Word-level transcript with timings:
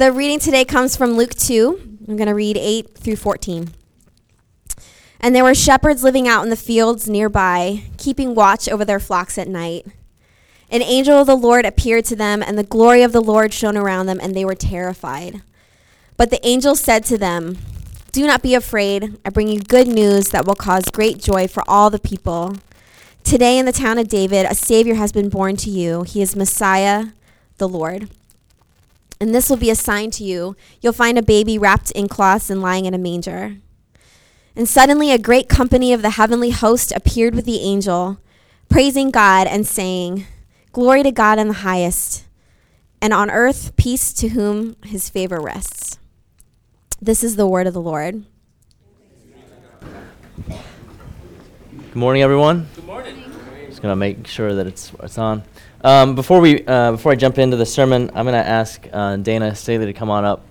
The 0.00 0.10
reading 0.10 0.38
today 0.38 0.64
comes 0.64 0.96
from 0.96 1.10
Luke 1.10 1.34
2. 1.34 1.98
I'm 2.08 2.16
going 2.16 2.26
to 2.26 2.34
read 2.34 2.56
8 2.56 2.96
through 2.96 3.16
14. 3.16 3.68
And 5.20 5.36
there 5.36 5.44
were 5.44 5.54
shepherds 5.54 6.02
living 6.02 6.26
out 6.26 6.42
in 6.42 6.48
the 6.48 6.56
fields 6.56 7.06
nearby, 7.06 7.82
keeping 7.98 8.34
watch 8.34 8.66
over 8.66 8.82
their 8.82 8.98
flocks 8.98 9.36
at 9.36 9.46
night. 9.46 9.84
An 10.70 10.80
angel 10.80 11.18
of 11.18 11.26
the 11.26 11.36
Lord 11.36 11.66
appeared 11.66 12.06
to 12.06 12.16
them, 12.16 12.42
and 12.42 12.56
the 12.56 12.62
glory 12.62 13.02
of 13.02 13.12
the 13.12 13.20
Lord 13.20 13.52
shone 13.52 13.76
around 13.76 14.06
them, 14.06 14.18
and 14.22 14.34
they 14.34 14.42
were 14.42 14.54
terrified. 14.54 15.42
But 16.16 16.30
the 16.30 16.40
angel 16.48 16.76
said 16.76 17.04
to 17.04 17.18
them, 17.18 17.58
Do 18.12 18.26
not 18.26 18.42
be 18.42 18.54
afraid. 18.54 19.18
I 19.22 19.28
bring 19.28 19.48
you 19.48 19.60
good 19.60 19.86
news 19.86 20.28
that 20.28 20.46
will 20.46 20.54
cause 20.54 20.84
great 20.86 21.18
joy 21.18 21.46
for 21.46 21.62
all 21.68 21.90
the 21.90 22.00
people. 22.00 22.56
Today 23.22 23.58
in 23.58 23.66
the 23.66 23.70
town 23.70 23.98
of 23.98 24.08
David, 24.08 24.46
a 24.46 24.54
Savior 24.54 24.94
has 24.94 25.12
been 25.12 25.28
born 25.28 25.56
to 25.56 25.68
you. 25.68 26.04
He 26.04 26.22
is 26.22 26.34
Messiah, 26.34 27.08
the 27.58 27.68
Lord. 27.68 28.08
And 29.20 29.34
this 29.34 29.50
will 29.50 29.58
be 29.58 29.68
a 29.68 29.74
sign 29.74 30.10
to 30.12 30.24
you. 30.24 30.56
You'll 30.80 30.94
find 30.94 31.18
a 31.18 31.22
baby 31.22 31.58
wrapped 31.58 31.90
in 31.90 32.08
cloths 32.08 32.48
and 32.48 32.62
lying 32.62 32.86
in 32.86 32.94
a 32.94 32.98
manger. 32.98 33.58
And 34.56 34.66
suddenly 34.66 35.12
a 35.12 35.18
great 35.18 35.48
company 35.48 35.92
of 35.92 36.00
the 36.00 36.10
heavenly 36.10 36.50
host 36.50 36.90
appeared 36.92 37.34
with 37.34 37.44
the 37.44 37.60
angel, 37.60 38.18
praising 38.70 39.10
God 39.10 39.46
and 39.46 39.66
saying, 39.66 40.26
Glory 40.72 41.02
to 41.02 41.12
God 41.12 41.38
in 41.38 41.48
the 41.48 41.54
highest, 41.54 42.24
and 43.02 43.12
on 43.12 43.30
earth 43.30 43.76
peace 43.76 44.12
to 44.14 44.28
whom 44.28 44.76
his 44.84 45.10
favor 45.10 45.38
rests. 45.38 45.98
This 47.00 47.22
is 47.22 47.36
the 47.36 47.46
word 47.46 47.66
of 47.66 47.74
the 47.74 47.80
Lord. 47.80 48.24
Good 50.46 51.96
morning, 51.96 52.22
everyone. 52.22 52.68
Good 52.74 52.86
morning. 52.86 53.24
Just 53.66 53.82
gonna 53.82 53.96
make 53.96 54.26
sure 54.26 54.54
that 54.54 54.66
it's 54.66 54.92
it's 55.02 55.18
on. 55.18 55.42
Um, 55.82 56.14
before 56.14 56.40
we 56.40 56.62
uh, 56.66 56.92
before 56.92 57.12
I 57.12 57.14
jump 57.14 57.38
into 57.38 57.56
the 57.56 57.64
sermon, 57.64 58.10
I'm 58.14 58.26
gonna 58.26 58.36
ask 58.36 58.86
uh, 58.92 59.16
Dana 59.16 59.54
Staley 59.54 59.86
to 59.86 59.94
come 59.94 60.10
on 60.10 60.26
up. 60.26 60.44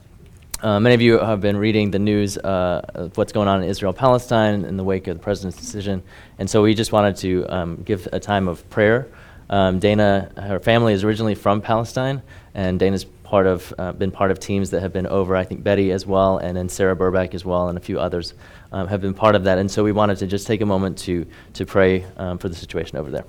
Uh, 0.60 0.80
many 0.80 0.96
of 0.96 1.02
you 1.02 1.20
have 1.20 1.40
been 1.40 1.56
reading 1.56 1.92
the 1.92 2.00
news 2.00 2.36
uh, 2.40 2.82
of 2.96 3.16
what's 3.16 3.32
going 3.32 3.48
on 3.48 3.62
in 3.62 3.70
Israel 3.70 3.94
Palestine 3.94 4.66
in 4.66 4.76
the 4.76 4.84
wake 4.84 5.06
of 5.08 5.18
the 5.18 5.24
president's 5.24 5.56
decision. 5.56 6.02
And 6.40 6.50
so 6.50 6.64
we 6.64 6.74
just 6.74 6.92
wanted 6.92 7.16
to 7.18 7.46
um, 7.48 7.76
give 7.84 8.08
a 8.12 8.20
time 8.20 8.48
of 8.48 8.68
prayer. 8.72 9.08
Um, 9.52 9.78
Dana, 9.78 10.32
her 10.36 10.60
family 10.60 10.94
is 10.94 11.04
originally 11.04 11.36
from 11.36 11.62
Palestine, 11.62 12.24
and 12.56 12.80
Dana's 12.80 13.06
part 13.06 13.46
of, 13.46 13.72
uh, 13.78 13.92
been 13.92 14.12
part 14.12 14.32
of 14.32 14.40
teams 14.40 14.72
that 14.72 14.82
have 14.82 14.92
been 14.92 15.08
over. 15.08 15.36
I 15.36 15.44
think 15.44 15.64
Betty 15.64 15.92
as 15.92 16.08
well, 16.08 16.40
and 16.40 16.58
then 16.58 16.70
Sarah 16.70 16.96
Burback 16.96 17.36
as 17.36 17.46
well, 17.46 17.70
and 17.70 17.78
a 17.78 17.82
few 17.82 18.00
others 18.00 18.34
um, 18.72 18.88
have 18.88 19.00
been 19.00 19.14
part 19.14 19.36
of 19.36 19.44
that. 19.44 19.60
And 19.60 19.70
so 19.70 19.84
we 19.84 19.92
wanted 19.92 20.18
to 20.18 20.28
just 20.28 20.48
take 20.48 20.62
a 20.62 20.66
moment 20.66 20.98
to, 21.00 21.28
to 21.54 21.68
pray 21.68 22.06
um, 22.18 22.40
for 22.40 22.50
the 22.50 22.56
situation 22.56 22.98
over 22.98 23.12
there. 23.12 23.26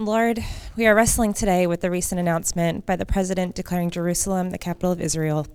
Lord, 0.00 0.42
we 0.76 0.86
are 0.86 0.94
wrestling 0.94 1.34
today 1.34 1.66
with 1.66 1.82
the 1.82 1.90
recent 1.90 2.18
announcement 2.18 2.86
by 2.86 2.96
the 2.96 3.04
president 3.04 3.54
declaring 3.54 3.90
Jerusalem 3.90 4.48
the 4.48 4.56
capital 4.56 4.90
of 4.90 5.00
Israel 5.00 5.46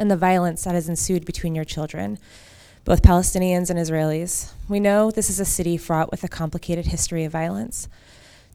and 0.00 0.10
the 0.10 0.16
violence 0.16 0.64
that 0.64 0.74
has 0.74 0.88
ensued 0.88 1.24
between 1.24 1.54
your 1.54 1.64
children, 1.64 2.18
both 2.84 3.00
Palestinians 3.00 3.70
and 3.70 3.78
Israelis. 3.78 4.50
We 4.68 4.80
know 4.80 5.12
this 5.12 5.30
is 5.30 5.38
a 5.38 5.44
city 5.44 5.76
fraught 5.76 6.10
with 6.10 6.24
a 6.24 6.28
complicated 6.28 6.86
history 6.86 7.22
of 7.22 7.30
violence. 7.30 7.88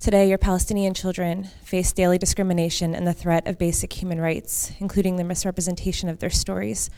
Today, 0.01 0.27
your 0.27 0.37
Palestinian 0.37 0.93
children 0.93 1.45
face 1.63 1.93
daily 1.93 2.17
discrimination 2.17 2.93
and 2.93 3.07
the 3.07 3.13
threat 3.13 3.47
of 3.47 3.57
basic 3.57 3.93
human 3.93 4.19
rights, 4.19 4.73
including 4.79 5.15
the 5.15 5.23
misrepresentation 5.23 6.09
of 6.09 6.19
their 6.19 6.29
stories. 6.29 6.89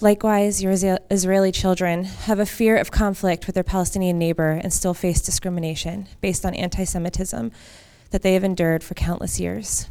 Likewise, 0.00 0.62
your 0.62 0.72
Israeli 1.10 1.52
children 1.52 2.04
have 2.04 2.40
a 2.40 2.46
fear 2.46 2.76
of 2.76 2.90
conflict 2.90 3.46
with 3.46 3.54
their 3.54 3.62
Palestinian 3.62 4.18
neighbor 4.18 4.50
and 4.50 4.72
still 4.72 4.92
face 4.92 5.20
discrimination 5.20 6.08
based 6.20 6.44
on 6.44 6.54
anti 6.54 6.84
Semitism 6.84 7.52
that 8.10 8.22
they 8.22 8.34
have 8.34 8.44
endured 8.44 8.82
for 8.82 8.94
countless 8.94 9.38
years. 9.38 9.88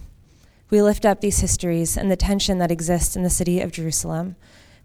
We 0.70 0.82
lift 0.82 1.06
up 1.06 1.22
these 1.22 1.40
histories 1.40 1.96
and 1.96 2.12
the 2.12 2.18
tension 2.18 2.58
that 2.58 2.72
exists 2.72 3.16
in 3.16 3.24
the 3.24 3.30
city 3.30 3.62
of 3.62 3.72
Jerusalem. 3.72 4.36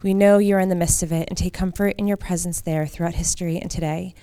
We 0.03 0.15
know 0.15 0.39
you're 0.39 0.61
in 0.61 0.69
the 0.69 0.77
midst 0.77 1.03
of 1.03 1.11
it 1.11 1.29
and 1.29 1.37
take 1.37 1.55
comfort 1.55 1.95
in 1.99 2.07
your 2.07 2.17
presence 2.17 2.61
there 2.61 2.87
throughout 2.87 3.15
history 3.15 3.59
and 3.59 3.71
today. 3.71 4.15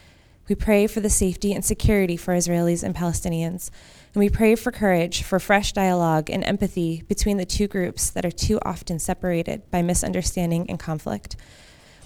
We 0.47 0.55
pray 0.55 0.87
for 0.87 1.01
the 1.01 1.09
safety 1.09 1.53
and 1.53 1.65
security 1.65 2.15
for 2.15 2.33
Israelis 2.33 2.83
and 2.83 2.95
Palestinians 2.95 3.69
and 4.15 4.21
we 4.21 4.29
pray 4.29 4.55
for 4.55 4.71
courage, 4.71 5.23
for 5.23 5.41
fresh 5.41 5.73
dialogue 5.73 6.29
and 6.29 6.41
empathy 6.45 7.03
between 7.09 7.35
the 7.35 7.45
two 7.45 7.67
groups 7.67 8.09
that 8.09 8.23
are 8.23 8.31
too 8.31 8.59
often 8.63 8.97
separated 8.97 9.69
by 9.69 9.81
misunderstanding 9.81 10.69
and 10.69 10.79
conflict. 10.79 11.35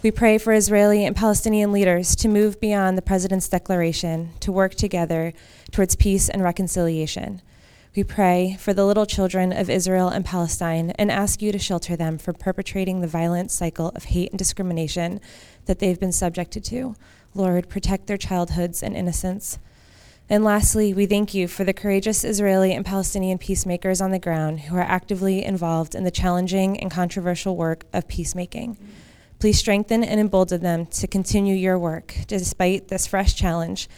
We 0.02 0.10
pray 0.10 0.40
for 0.40 0.52
Israeli 0.52 1.06
and 1.06 1.16
Palestinian 1.16 1.72
leaders 1.72 2.16
to 2.16 2.28
move 2.28 2.60
beyond 2.60 2.98
the 2.98 3.04
President's 3.04 3.48
declaration 3.48 4.32
to 4.40 4.52
work 4.52 4.74
together 4.74 5.34
towards 5.72 5.96
peace 5.96 6.30
and 6.30 6.44
reconciliation. 6.44 7.44
We 7.96 8.04
pray 8.04 8.58
for 8.60 8.74
the 8.74 8.86
little 8.86 9.06
children 9.06 9.54
of 9.54 9.70
Israel 9.70 10.10
and 10.10 10.26
Palestine 10.26 10.90
and 10.92 11.12
ask 11.12 11.44
you 11.44 11.52
to 11.52 11.60
shelter 11.60 11.96
them 11.96 12.18
from 12.18 12.36
perpetrating 12.36 13.02
the 13.02 13.08
violent 13.08 13.52
cycle 13.52 13.90
of 13.90 14.06
hate 14.06 14.32
and 14.32 14.40
discrimination 14.40 15.22
that 15.66 15.78
they've 15.78 16.00
been 16.00 16.12
subjected 16.12 16.64
to. 16.66 16.96
Lord, 17.36 17.70
protect 17.70 18.08
their 18.08 18.18
childhoods 18.18 18.82
and 18.82 18.96
innocence. 18.96 19.60
And 20.32 20.44
lastly, 20.44 20.94
we 20.94 21.08
thank 21.08 21.34
you 21.34 21.48
for 21.48 21.64
the 21.64 21.74
courageous 21.74 22.24
Israeli 22.24 22.72
and 22.72 22.86
Palestinian 22.86 23.40
peacemakers 23.40 24.00
on 24.00 24.12
the 24.12 24.20
ground 24.20 24.60
who 24.60 24.76
are 24.76 24.82
actively 24.82 25.44
involved 25.44 25.96
in 25.96 26.04
the 26.04 26.12
challenging 26.12 26.80
and 26.80 26.92
controversial 26.92 27.56
work 27.56 27.86
of 27.94 28.08
peacemaking. 28.08 28.78
Please 29.40 29.58
strengthen 29.58 30.04
and 30.04 30.20
embolden 30.20 30.62
them 30.62 30.86
to 30.86 31.08
continue 31.08 31.56
your 31.56 31.80
work 31.80 32.14
despite 32.28 32.90
this 32.90 33.08
fresh 33.08 33.36
challenge 33.36 33.90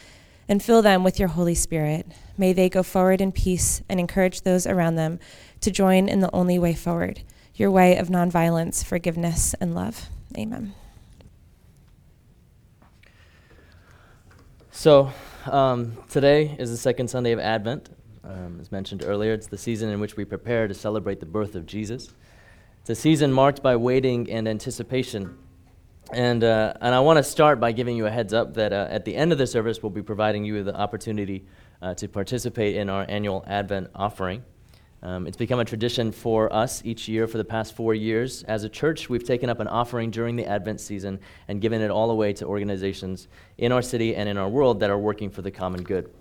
and 0.48 0.62
fill 0.62 0.80
them 0.80 1.04
with 1.04 1.18
your 1.18 1.28
Holy 1.28 1.54
Spirit. 1.54 2.06
May 2.38 2.54
they 2.54 2.70
go 2.70 2.82
forward 2.82 3.20
in 3.20 3.30
peace 3.30 3.82
and 3.90 4.00
encourage 4.00 4.40
those 4.40 4.66
around 4.66 4.94
them 4.94 5.20
to 5.60 5.70
join 5.70 6.08
in 6.08 6.20
the 6.20 6.34
only 6.34 6.58
way 6.58 6.74
forward 6.74 7.22
your 7.54 7.70
way 7.70 7.98
of 7.98 8.08
nonviolence, 8.08 8.82
forgiveness, 8.82 9.54
and 9.60 9.74
love. 9.74 10.08
Amen. 10.38 10.72
So, 14.70 15.12
um, 15.46 15.96
today 16.08 16.54
is 16.58 16.70
the 16.70 16.76
second 16.76 17.08
Sunday 17.08 17.32
of 17.32 17.38
Advent. 17.38 17.90
Um, 18.24 18.58
as 18.60 18.70
mentioned 18.70 19.02
earlier, 19.04 19.32
it's 19.32 19.46
the 19.46 19.58
season 19.58 19.88
in 19.90 20.00
which 20.00 20.16
we 20.16 20.24
prepare 20.24 20.68
to 20.68 20.74
celebrate 20.74 21.20
the 21.20 21.26
birth 21.26 21.54
of 21.54 21.66
Jesus. 21.66 22.12
It's 22.80 22.90
a 22.90 22.94
season 22.94 23.32
marked 23.32 23.62
by 23.62 23.76
waiting 23.76 24.30
and 24.30 24.48
anticipation. 24.48 25.36
And, 26.12 26.44
uh, 26.44 26.74
and 26.80 26.94
I 26.94 27.00
want 27.00 27.16
to 27.18 27.22
start 27.22 27.60
by 27.60 27.72
giving 27.72 27.96
you 27.96 28.06
a 28.06 28.10
heads 28.10 28.32
up 28.32 28.54
that 28.54 28.72
uh, 28.72 28.88
at 28.90 29.04
the 29.04 29.14
end 29.14 29.32
of 29.32 29.38
the 29.38 29.46
service, 29.46 29.82
we'll 29.82 29.90
be 29.90 30.02
providing 30.02 30.44
you 30.44 30.62
the 30.62 30.76
opportunity 30.76 31.46
uh, 31.80 31.94
to 31.94 32.08
participate 32.08 32.76
in 32.76 32.90
our 32.90 33.06
annual 33.08 33.44
Advent 33.46 33.90
offering. 33.94 34.44
Um, 35.04 35.26
it's 35.26 35.36
become 35.36 35.58
a 35.58 35.64
tradition 35.64 36.12
for 36.12 36.52
us 36.52 36.80
each 36.84 37.08
year 37.08 37.26
for 37.26 37.36
the 37.36 37.44
past 37.44 37.74
four 37.74 37.92
years. 37.92 38.44
As 38.44 38.62
a 38.62 38.68
church, 38.68 39.08
we've 39.08 39.24
taken 39.24 39.50
up 39.50 39.58
an 39.58 39.66
offering 39.66 40.12
during 40.12 40.36
the 40.36 40.46
Advent 40.46 40.80
season 40.80 41.18
and 41.48 41.60
given 41.60 41.80
it 41.80 41.90
all 41.90 42.10
away 42.12 42.32
to 42.34 42.46
organizations 42.46 43.26
in 43.58 43.72
our 43.72 43.82
city 43.82 44.14
and 44.14 44.28
in 44.28 44.38
our 44.38 44.48
world 44.48 44.78
that 44.78 44.90
are 44.90 44.98
working 44.98 45.28
for 45.28 45.42
the 45.42 45.50
common 45.50 45.82
good. 45.82 46.12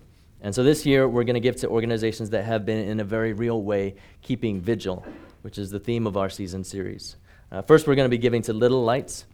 And 0.41 0.55
so 0.55 0.63
this 0.63 0.83
year, 0.83 1.07
we're 1.07 1.23
going 1.23 1.35
to 1.35 1.39
give 1.39 1.57
to 1.57 1.69
organizations 1.69 2.31
that 2.31 2.43
have 2.45 2.65
been, 2.65 2.87
in 2.89 2.99
a 2.99 3.03
very 3.03 3.33
real 3.33 3.61
way, 3.61 3.93
keeping 4.23 4.59
vigil, 4.59 5.05
which 5.43 5.59
is 5.59 5.69
the 5.69 5.79
theme 5.79 6.07
of 6.07 6.17
our 6.17 6.31
season 6.31 6.63
series. 6.63 7.17
Uh, 7.51 7.61
first, 7.61 7.85
we're 7.85 7.93
going 7.93 8.09
to 8.09 8.09
be 8.09 8.17
giving 8.17 8.41
to 8.41 8.53
Little 8.53 8.83
Lights. 8.83 9.25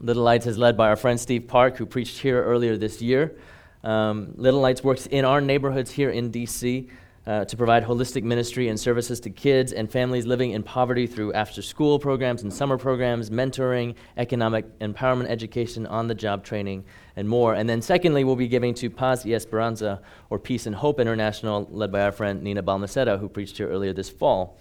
Little 0.00 0.24
Lights 0.24 0.46
is 0.46 0.58
led 0.58 0.76
by 0.76 0.88
our 0.88 0.96
friend 0.96 1.20
Steve 1.20 1.46
Park, 1.46 1.76
who 1.76 1.86
preached 1.86 2.18
here 2.18 2.42
earlier 2.42 2.76
this 2.76 3.00
year. 3.00 3.36
Um, 3.84 4.32
Little 4.34 4.60
Lights 4.60 4.82
works 4.82 5.06
in 5.06 5.24
our 5.24 5.40
neighborhoods 5.40 5.92
here 5.92 6.10
in 6.10 6.32
D.C 6.32 6.90
uh, 7.26 7.44
to 7.44 7.56
provide 7.56 7.84
holistic 7.84 8.24
ministry 8.24 8.68
and 8.68 8.78
services 8.78 9.20
to 9.20 9.30
kids 9.30 9.72
and 9.72 9.90
families 9.90 10.26
living 10.26 10.50
in 10.50 10.62
poverty 10.62 11.06
through 11.06 11.32
after 11.34 11.62
school 11.62 11.98
programs 11.98 12.42
and 12.42 12.52
summer 12.52 12.76
programs, 12.76 13.30
mentoring, 13.30 13.94
economic 14.16 14.78
empowerment 14.80 15.26
education, 15.26 15.86
on 15.86 16.08
the 16.08 16.14
job 16.14 16.44
training, 16.44 16.84
and 17.14 17.28
more. 17.28 17.54
And 17.54 17.68
then, 17.68 17.80
secondly, 17.80 18.24
we'll 18.24 18.36
be 18.36 18.48
giving 18.48 18.74
to 18.74 18.90
Paz 18.90 19.24
y 19.24 19.32
Esperanza, 19.32 20.02
or 20.30 20.38
Peace 20.38 20.66
and 20.66 20.74
Hope 20.74 20.98
International, 20.98 21.68
led 21.70 21.92
by 21.92 22.00
our 22.00 22.12
friend 22.12 22.42
Nina 22.42 22.62
Balmaceda, 22.62 23.18
who 23.18 23.28
preached 23.28 23.56
here 23.56 23.68
earlier 23.68 23.92
this 23.92 24.10
fall. 24.10 24.58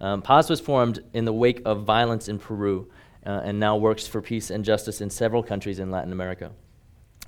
Um, 0.00 0.20
Paz 0.20 0.50
was 0.50 0.60
formed 0.60 1.02
in 1.14 1.24
the 1.24 1.32
wake 1.32 1.62
of 1.64 1.84
violence 1.84 2.28
in 2.28 2.38
Peru 2.38 2.90
uh, 3.24 3.40
and 3.44 3.58
now 3.58 3.76
works 3.76 4.06
for 4.06 4.20
peace 4.20 4.50
and 4.50 4.64
justice 4.64 5.00
in 5.00 5.08
several 5.10 5.42
countries 5.42 5.78
in 5.78 5.90
Latin 5.90 6.12
America. 6.12 6.50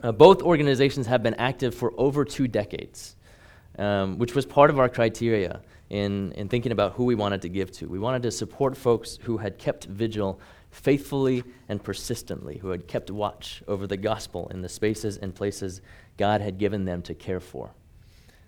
Uh, 0.02 0.12
both 0.12 0.42
organizations 0.42 1.06
have 1.06 1.22
been 1.22 1.34
active 1.34 1.75
for 1.75 1.94
over 1.96 2.25
two 2.25 2.48
decades 2.48 3.16
um, 3.79 4.19
which 4.19 4.35
was 4.35 4.47
part 4.47 4.71
of 4.71 4.79
our 4.79 4.88
criteria 4.88 5.61
in, 5.91 6.32
in 6.32 6.49
thinking 6.49 6.73
about 6.73 6.93
who 6.93 7.05
we 7.05 7.15
wanted 7.15 7.43
to 7.43 7.49
give 7.49 7.71
to. 7.73 7.88
We 7.88 7.99
wanted 7.99 8.23
to 8.23 8.31
support 8.31 8.76
folks 8.76 9.19
who 9.23 9.37
had 9.38 9.59
kept 9.59 9.85
vigil 9.85 10.41
faithfully 10.71 11.44
and 11.69 11.82
persistently, 11.82 12.59
who 12.59 12.71
had 12.71 12.88
kept 12.88 13.11
watch 13.11 13.62
over 13.69 13.87
the 13.87 13.97
gospel 13.97 14.49
in 14.49 14.61
the 14.61 14.69
spaces 14.69 15.17
and 15.17 15.35
places 15.35 15.81
God 16.17 16.41
had 16.41 16.59
given 16.59 16.85
them 16.85 17.03
to 17.03 17.15
care 17.15 17.41
for. 17.41 17.71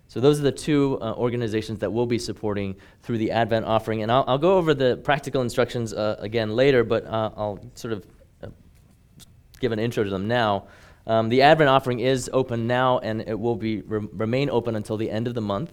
So, 0.09 0.21
those 0.21 0.39
are 0.39 0.43
the 0.43 0.53
two 0.53 0.97
uh, 1.01 1.13
organizations 1.13 1.79
that 1.79 1.91
we'll 1.91 2.05
be 2.05 2.19
supporting 2.19 2.75
through 3.01 3.17
the 3.17 3.31
Advent 3.31 3.65
offering. 3.65 4.03
And 4.03 4.11
I'll, 4.11 4.23
I'll 4.25 4.37
go 4.37 4.57
over 4.57 4.73
the 4.73 4.97
practical 5.03 5.41
instructions 5.41 5.93
uh, 5.93 6.15
again 6.19 6.55
later, 6.55 6.85
but 6.85 7.05
uh, 7.05 7.31
I'll 7.35 7.59
sort 7.75 7.93
of 7.93 8.05
uh, 8.41 8.47
give 9.59 9.73
an 9.73 9.79
intro 9.79 10.05
to 10.05 10.09
them 10.09 10.27
now. 10.27 10.67
Um, 11.07 11.29
the 11.29 11.41
Advent 11.41 11.69
offering 11.69 12.01
is 12.01 12.29
open 12.33 12.67
now, 12.67 12.99
and 12.99 13.21
it 13.21 13.39
will 13.39 13.55
be 13.55 13.81
re- 13.81 14.07
remain 14.11 14.49
open 14.49 14.75
until 14.75 14.97
the 14.97 15.09
end 15.09 15.27
of 15.27 15.33
the 15.35 15.41
month. 15.41 15.71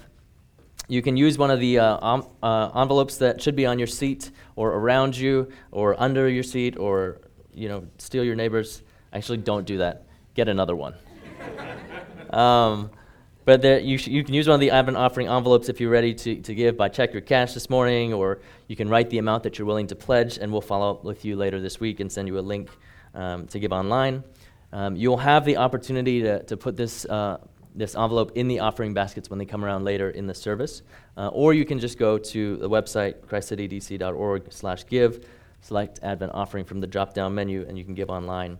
you 0.86 1.02
can 1.02 1.16
use 1.16 1.36
one 1.36 1.50
of 1.50 1.60
the 1.60 1.78
uh, 1.78 2.20
uh, 2.42 2.80
envelopes 2.80 3.16
that 3.16 3.42
should 3.42 3.56
be 3.56 3.66
on 3.66 3.78
your 3.78 3.86
seat 3.88 4.30
or 4.54 4.72
around 4.72 5.16
you 5.16 5.48
or 5.72 6.00
under 6.00 6.28
your 6.28 6.42
seat 6.42 6.76
or 6.78 7.20
you 7.52 7.68
know 7.68 7.86
steal 7.98 8.22
your 8.22 8.34
neighbor's 8.36 8.82
actually 9.12 9.38
don't 9.38 9.66
do 9.66 9.78
that 9.78 10.04
get 10.34 10.46
another 10.48 10.76
one 10.76 10.94
um, 12.30 12.90
but 13.44 13.60
there, 13.60 13.78
you, 13.78 13.98
sh- 13.98 14.08
you 14.08 14.24
can 14.24 14.34
use 14.34 14.46
one 14.48 14.54
of 14.54 14.60
the 14.60 14.70
Advent 14.70 14.96
offering 14.96 15.28
envelopes 15.28 15.68
if 15.68 15.80
you're 15.80 15.90
ready 15.90 16.14
to, 16.14 16.40
to 16.40 16.54
give 16.54 16.76
by 16.76 16.88
check 16.88 17.12
your 17.12 17.20
cash 17.20 17.52
this 17.52 17.68
morning, 17.68 18.14
or 18.14 18.40
you 18.68 18.76
can 18.76 18.88
write 18.88 19.10
the 19.10 19.18
amount 19.18 19.42
that 19.42 19.58
you're 19.58 19.66
willing 19.66 19.86
to 19.88 19.94
pledge, 19.94 20.38
and 20.38 20.50
we'll 20.50 20.62
follow 20.62 20.90
up 20.90 21.04
with 21.04 21.26
you 21.26 21.36
later 21.36 21.60
this 21.60 21.78
week 21.78 22.00
and 22.00 22.10
send 22.10 22.26
you 22.26 22.38
a 22.38 22.40
link 22.40 22.70
um, 23.14 23.46
to 23.48 23.58
give 23.58 23.70
online. 23.70 24.24
Um, 24.74 24.96
you'll 24.96 25.16
have 25.18 25.44
the 25.44 25.56
opportunity 25.56 26.20
to, 26.22 26.42
to 26.42 26.56
put 26.56 26.76
this, 26.76 27.04
uh, 27.04 27.38
this 27.76 27.94
envelope 27.94 28.32
in 28.34 28.48
the 28.48 28.58
offering 28.58 28.92
baskets 28.92 29.30
when 29.30 29.38
they 29.38 29.44
come 29.46 29.64
around 29.64 29.84
later 29.84 30.10
in 30.10 30.26
the 30.26 30.34
service, 30.34 30.82
uh, 31.16 31.28
or 31.28 31.54
you 31.54 31.64
can 31.64 31.78
just 31.78 31.96
go 31.96 32.18
to 32.18 32.56
the 32.56 32.68
website, 32.68 33.24
christcitydc.org 33.24 34.52
slash 34.52 34.84
give, 34.86 35.28
select 35.60 36.00
Advent 36.02 36.32
offering 36.34 36.64
from 36.64 36.80
the 36.80 36.88
drop-down 36.88 37.32
menu, 37.32 37.64
and 37.68 37.78
you 37.78 37.84
can 37.84 37.94
give 37.94 38.10
online. 38.10 38.58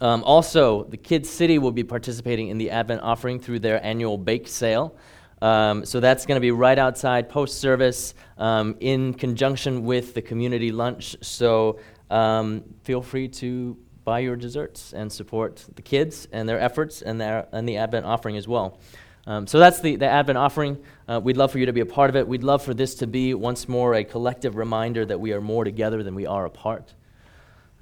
Um, 0.00 0.24
also, 0.24 0.82
the 0.84 0.96
Kids 0.96 1.30
City 1.30 1.58
will 1.58 1.70
be 1.70 1.84
participating 1.84 2.48
in 2.48 2.58
the 2.58 2.70
Advent 2.70 3.02
offering 3.02 3.38
through 3.38 3.60
their 3.60 3.82
annual 3.84 4.18
bake 4.18 4.48
sale. 4.48 4.96
Um, 5.40 5.84
so 5.84 6.00
that's 6.00 6.26
going 6.26 6.34
to 6.34 6.40
be 6.40 6.50
right 6.50 6.80
outside 6.80 7.28
post 7.28 7.58
service 7.60 8.14
um, 8.38 8.76
in 8.80 9.14
conjunction 9.14 9.84
with 9.84 10.14
the 10.14 10.20
community 10.20 10.72
lunch. 10.72 11.16
So 11.20 11.78
um, 12.10 12.64
feel 12.82 13.02
free 13.02 13.28
to 13.28 13.76
buy 14.08 14.20
your 14.20 14.36
desserts 14.36 14.94
and 14.94 15.12
support 15.12 15.66
the 15.74 15.82
kids 15.82 16.26
and 16.32 16.48
their 16.48 16.58
efforts 16.58 17.02
and, 17.02 17.20
their, 17.20 17.46
and 17.52 17.68
the 17.68 17.76
Advent 17.76 18.06
offering 18.06 18.38
as 18.38 18.48
well. 18.48 18.78
Um, 19.26 19.46
so 19.46 19.58
that's 19.58 19.82
the, 19.82 19.96
the 19.96 20.06
Advent 20.06 20.38
offering. 20.38 20.82
Uh, 21.06 21.20
we'd 21.22 21.36
love 21.36 21.52
for 21.52 21.58
you 21.58 21.66
to 21.66 21.74
be 21.74 21.80
a 21.80 21.86
part 21.86 22.08
of 22.08 22.16
it. 22.16 22.26
We'd 22.26 22.42
love 22.42 22.62
for 22.62 22.72
this 22.72 22.94
to 22.96 23.06
be 23.06 23.34
once 23.34 23.68
more 23.68 23.92
a 23.92 24.04
collective 24.04 24.56
reminder 24.56 25.04
that 25.04 25.20
we 25.20 25.34
are 25.34 25.42
more 25.42 25.62
together 25.62 26.02
than 26.02 26.14
we 26.14 26.24
are 26.24 26.46
apart, 26.46 26.94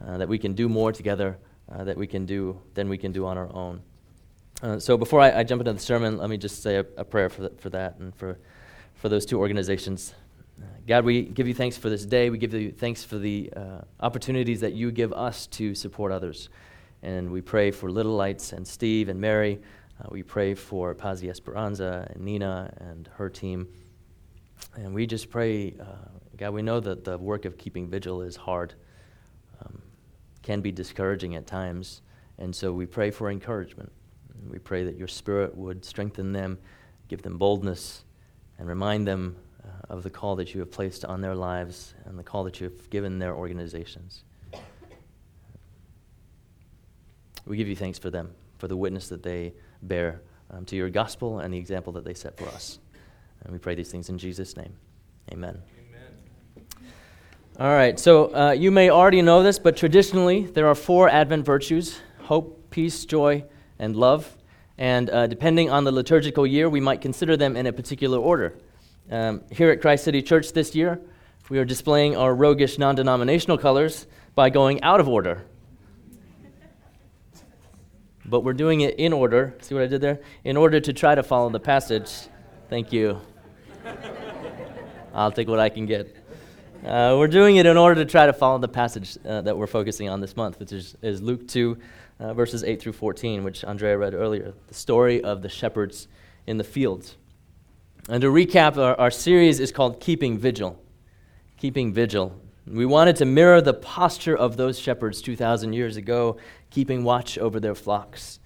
uh, 0.04 0.18
that 0.18 0.28
we 0.28 0.36
can 0.36 0.54
do 0.54 0.68
more 0.68 0.90
together 0.90 1.38
uh, 1.72 1.84
that 1.84 1.96
we 1.96 2.08
can 2.08 2.26
do 2.26 2.60
than 2.74 2.88
we 2.88 2.98
can 2.98 3.12
do 3.12 3.24
on 3.24 3.38
our 3.38 3.54
own. 3.54 3.80
Uh, 4.62 4.80
so 4.80 4.96
before 4.96 5.20
I, 5.20 5.40
I, 5.40 5.42
jump 5.44 5.60
into 5.60 5.74
the 5.74 5.78
sermon, 5.78 6.18
let 6.18 6.28
me 6.28 6.38
just 6.38 6.60
say 6.60 6.76
a, 6.76 6.86
a 6.96 7.04
prayer 7.04 7.28
for, 7.28 7.50
for 7.58 7.70
that 7.70 7.98
and 7.98 8.12
for, 8.16 8.36
for 8.94 9.08
those 9.08 9.26
two 9.26 9.38
organizations. 9.38 10.12
Uh, 10.60 10.66
God, 10.86 11.04
we 11.04 11.22
give 11.22 11.46
you 11.46 11.54
thanks 11.54 11.76
for 11.76 11.90
this 11.90 12.04
day. 12.04 12.30
We 12.30 12.38
give 12.38 12.54
you 12.54 12.72
thanks 12.72 13.04
for 13.04 13.18
the 13.18 13.52
uh, 13.56 13.80
opportunities 14.00 14.60
that 14.60 14.72
you 14.72 14.90
give 14.90 15.12
us 15.12 15.46
to 15.48 15.74
support 15.74 16.12
others. 16.12 16.48
And 17.02 17.30
we 17.30 17.40
pray 17.40 17.70
for 17.70 17.90
Little 17.90 18.14
Lights 18.14 18.52
and 18.52 18.66
Steve 18.66 19.08
and 19.08 19.20
Mary. 19.20 19.60
Uh, 20.00 20.08
we 20.10 20.22
pray 20.22 20.54
for 20.54 20.94
Paz 20.94 21.22
y 21.22 21.28
Esperanza 21.28 22.06
and 22.10 22.24
Nina 22.24 22.72
and 22.78 23.08
her 23.14 23.28
team. 23.28 23.68
And 24.74 24.94
we 24.94 25.06
just 25.06 25.30
pray, 25.30 25.74
uh, 25.80 25.84
God, 26.36 26.52
we 26.54 26.62
know 26.62 26.80
that 26.80 27.04
the 27.04 27.18
work 27.18 27.44
of 27.44 27.58
keeping 27.58 27.88
vigil 27.88 28.22
is 28.22 28.36
hard 28.36 28.74
can 30.46 30.60
be 30.60 30.70
discouraging 30.70 31.34
at 31.34 31.44
times. 31.44 32.02
And 32.38 32.54
so 32.54 32.72
we 32.72 32.86
pray 32.86 33.10
for 33.10 33.30
encouragement. 33.30 33.90
We 34.48 34.60
pray 34.60 34.84
that 34.84 34.96
your 34.96 35.08
Spirit 35.08 35.56
would 35.56 35.84
strengthen 35.84 36.32
them, 36.32 36.58
give 37.08 37.22
them 37.22 37.36
boldness, 37.36 38.04
and 38.56 38.68
remind 38.68 39.08
them 39.08 39.36
of 39.88 40.02
the 40.02 40.10
call 40.10 40.36
that 40.36 40.54
you 40.54 40.60
have 40.60 40.70
placed 40.70 41.04
on 41.04 41.20
their 41.20 41.34
lives 41.34 41.94
and 42.04 42.18
the 42.18 42.22
call 42.22 42.44
that 42.44 42.60
you 42.60 42.64
have 42.64 42.90
given 42.90 43.18
their 43.18 43.34
organizations. 43.34 44.24
We 47.46 47.56
give 47.56 47.68
you 47.68 47.76
thanks 47.76 47.98
for 47.98 48.10
them, 48.10 48.34
for 48.58 48.66
the 48.66 48.76
witness 48.76 49.08
that 49.08 49.22
they 49.22 49.54
bear 49.82 50.20
um, 50.50 50.64
to 50.66 50.76
your 50.76 50.90
gospel 50.90 51.38
and 51.38 51.54
the 51.54 51.58
example 51.58 51.92
that 51.92 52.04
they 52.04 52.14
set 52.14 52.36
for 52.36 52.46
us. 52.48 52.80
And 53.44 53.52
we 53.52 53.58
pray 53.58 53.76
these 53.76 53.90
things 53.90 54.08
in 54.08 54.18
Jesus' 54.18 54.56
name. 54.56 54.72
Amen. 55.32 55.62
Amen. 55.78 56.66
All 57.60 57.68
right, 57.68 57.98
so 57.98 58.34
uh, 58.34 58.50
you 58.50 58.70
may 58.70 58.90
already 58.90 59.22
know 59.22 59.42
this, 59.42 59.58
but 59.58 59.76
traditionally 59.76 60.46
there 60.46 60.66
are 60.66 60.74
four 60.74 61.08
Advent 61.08 61.44
virtues 61.44 62.00
hope, 62.22 62.70
peace, 62.70 63.04
joy, 63.04 63.44
and 63.78 63.94
love. 63.94 64.36
And 64.78 65.08
uh, 65.10 65.28
depending 65.28 65.70
on 65.70 65.84
the 65.84 65.92
liturgical 65.92 66.44
year, 66.44 66.68
we 66.68 66.80
might 66.80 67.00
consider 67.00 67.36
them 67.36 67.56
in 67.56 67.66
a 67.66 67.72
particular 67.72 68.18
order. 68.18 68.58
Um, 69.10 69.42
here 69.52 69.70
at 69.70 69.80
Christ 69.80 70.04
City 70.04 70.20
Church 70.20 70.52
this 70.52 70.74
year, 70.74 71.00
we 71.48 71.58
are 71.58 71.64
displaying 71.64 72.16
our 72.16 72.34
roguish 72.34 72.76
non 72.78 72.96
denominational 72.96 73.56
colors 73.56 74.06
by 74.34 74.50
going 74.50 74.82
out 74.82 74.98
of 74.98 75.08
order. 75.08 75.44
But 78.24 78.40
we're 78.40 78.52
doing 78.52 78.80
it 78.80 78.96
in 78.98 79.12
order. 79.12 79.54
See 79.60 79.74
what 79.74 79.84
I 79.84 79.86
did 79.86 80.00
there? 80.00 80.20
In 80.42 80.56
order 80.56 80.80
to 80.80 80.92
try 80.92 81.14
to 81.14 81.22
follow 81.22 81.48
the 81.50 81.60
passage. 81.60 82.10
Thank 82.68 82.92
you. 82.92 83.20
I'll 85.14 85.30
take 85.30 85.46
what 85.46 85.60
I 85.60 85.68
can 85.68 85.86
get. 85.86 86.14
Uh, 86.84 87.16
we're 87.18 87.28
doing 87.28 87.56
it 87.56 87.66
in 87.66 87.76
order 87.76 88.04
to 88.04 88.10
try 88.10 88.26
to 88.26 88.32
follow 88.32 88.58
the 88.58 88.68
passage 88.68 89.16
uh, 89.24 89.40
that 89.42 89.56
we're 89.56 89.68
focusing 89.68 90.08
on 90.08 90.20
this 90.20 90.36
month, 90.36 90.58
which 90.58 90.72
is, 90.72 90.96
is 91.02 91.22
Luke 91.22 91.46
2, 91.46 91.78
uh, 92.18 92.34
verses 92.34 92.64
8 92.64 92.80
through 92.80 92.92
14, 92.92 93.44
which 93.44 93.64
Andrea 93.64 93.96
read 93.96 94.14
earlier, 94.14 94.52
the 94.66 94.74
story 94.74 95.22
of 95.22 95.42
the 95.42 95.48
shepherds 95.48 96.08
in 96.46 96.58
the 96.58 96.64
fields. 96.64 97.16
And 98.08 98.20
to 98.20 98.28
recap, 98.28 98.76
our, 98.76 98.98
our 99.00 99.10
series 99.10 99.58
is 99.58 99.72
called 99.72 100.00
Keeping 100.00 100.38
Vigil. 100.38 100.80
Keeping 101.58 101.92
Vigil. 101.92 102.40
We 102.64 102.86
wanted 102.86 103.16
to 103.16 103.24
mirror 103.24 103.60
the 103.60 103.74
posture 103.74 104.36
of 104.36 104.56
those 104.56 104.78
shepherds 104.78 105.20
2,000 105.20 105.72
years 105.72 105.96
ago, 105.96 106.36
keeping 106.70 107.02
watch 107.02 107.36
over 107.36 107.58
their 107.58 107.74
flocks. 107.74 108.38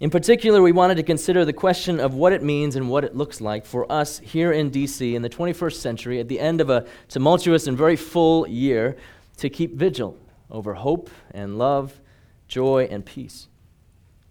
In 0.00 0.08
particular, 0.08 0.62
we 0.62 0.72
wanted 0.72 0.96
to 0.96 1.02
consider 1.02 1.44
the 1.44 1.52
question 1.52 2.00
of 2.00 2.14
what 2.14 2.32
it 2.32 2.42
means 2.42 2.74
and 2.74 2.88
what 2.88 3.04
it 3.04 3.14
looks 3.14 3.42
like 3.42 3.66
for 3.66 3.90
us 3.92 4.18
here 4.18 4.52
in 4.52 4.70
DC 4.70 5.12
in 5.12 5.20
the 5.20 5.28
21st 5.28 5.74
century, 5.74 6.18
at 6.18 6.28
the 6.28 6.40
end 6.40 6.62
of 6.62 6.70
a 6.70 6.86
tumultuous 7.08 7.66
and 7.66 7.76
very 7.76 7.96
full 7.96 8.48
year, 8.48 8.96
to 9.36 9.50
keep 9.50 9.74
vigil 9.74 10.16
over 10.50 10.72
hope 10.72 11.10
and 11.32 11.58
love, 11.58 12.00
joy 12.48 12.88
and 12.90 13.04
peace. 13.04 13.48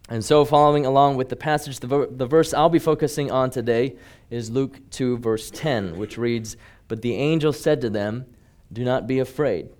And 0.08 0.22
so, 0.22 0.44
following 0.44 0.84
along 0.84 1.16
with 1.16 1.30
the 1.30 1.36
passage, 1.36 1.80
the, 1.80 1.86
ver- 1.86 2.06
the 2.06 2.26
verse 2.26 2.52
I'll 2.52 2.68
be 2.68 2.78
focusing 2.78 3.30
on 3.30 3.50
today 3.50 3.96
is 4.28 4.50
Luke 4.50 4.78
2, 4.90 5.18
verse 5.18 5.50
10, 5.50 5.96
which 5.96 6.18
reads 6.18 6.58
But 6.88 7.00
the 7.00 7.14
angel 7.14 7.54
said 7.54 7.80
to 7.80 7.90
them, 7.90 8.26
Do 8.70 8.84
not 8.84 9.06
be 9.06 9.18
afraid. 9.18 9.70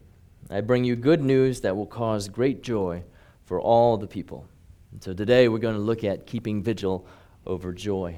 I 0.49 0.63
bring 0.63 0.85
you 0.85 0.97
good 0.97 1.23
news 1.23 1.61
that 1.61 1.77
will 1.77 1.87
cause 1.87 2.29
great 2.29 2.63
joy 2.63 3.05
for 3.45 3.61
all 3.61 3.99
the 3.99 4.07
people. 4.07 4.47
And 4.93 5.03
so 5.03 5.13
today 5.13 5.49
we're 5.49 5.59
going 5.59 5.75
to 5.75 5.81
look 5.81 6.05
at 6.05 6.27
keeping 6.27 6.63
vigil 6.63 7.07
over 7.47 7.73
joy. 7.73 8.17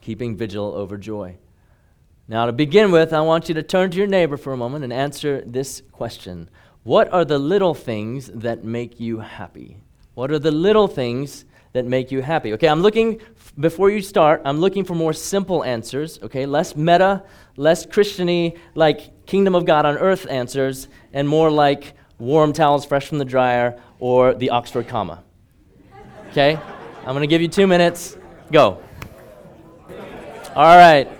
Keeping 0.00 0.36
vigil 0.36 0.74
over 0.74 0.96
joy. 0.96 1.36
Now, 2.28 2.46
to 2.46 2.52
begin 2.52 2.90
with, 2.90 3.12
I 3.12 3.20
want 3.20 3.48
you 3.48 3.54
to 3.54 3.62
turn 3.62 3.90
to 3.90 3.98
your 3.98 4.06
neighbor 4.06 4.36
for 4.36 4.52
a 4.52 4.56
moment 4.56 4.82
and 4.82 4.92
answer 4.92 5.42
this 5.46 5.82
question 5.92 6.48
What 6.84 7.12
are 7.12 7.24
the 7.24 7.38
little 7.38 7.74
things 7.74 8.28
that 8.28 8.64
make 8.64 8.98
you 8.98 9.20
happy? 9.20 9.78
What 10.16 10.30
are 10.30 10.38
the 10.38 10.50
little 10.50 10.88
things 10.88 11.44
that 11.74 11.84
make 11.84 12.10
you 12.10 12.22
happy? 12.22 12.54
Okay, 12.54 12.68
I'm 12.68 12.80
looking, 12.80 13.20
before 13.60 13.90
you 13.90 14.00
start, 14.00 14.40
I'm 14.46 14.60
looking 14.60 14.82
for 14.82 14.94
more 14.94 15.12
simple 15.12 15.62
answers, 15.62 16.18
okay? 16.22 16.46
Less 16.46 16.74
meta, 16.74 17.22
less 17.58 17.84
Christiany, 17.84 18.56
like 18.74 19.26
kingdom 19.26 19.54
of 19.54 19.66
God 19.66 19.84
on 19.84 19.98
earth 19.98 20.26
answers, 20.30 20.88
and 21.12 21.28
more 21.28 21.50
like 21.50 21.92
warm 22.18 22.54
towels 22.54 22.86
fresh 22.86 23.06
from 23.06 23.18
the 23.18 23.26
dryer 23.26 23.78
or 23.98 24.32
the 24.32 24.48
Oxford 24.48 24.88
comma. 24.88 25.22
Okay? 26.30 26.58
I'm 27.04 27.14
to 27.18 27.26
give 27.26 27.42
you 27.42 27.48
two 27.48 27.66
minutes. 27.66 28.16
Go. 28.50 28.82
All 30.54 30.76
right. 30.78 31.10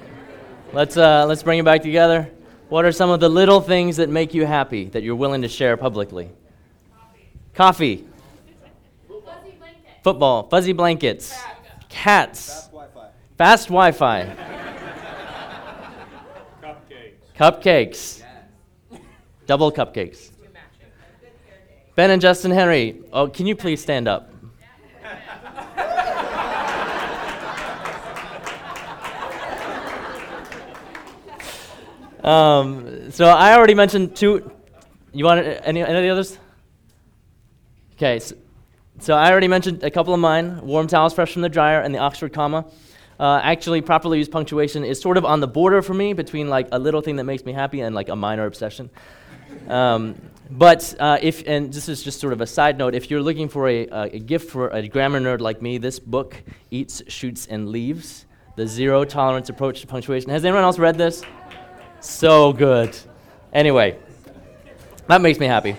Let's, 0.73 0.97
uh, 0.97 1.27
let's 1.27 1.43
bring 1.43 1.59
it 1.59 1.67
back 1.67 1.83
together. 1.83 2.31
What 2.71 2.87
are 2.87 2.93
some 2.93 3.11
of 3.11 3.21
the 3.21 3.29
little 3.29 3.61
things 3.61 3.99
that 3.99 4.09
make 4.09 4.33
you 4.33 4.47
happy 4.47 4.87
that 4.87 5.03
you're 5.03 5.17
willing 5.17 5.43
to 5.43 5.49
share 5.49 5.77
publicly? 5.77 6.31
Coffee. 7.53 7.99
Coffee. 8.01 8.16
Fuzzy 10.07 10.15
Football. 10.15 10.49
Fuzzy 10.49 10.73
blankets. 10.73 11.35
Cats. 11.89 12.47
Fast 12.47 12.71
Wi-Fi. 12.71 13.09
Fast 13.37 13.69
Wi-Fi. 13.69 14.37
Cupcakes. 16.63 17.33
Cupcakes. 17.37 18.23
Double 19.49 19.73
cupcakes. 19.73 20.31
Ben 21.97 22.11
and 22.13 22.23
Justin 22.23 22.53
Henry. 22.53 23.03
Oh, 23.13 23.27
can 23.27 23.49
you 23.49 23.57
please 23.57 23.83
stand 23.83 24.07
up? 24.07 24.31
Um, 32.23 33.11
so 33.11 33.27
I 33.27 33.55
already 33.55 33.75
mentioned 33.75 34.15
two. 34.15 34.53
You 35.13 35.25
want 35.25 35.45
any, 35.65 35.83
any 35.83 35.97
of 35.97 36.03
the 36.03 36.11
others? 36.11 36.39
Okay, 37.95 38.21
so, 38.21 38.37
so, 38.99 39.15
I 39.15 39.31
already 39.31 39.49
mentioned 39.49 39.83
a 39.83 39.91
couple 39.91 40.15
of 40.15 40.21
mine 40.21 40.61
warm 40.67 40.87
towels 40.87 41.15
fresh 41.15 41.33
from 41.33 41.43
the 41.43 41.49
dryer 41.49 41.81
and 41.81 41.95
the 41.95 41.99
Oxford 41.99 42.33
comma. 42.33 42.67
Uh, 43.19 43.41
actually, 43.43 43.81
properly 43.81 44.19
used 44.19 44.31
punctuation 44.31 44.85
is 44.85 45.01
sort 45.01 45.17
of 45.17 45.25
on 45.25 45.41
the 45.41 45.49
border 45.49 45.81
for 45.83 45.95
me 45.95 46.13
between 46.13 46.49
like 46.49 46.69
a 46.73 46.79
little 46.79 47.01
thing 47.01 47.17
that 47.17 47.25
makes 47.25 47.45
me 47.45 47.53
happy 47.53 47.81
and 47.81 47.95
like 47.95 48.09
a 48.09 48.17
minor 48.17 48.47
obsession. 48.47 48.91
Um, 49.69 50.21
but 50.51 50.95
uh, 51.01 51.19
if, 51.21 51.47
and 51.47 51.73
this 51.73 51.89
is 51.89 52.03
just 52.03 52.21
sort 52.21 52.33
of 52.33 52.41
a 52.41 52.47
side 52.47 52.79
note, 52.79 52.95
if 52.95 53.11
you're 53.11 53.23
looking 53.23 53.49
for 53.49 53.69
a, 53.69 53.87
a 53.87 54.19
gift 54.19 54.51
for 54.51 54.69
a 54.69 54.87
grammar 54.87 55.21
nerd 55.21 55.41
like 55.41 55.61
me, 55.63 55.79
this 55.79 55.99
book, 55.99 56.43
Eats, 56.71 57.03
Shoots, 57.09 57.47
and 57.47 57.71
Leaves, 57.71 58.27
the 58.55 58.67
zero 58.67 59.05
tolerance 59.05 59.49
approach 59.49 59.81
to 59.81 59.87
punctuation. 59.87 60.31
Has 60.31 60.45
anyone 60.45 60.63
else 60.63 60.79
read 60.79 60.97
this? 60.97 61.23
So 62.01 62.53
good. 62.53 62.97
Anyway, 63.53 63.99
that 65.09 65.21
makes 65.21 65.39
me 65.39 65.47
happy. 65.47 65.77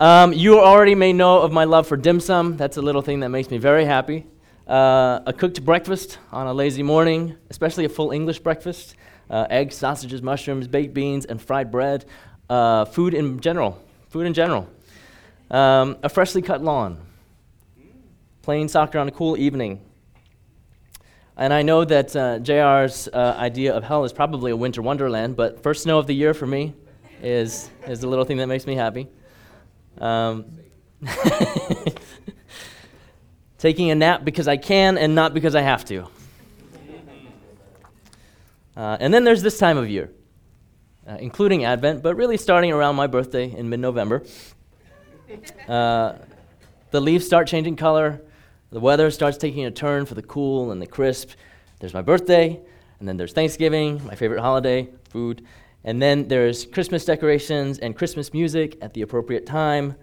Um, 0.00 0.32
you 0.32 0.60
already 0.60 0.94
may 0.94 1.12
know 1.12 1.40
of 1.40 1.50
my 1.50 1.64
love 1.64 1.88
for 1.88 1.96
dim 1.96 2.20
sum. 2.20 2.56
That's 2.56 2.76
a 2.76 2.82
little 2.82 3.02
thing 3.02 3.18
that 3.20 3.30
makes 3.30 3.50
me 3.50 3.58
very 3.58 3.84
happy. 3.84 4.26
Uh, 4.68 5.18
a 5.26 5.32
cooked 5.32 5.64
breakfast 5.64 6.18
on 6.30 6.46
a 6.46 6.52
lazy 6.52 6.84
morning, 6.84 7.34
especially 7.50 7.84
a 7.84 7.88
full 7.88 8.12
English 8.12 8.38
breakfast 8.38 8.94
uh, 9.28 9.48
eggs, 9.50 9.74
sausages, 9.74 10.22
mushrooms, 10.22 10.68
baked 10.68 10.94
beans, 10.94 11.24
and 11.24 11.42
fried 11.42 11.72
bread. 11.72 12.04
Uh, 12.48 12.84
food 12.84 13.12
in 13.12 13.40
general. 13.40 13.82
Food 14.08 14.26
in 14.26 14.34
general. 14.34 14.68
Um, 15.50 15.96
a 16.04 16.08
freshly 16.08 16.42
cut 16.42 16.62
lawn. 16.62 17.00
Playing 18.42 18.68
soccer 18.68 19.00
on 19.00 19.08
a 19.08 19.12
cool 19.12 19.36
evening. 19.36 19.80
And 21.36 21.52
I 21.52 21.62
know 21.62 21.84
that 21.84 22.14
uh, 22.14 22.38
JR's 22.38 23.08
uh, 23.08 23.34
idea 23.36 23.74
of 23.74 23.82
hell 23.82 24.04
is 24.04 24.12
probably 24.12 24.52
a 24.52 24.56
winter 24.56 24.80
wonderland, 24.80 25.34
but 25.34 25.60
first 25.60 25.82
snow 25.82 25.98
of 25.98 26.06
the 26.06 26.14
year 26.14 26.34
for 26.34 26.46
me 26.46 26.74
is, 27.20 27.68
is 27.88 28.00
the 28.00 28.06
little 28.06 28.24
thing 28.24 28.36
that 28.36 28.46
makes 28.46 28.64
me 28.64 28.76
happy. 28.76 29.08
Um, 30.00 30.46
taking 33.58 33.90
a 33.90 33.94
nap 33.94 34.24
because 34.24 34.48
I 34.48 34.56
can 34.56 34.96
and 34.96 35.14
not 35.14 35.34
because 35.34 35.54
I 35.54 35.62
have 35.62 35.84
to. 35.86 36.06
Uh, 38.76 38.96
and 39.00 39.12
then 39.12 39.24
there's 39.24 39.42
this 39.42 39.58
time 39.58 39.76
of 39.76 39.90
year, 39.90 40.12
uh, 41.08 41.16
including 41.18 41.64
Advent, 41.64 42.00
but 42.00 42.14
really 42.14 42.36
starting 42.36 42.72
around 42.72 42.94
my 42.94 43.08
birthday 43.08 43.50
in 43.50 43.68
mid 43.68 43.80
November. 43.80 44.22
Uh, 45.66 46.14
the 46.92 47.00
leaves 47.00 47.26
start 47.26 47.48
changing 47.48 47.74
color, 47.74 48.22
the 48.70 48.78
weather 48.78 49.10
starts 49.10 49.36
taking 49.36 49.64
a 49.64 49.70
turn 49.70 50.06
for 50.06 50.14
the 50.14 50.22
cool 50.22 50.70
and 50.70 50.80
the 50.80 50.86
crisp. 50.86 51.30
There's 51.80 51.92
my 51.92 52.02
birthday, 52.02 52.60
and 53.00 53.08
then 53.08 53.16
there's 53.16 53.32
Thanksgiving, 53.32 54.04
my 54.06 54.14
favorite 54.14 54.40
holiday, 54.40 54.88
food. 55.10 55.44
And 55.88 56.02
then 56.02 56.28
there's 56.28 56.66
Christmas 56.66 57.06
decorations 57.06 57.78
and 57.78 57.96
Christmas 57.96 58.34
music 58.34 58.76
at 58.82 58.92
the 58.92 59.00
appropriate 59.00 59.46
time. 59.46 59.94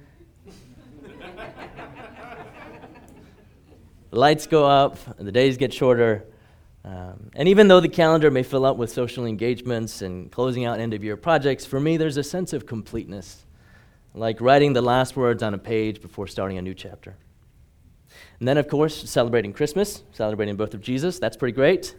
the 4.09 4.19
lights 4.19 4.47
go 4.47 4.65
up, 4.65 4.97
and 5.19 5.27
the 5.27 5.31
days 5.31 5.57
get 5.57 5.71
shorter. 5.71 6.25
Um, 6.83 7.29
and 7.35 7.47
even 7.47 7.67
though 7.67 7.81
the 7.81 7.87
calendar 7.87 8.31
may 8.31 8.41
fill 8.41 8.65
up 8.65 8.77
with 8.77 8.89
social 8.89 9.27
engagements 9.27 10.01
and 10.01 10.31
closing 10.31 10.65
out 10.65 10.79
end 10.79 10.95
of 10.95 11.03
year 11.03 11.15
projects, 11.17 11.67
for 11.67 11.79
me 11.79 11.97
there's 11.97 12.17
a 12.17 12.23
sense 12.23 12.51
of 12.51 12.65
completeness, 12.65 13.45
like 14.15 14.41
writing 14.41 14.73
the 14.73 14.81
last 14.81 15.15
words 15.15 15.43
on 15.43 15.53
a 15.53 15.59
page 15.59 16.01
before 16.01 16.25
starting 16.25 16.57
a 16.57 16.63
new 16.63 16.73
chapter. 16.73 17.15
And 18.39 18.47
then, 18.47 18.57
of 18.57 18.67
course, 18.67 19.07
celebrating 19.07 19.53
Christmas, 19.53 20.01
celebrating 20.13 20.55
the 20.55 20.63
birth 20.63 20.73
of 20.73 20.81
Jesus, 20.81 21.19
that's 21.19 21.37
pretty 21.37 21.53
great. 21.53 21.93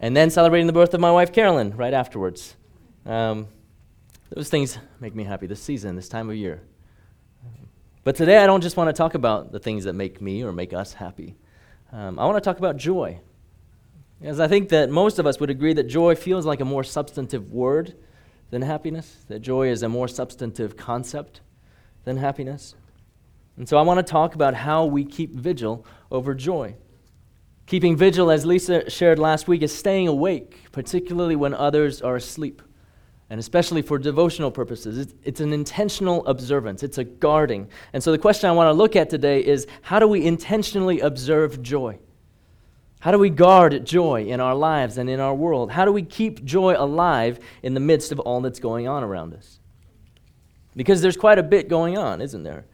And 0.00 0.16
then 0.16 0.28
celebrating 0.28 0.66
the 0.66 0.72
birth 0.72 0.92
of 0.92 1.00
my 1.00 1.12
wife 1.12 1.32
Carolyn 1.32 1.76
right 1.76 1.94
afterwards. 1.94 2.56
Um, 3.04 3.48
those 4.30 4.48
things 4.48 4.78
make 5.00 5.14
me 5.14 5.24
happy 5.24 5.46
this 5.46 5.62
season, 5.62 5.96
this 5.96 6.08
time 6.08 6.30
of 6.30 6.36
year. 6.36 6.62
But 8.04 8.16
today 8.16 8.38
I 8.38 8.46
don't 8.46 8.60
just 8.60 8.76
want 8.76 8.88
to 8.88 8.92
talk 8.92 9.14
about 9.14 9.52
the 9.52 9.58
things 9.58 9.84
that 9.84 9.92
make 9.92 10.20
me 10.20 10.42
or 10.42 10.52
make 10.52 10.72
us 10.72 10.94
happy. 10.94 11.36
Um, 11.92 12.18
I 12.18 12.24
want 12.24 12.36
to 12.36 12.40
talk 12.40 12.58
about 12.58 12.76
joy. 12.76 13.20
Because 14.20 14.40
I 14.40 14.48
think 14.48 14.68
that 14.70 14.88
most 14.88 15.18
of 15.18 15.26
us 15.26 15.38
would 15.40 15.50
agree 15.50 15.72
that 15.74 15.84
joy 15.84 16.14
feels 16.14 16.46
like 16.46 16.60
a 16.60 16.64
more 16.64 16.84
substantive 16.84 17.52
word 17.52 17.94
than 18.50 18.62
happiness, 18.62 19.24
that 19.28 19.40
joy 19.40 19.68
is 19.68 19.82
a 19.82 19.88
more 19.88 20.08
substantive 20.08 20.76
concept 20.76 21.40
than 22.04 22.16
happiness. 22.16 22.74
And 23.56 23.68
so 23.68 23.78
I 23.78 23.82
want 23.82 23.98
to 23.98 24.10
talk 24.10 24.34
about 24.34 24.54
how 24.54 24.84
we 24.84 25.04
keep 25.04 25.34
vigil 25.34 25.84
over 26.10 26.34
joy. 26.34 26.76
Keeping 27.66 27.96
vigil, 27.96 28.30
as 28.30 28.44
Lisa 28.44 28.88
shared 28.90 29.18
last 29.18 29.48
week, 29.48 29.62
is 29.62 29.76
staying 29.76 30.08
awake, 30.08 30.70
particularly 30.72 31.36
when 31.36 31.54
others 31.54 32.02
are 32.02 32.16
asleep 32.16 32.62
and 33.32 33.38
especially 33.38 33.80
for 33.80 33.96
devotional 33.96 34.50
purposes. 34.50 34.98
It's, 34.98 35.14
it's, 35.24 35.40
an 35.40 35.54
intentional 35.54 36.26
observance, 36.26 36.82
it's 36.82 36.98
a 36.98 37.04
guarding. 37.04 37.66
And 37.94 38.02
so 38.02 38.12
the 38.12 38.18
question 38.18 38.50
I 38.50 38.52
want 38.52 38.68
to 38.68 38.74
look 38.74 38.94
at 38.94 39.08
today 39.08 39.42
is 39.42 39.66
how 39.80 39.98
do 39.98 40.06
we 40.06 40.26
intentionally 40.26 41.00
observe 41.00 41.62
joy? 41.62 41.98
How 43.00 43.10
do 43.10 43.18
we 43.18 43.30
guard 43.30 43.86
joy 43.86 44.26
in 44.26 44.40
our 44.40 44.54
lives 44.54 44.98
and 44.98 45.08
in 45.08 45.18
our 45.18 45.34
world? 45.34 45.70
How 45.70 45.86
do 45.86 45.92
we 45.92 46.02
keep 46.02 46.44
joy 46.44 46.74
alive 46.76 47.40
in 47.62 47.72
the 47.72 47.80
midst 47.80 48.12
of 48.12 48.20
all 48.20 48.42
that's 48.42 48.60
going 48.60 48.86
on 48.86 49.02
around 49.02 49.32
us? 49.32 49.60
Because 50.76 51.00
there's 51.00 51.16
quite 51.16 51.38
a 51.38 51.42
bit 51.42 51.70
going 51.70 51.96
on, 51.96 52.20
isn't 52.20 52.42
there? 52.42 52.66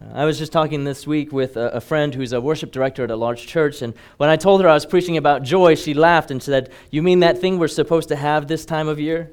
Uh, 0.00 0.14
I 0.14 0.24
was 0.24 0.36
just 0.36 0.50
talking 0.50 0.82
this 0.82 1.06
week 1.06 1.30
with 1.30 1.56
a, 1.56 1.74
a, 1.74 1.80
friend 1.80 2.12
who's 2.12 2.32
a 2.32 2.40
worship 2.40 2.72
director 2.72 3.04
at 3.04 3.12
a 3.12 3.16
large 3.16 3.46
church, 3.46 3.82
and 3.82 3.94
when 4.16 4.30
I 4.30 4.34
told 4.34 4.62
her 4.62 4.68
I 4.68 4.74
was 4.74 4.84
preaching 4.84 5.16
about 5.16 5.44
joy, 5.44 5.76
she 5.76 5.94
laughed 5.94 6.32
and 6.32 6.42
said, 6.42 6.72
You 6.90 7.04
mean 7.04 7.20
that 7.20 7.38
thing 7.38 7.60
we're 7.60 7.68
supposed 7.68 8.08
to 8.08 8.16
have 8.16 8.48
this 8.48 8.64
time 8.64 8.88
of 8.88 8.98
year? 8.98 9.30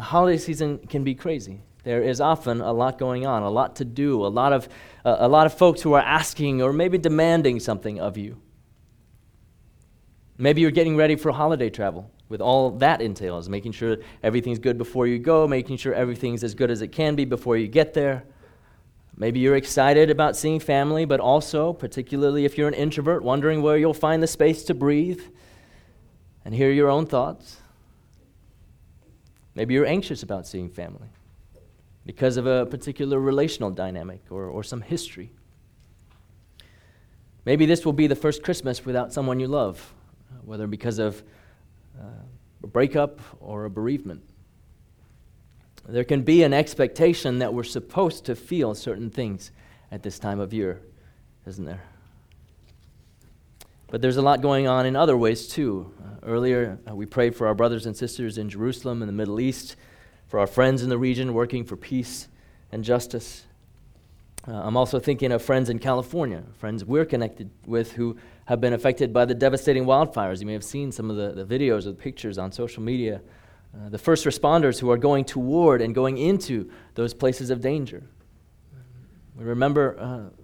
The 0.00 0.06
holiday 0.06 0.38
season 0.38 0.78
can 0.78 1.04
be 1.04 1.14
crazy. 1.14 1.60
There 1.84 2.02
is 2.02 2.22
often 2.22 2.62
a 2.62 2.72
lot 2.72 2.96
going 2.96 3.26
on, 3.26 3.42
a 3.42 3.50
lot 3.50 3.76
to 3.76 3.84
do, 3.84 4.24
a 4.24 4.28
lot 4.28 4.54
of, 4.54 4.66
uh, 5.04 5.16
a 5.18 5.28
lot 5.28 5.44
of 5.44 5.52
folks 5.52 5.82
who 5.82 5.92
are 5.92 6.00
asking 6.00 6.62
or 6.62 6.72
maybe 6.72 6.96
demanding 6.96 7.60
something 7.60 8.00
of 8.00 8.16
you. 8.16 8.40
Maybe 10.38 10.62
you're 10.62 10.70
getting 10.70 10.96
ready 10.96 11.16
for 11.16 11.32
holiday 11.32 11.68
travel 11.68 12.10
with 12.30 12.40
all 12.40 12.70
that 12.78 13.02
entails, 13.02 13.50
making 13.50 13.72
sure 13.72 13.98
everything's 14.22 14.58
good 14.58 14.78
before 14.78 15.06
you 15.06 15.18
go, 15.18 15.46
making 15.46 15.76
sure 15.76 15.92
everything's 15.92 16.42
as 16.42 16.54
good 16.54 16.70
as 16.70 16.80
it 16.80 16.92
can 16.92 17.14
be 17.14 17.26
before 17.26 17.58
you 17.58 17.68
get 17.68 17.92
there. 17.92 18.24
Maybe 19.18 19.40
you're 19.40 19.56
excited 19.56 20.08
about 20.08 20.34
seeing 20.34 20.60
family, 20.60 21.04
but 21.04 21.20
also, 21.20 21.74
particularly 21.74 22.46
if 22.46 22.56
you're 22.56 22.68
an 22.68 22.72
introvert, 22.72 23.22
wondering 23.22 23.60
where 23.60 23.76
you'll 23.76 23.92
find 23.92 24.22
the 24.22 24.26
space 24.26 24.64
to 24.64 24.72
breathe 24.72 25.20
and 26.42 26.54
hear 26.54 26.70
your 26.70 26.88
own 26.88 27.04
thoughts. 27.04 27.59
Maybe 29.54 29.74
you're 29.74 29.86
anxious 29.86 30.22
about 30.22 30.46
seeing 30.46 30.68
family 30.68 31.08
because 32.06 32.36
of 32.36 32.46
a 32.46 32.66
particular 32.66 33.18
relational 33.18 33.70
dynamic 33.70 34.22
or, 34.30 34.46
or 34.46 34.62
some 34.62 34.80
history. 34.80 35.30
Maybe 37.44 37.66
this 37.66 37.84
will 37.84 37.92
be 37.92 38.06
the 38.06 38.16
first 38.16 38.42
Christmas 38.42 38.84
without 38.84 39.12
someone 39.12 39.40
you 39.40 39.48
love, 39.48 39.92
whether 40.44 40.66
because 40.66 40.98
of 40.98 41.22
uh, 41.98 42.04
a 42.62 42.66
breakup 42.66 43.20
or 43.40 43.64
a 43.64 43.70
bereavement. 43.70 44.22
There 45.88 46.04
can 46.04 46.22
be 46.22 46.42
an 46.42 46.52
expectation 46.52 47.38
that 47.38 47.52
we're 47.52 47.64
supposed 47.64 48.26
to 48.26 48.36
feel 48.36 48.74
certain 48.74 49.10
things 49.10 49.50
at 49.90 50.02
this 50.02 50.18
time 50.18 50.38
of 50.38 50.52
year, 50.52 50.80
isn't 51.46 51.64
there? 51.64 51.82
But 53.90 54.00
there's 54.02 54.16
a 54.16 54.22
lot 54.22 54.40
going 54.40 54.68
on 54.68 54.86
in 54.86 54.94
other 54.94 55.16
ways 55.16 55.48
too. 55.48 55.92
Uh, 56.00 56.26
earlier, 56.26 56.78
uh, 56.88 56.94
we 56.94 57.06
prayed 57.06 57.34
for 57.34 57.48
our 57.48 57.54
brothers 57.54 57.86
and 57.86 57.96
sisters 57.96 58.38
in 58.38 58.48
Jerusalem 58.48 59.02
and 59.02 59.08
the 59.08 59.12
Middle 59.12 59.40
East, 59.40 59.74
for 60.28 60.38
our 60.38 60.46
friends 60.46 60.84
in 60.84 60.88
the 60.88 60.98
region 60.98 61.34
working 61.34 61.64
for 61.64 61.76
peace 61.76 62.28
and 62.70 62.84
justice. 62.84 63.46
Uh, 64.46 64.52
I'm 64.52 64.76
also 64.76 65.00
thinking 65.00 65.32
of 65.32 65.42
friends 65.42 65.68
in 65.68 65.80
California, 65.80 66.44
friends 66.58 66.84
we're 66.84 67.04
connected 67.04 67.50
with 67.66 67.92
who 67.92 68.16
have 68.46 68.60
been 68.60 68.72
affected 68.72 69.12
by 69.12 69.24
the 69.24 69.34
devastating 69.34 69.84
wildfires. 69.84 70.40
You 70.40 70.46
may 70.46 70.52
have 70.52 70.64
seen 70.64 70.92
some 70.92 71.10
of 71.10 71.16
the, 71.16 71.44
the 71.44 71.44
videos 71.44 71.80
or 71.80 71.90
the 71.90 71.94
pictures 71.94 72.38
on 72.38 72.52
social 72.52 72.82
media. 72.82 73.20
Uh, 73.74 73.88
the 73.88 73.98
first 73.98 74.24
responders 74.24 74.78
who 74.78 74.90
are 74.90 74.96
going 74.96 75.24
toward 75.24 75.82
and 75.82 75.94
going 75.94 76.16
into 76.16 76.70
those 76.94 77.12
places 77.12 77.50
of 77.50 77.60
danger. 77.60 78.04
We 79.36 79.44
remember 79.44 79.96
uh, 79.98 80.39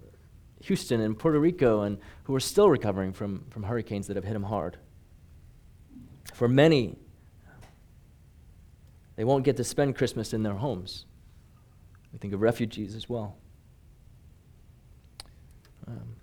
Houston 0.67 1.01
and 1.01 1.17
Puerto 1.17 1.39
Rico 1.39 1.81
and 1.81 1.97
who 2.23 2.35
are 2.35 2.39
still 2.39 2.69
recovering 2.69 3.13
from, 3.13 3.45
from 3.49 3.63
hurricanes 3.63 4.07
that 4.07 4.15
have 4.15 4.25
hit 4.25 4.33
them 4.33 4.43
hard. 4.43 4.77
For 6.33 6.47
many, 6.47 6.97
they 9.15 9.23
won't 9.23 9.43
get 9.43 9.57
to 9.57 9.63
spend 9.63 9.95
Christmas 9.95 10.33
in 10.33 10.43
their 10.43 10.55
homes. 10.55 11.05
We 12.13 12.19
think 12.19 12.33
of 12.33 12.41
refugees 12.41 12.95
as 12.95 13.09
well. 13.09 13.37
Um, 15.87 16.15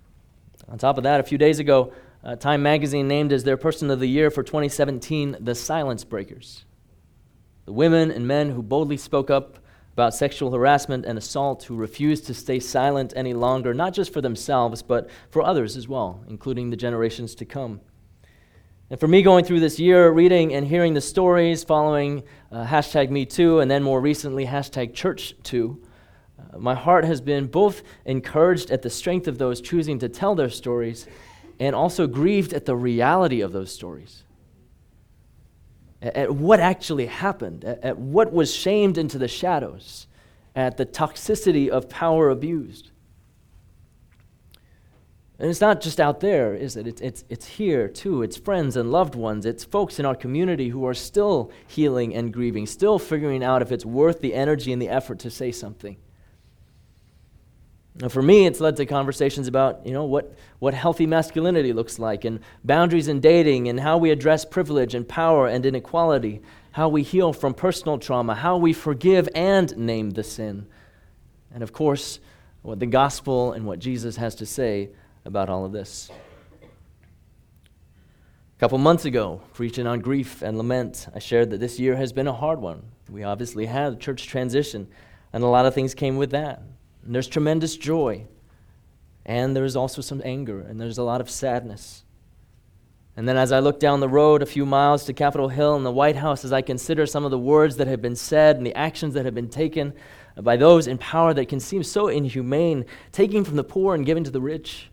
on 0.69 0.77
top 0.77 0.97
of 0.97 1.03
that, 1.03 1.19
a 1.19 1.23
few 1.23 1.37
days 1.37 1.59
ago, 1.59 1.91
uh, 2.23 2.35
Time 2.35 2.63
magazine 2.63 3.07
named 3.07 3.31
as 3.31 3.43
their 3.43 3.57
person 3.57 3.89
of 3.91 3.99
the 3.99 4.07
year 4.07 4.31
for 4.31 4.43
2017 4.43 5.37
the 5.39 5.55
Silence 5.55 6.03
Breakers. 6.03 6.65
The 7.65 7.73
women 7.73 8.11
and 8.11 8.27
men 8.27 8.51
who 8.51 8.61
boldly 8.61 8.97
spoke 8.97 9.29
up 9.29 9.59
about 9.95 10.13
sexual 10.13 10.51
harassment 10.51 11.05
and 11.05 11.17
assault 11.17 11.63
who 11.63 11.75
refuse 11.77 12.19
to 12.19 12.33
stay 12.33 12.59
silent 12.59 13.13
any 13.15 13.33
longer, 13.33 13.73
not 13.73 13.93
just 13.93 14.11
for 14.11 14.19
themselves, 14.19 14.81
but 14.81 15.09
for 15.29 15.41
others 15.41 15.77
as 15.77 15.87
well, 15.87 16.21
including 16.27 16.69
the 16.69 16.75
generations 16.75 17.33
to 17.33 17.45
come. 17.45 17.79
And 18.89 18.99
for 18.99 19.07
me, 19.07 19.21
going 19.21 19.45
through 19.45 19.61
this 19.61 19.79
year, 19.79 20.11
reading 20.11 20.53
and 20.53 20.67
hearing 20.67 20.95
the 20.95 20.99
stories 20.99 21.63
following 21.63 22.23
uh, 22.51 22.65
hashtag 22.65 23.09
Me 23.09 23.25
Too 23.25 23.61
and 23.61 23.71
then 23.71 23.83
more 23.83 24.01
recently 24.01 24.45
hashtag 24.45 24.93
Church 24.93 25.33
Too, 25.43 25.81
uh, 26.37 26.57
my 26.57 26.75
heart 26.75 27.05
has 27.05 27.21
been 27.21 27.47
both 27.47 27.81
encouraged 28.03 28.71
at 28.71 28.81
the 28.81 28.89
strength 28.89 29.29
of 29.29 29.37
those 29.37 29.61
choosing 29.61 29.97
to 29.99 30.09
tell 30.09 30.35
their 30.35 30.49
stories 30.49 31.07
and 31.57 31.73
also 31.73 32.05
grieved 32.05 32.51
at 32.51 32.65
the 32.65 32.75
reality 32.75 33.39
of 33.39 33.53
those 33.53 33.71
stories 33.71 34.24
at 36.01 36.35
what 36.35 36.59
actually 36.59 37.07
happened, 37.07 37.63
at 37.63 37.97
what 37.97 38.31
was 38.31 38.53
shamed 38.53 38.97
into 38.97 39.17
the 39.17 39.27
shadows, 39.27 40.07
at 40.55 40.77
the 40.77 40.85
toxicity 40.85 41.69
of 41.69 41.89
power 41.89 42.29
abused. 42.29 42.91
And 45.37 45.49
it's 45.49 45.59
not 45.59 45.81
just 45.81 45.99
out 45.99 46.21
there, 46.21 46.53
is 46.53 46.77
it? 46.77 46.87
It's, 46.87 47.01
it's, 47.01 47.23
it's 47.27 47.45
here 47.45 47.89
too. 47.89 48.21
It's 48.21 48.37
friends 48.37 48.77
and 48.77 48.89
loved 48.91 49.15
ones. 49.15 49.45
It's 49.45 49.65
folks 49.65 49.99
in 49.99 50.05
our 50.05 50.15
community 50.15 50.69
who 50.69 50.85
are 50.85 50.93
still 50.93 51.51
healing 51.67 52.15
and 52.15 52.31
grieving, 52.31 52.65
still 52.65 52.97
figuring 52.99 53.43
out 53.43 53.61
if 53.61 53.71
it's 53.71 53.85
worth 53.85 54.21
the 54.21 54.33
energy 54.33 54.71
and 54.71 54.81
the 54.81 54.87
effort 54.87 55.19
to 55.19 55.29
say 55.29 55.51
something. 55.51 55.97
Now, 57.97 58.09
for 58.09 58.21
me, 58.21 58.45
it's 58.45 58.59
led 58.59 58.75
to 58.75 58.85
conversations 58.85 59.47
about, 59.47 59.85
you 59.85 59.93
know, 59.93 60.03
what, 60.03 60.35
what 60.59 60.73
healthy 60.73 61.05
masculinity 61.05 61.71
looks 61.71 61.97
like, 61.97 62.25
and 62.25 62.41
boundaries 62.65 63.07
in 63.07 63.21
dating, 63.21 63.69
and 63.69 63.79
how 63.79 63.97
we 63.97 64.11
address 64.11 64.43
privilege 64.43 64.93
and 64.93 65.07
power 65.07 65.47
and 65.47 65.65
inequality, 65.65 66.41
how 66.73 66.89
we 66.89 67.03
heal 67.03 67.31
from 67.31 67.53
personal 67.53 67.97
trauma, 67.97 68.35
how 68.35 68.57
we 68.57 68.73
forgive 68.73 69.29
and 69.33 69.77
name 69.77 70.09
the 70.09 70.23
sin, 70.23 70.67
and 71.53 71.63
of 71.63 71.71
course, 71.71 72.19
what 72.63 72.81
the 72.81 72.85
gospel 72.85 73.53
and 73.53 73.65
what 73.65 73.79
Jesus 73.79 74.17
has 74.17 74.35
to 74.35 74.45
say 74.45 74.89
about 75.23 75.49
all 75.49 75.63
of 75.63 75.71
this. 75.71 76.11
A 78.57 78.59
couple 78.59 78.77
months 78.77 79.05
ago, 79.05 79.41
preaching 79.53 79.87
on 79.87 80.01
grief 80.01 80.41
and 80.41 80.57
lament, 80.57 81.07
I 81.15 81.19
shared 81.19 81.49
that 81.51 81.61
this 81.61 81.79
year 81.79 81.95
has 81.95 82.11
been 82.11 82.27
a 82.27 82.33
hard 82.33 82.59
one. 82.59 82.81
We 83.09 83.23
obviously 83.23 83.67
had 83.67 84.01
church 84.01 84.27
transition, 84.27 84.87
and 85.31 85.45
a 85.45 85.47
lot 85.47 85.65
of 85.65 85.73
things 85.73 85.93
came 85.93 86.17
with 86.17 86.31
that. 86.31 86.61
And 87.05 87.13
there's 87.13 87.27
tremendous 87.27 87.77
joy. 87.77 88.25
And 89.25 89.55
there's 89.55 89.75
also 89.75 90.01
some 90.01 90.21
anger, 90.23 90.61
and 90.61 90.79
there's 90.79 90.97
a 90.97 91.03
lot 91.03 91.21
of 91.21 91.29
sadness. 91.29 92.03
And 93.17 93.27
then, 93.27 93.37
as 93.37 93.51
I 93.51 93.59
look 93.59 93.79
down 93.79 94.01
the 94.01 94.09
road 94.09 94.41
a 94.41 94.45
few 94.45 94.65
miles 94.65 95.05
to 95.05 95.13
Capitol 95.13 95.47
Hill 95.47 95.75
and 95.75 95.85
the 95.85 95.91
White 95.91 96.17
House, 96.17 96.43
as 96.43 96.51
I 96.51 96.61
consider 96.61 97.05
some 97.05 97.23
of 97.23 97.31
the 97.31 97.39
words 97.39 97.77
that 97.77 97.87
have 97.87 98.01
been 98.01 98.15
said 98.15 98.57
and 98.57 98.65
the 98.65 98.75
actions 98.75 99.13
that 99.13 99.23
have 99.25 99.33
been 99.33 99.49
taken 99.49 99.93
by 100.41 100.57
those 100.57 100.85
in 100.85 100.97
power 100.97 101.33
that 101.33 101.47
can 101.47 101.61
seem 101.61 101.81
so 101.81 102.09
inhumane, 102.09 102.85
taking 103.13 103.45
from 103.45 103.55
the 103.55 103.63
poor 103.63 103.95
and 103.95 104.05
giving 104.05 104.25
to 104.25 104.31
the 104.31 104.41
rich, 104.41 104.91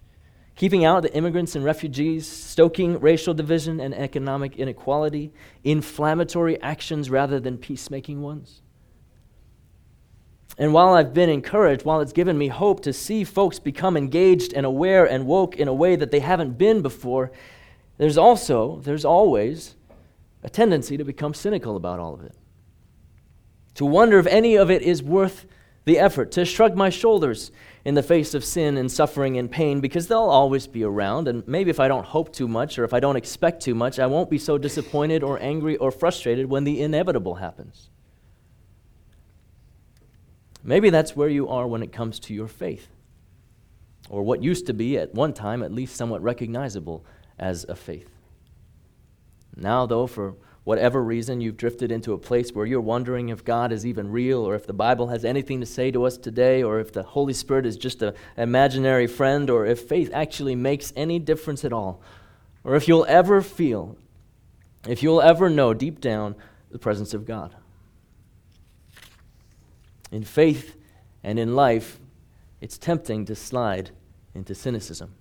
keeping 0.54 0.84
out 0.84 1.02
the 1.02 1.14
immigrants 1.14 1.56
and 1.56 1.64
refugees, 1.64 2.26
stoking 2.28 3.00
racial 3.00 3.34
division 3.34 3.80
and 3.80 3.92
economic 3.92 4.56
inequality, 4.56 5.32
inflammatory 5.64 6.60
actions 6.62 7.10
rather 7.10 7.40
than 7.40 7.58
peacemaking 7.58 8.22
ones. 8.22 8.61
And 10.58 10.72
while 10.72 10.94
I've 10.94 11.14
been 11.14 11.30
encouraged, 11.30 11.84
while 11.84 12.00
it's 12.00 12.12
given 12.12 12.36
me 12.36 12.48
hope 12.48 12.80
to 12.82 12.92
see 12.92 13.24
folks 13.24 13.58
become 13.58 13.96
engaged 13.96 14.52
and 14.52 14.66
aware 14.66 15.04
and 15.04 15.26
woke 15.26 15.56
in 15.56 15.68
a 15.68 15.74
way 15.74 15.96
that 15.96 16.10
they 16.10 16.20
haven't 16.20 16.58
been 16.58 16.82
before, 16.82 17.32
there's 17.98 18.18
also, 18.18 18.80
there's 18.80 19.04
always 19.04 19.74
a 20.42 20.50
tendency 20.50 20.96
to 20.96 21.04
become 21.04 21.34
cynical 21.34 21.76
about 21.76 22.00
all 22.00 22.14
of 22.14 22.22
it. 22.22 22.34
To 23.74 23.86
wonder 23.86 24.18
if 24.18 24.26
any 24.26 24.56
of 24.56 24.70
it 24.70 24.82
is 24.82 25.02
worth 25.02 25.46
the 25.84 25.98
effort, 25.98 26.30
to 26.32 26.44
shrug 26.44 26.76
my 26.76 26.90
shoulders 26.90 27.50
in 27.84 27.94
the 27.94 28.02
face 28.02 28.34
of 28.34 28.44
sin 28.44 28.76
and 28.76 28.92
suffering 28.92 29.38
and 29.38 29.50
pain 29.50 29.80
because 29.80 30.06
they'll 30.06 30.18
always 30.20 30.66
be 30.66 30.84
around. 30.84 31.26
And 31.26 31.46
maybe 31.48 31.70
if 31.70 31.80
I 31.80 31.88
don't 31.88 32.06
hope 32.06 32.32
too 32.32 32.46
much 32.46 32.78
or 32.78 32.84
if 32.84 32.94
I 32.94 33.00
don't 33.00 33.16
expect 33.16 33.62
too 33.62 33.74
much, 33.74 33.98
I 33.98 34.06
won't 34.06 34.30
be 34.30 34.38
so 34.38 34.58
disappointed 34.58 35.22
or 35.22 35.40
angry 35.40 35.76
or 35.78 35.90
frustrated 35.90 36.46
when 36.46 36.64
the 36.64 36.80
inevitable 36.80 37.36
happens. 37.36 37.88
Maybe 40.64 40.90
that's 40.90 41.16
where 41.16 41.28
you 41.28 41.48
are 41.48 41.66
when 41.66 41.82
it 41.82 41.92
comes 41.92 42.20
to 42.20 42.34
your 42.34 42.48
faith, 42.48 42.88
or 44.08 44.22
what 44.22 44.42
used 44.42 44.66
to 44.66 44.74
be 44.74 44.96
at 44.96 45.14
one 45.14 45.32
time 45.32 45.62
at 45.62 45.72
least 45.72 45.96
somewhat 45.96 46.22
recognizable 46.22 47.04
as 47.38 47.64
a 47.68 47.74
faith. 47.74 48.08
Now, 49.56 49.86
though, 49.86 50.06
for 50.06 50.36
whatever 50.64 51.02
reason, 51.02 51.40
you've 51.40 51.56
drifted 51.56 51.90
into 51.90 52.12
a 52.12 52.18
place 52.18 52.52
where 52.52 52.64
you're 52.64 52.80
wondering 52.80 53.28
if 53.28 53.44
God 53.44 53.72
is 53.72 53.84
even 53.84 54.12
real, 54.12 54.46
or 54.46 54.54
if 54.54 54.66
the 54.66 54.72
Bible 54.72 55.08
has 55.08 55.24
anything 55.24 55.58
to 55.60 55.66
say 55.66 55.90
to 55.90 56.04
us 56.04 56.16
today, 56.16 56.62
or 56.62 56.78
if 56.78 56.92
the 56.92 57.02
Holy 57.02 57.32
Spirit 57.32 57.66
is 57.66 57.76
just 57.76 58.00
an 58.00 58.14
imaginary 58.36 59.08
friend, 59.08 59.50
or 59.50 59.66
if 59.66 59.80
faith 59.80 60.10
actually 60.14 60.54
makes 60.54 60.92
any 60.94 61.18
difference 61.18 61.64
at 61.64 61.72
all, 61.72 62.00
or 62.62 62.76
if 62.76 62.86
you'll 62.86 63.06
ever 63.06 63.42
feel, 63.42 63.96
if 64.86 65.02
you'll 65.02 65.22
ever 65.22 65.50
know 65.50 65.74
deep 65.74 66.00
down 66.00 66.36
the 66.70 66.78
presence 66.78 67.12
of 67.14 67.26
God 67.26 67.56
in 70.12 70.22
faith 70.22 70.76
and 71.24 71.38
in 71.38 71.56
life, 71.56 71.98
it's 72.60 72.78
tempting 72.78 73.24
to 73.24 73.34
slide 73.34 73.90
into 74.34 74.54
cynicism. 74.54 75.14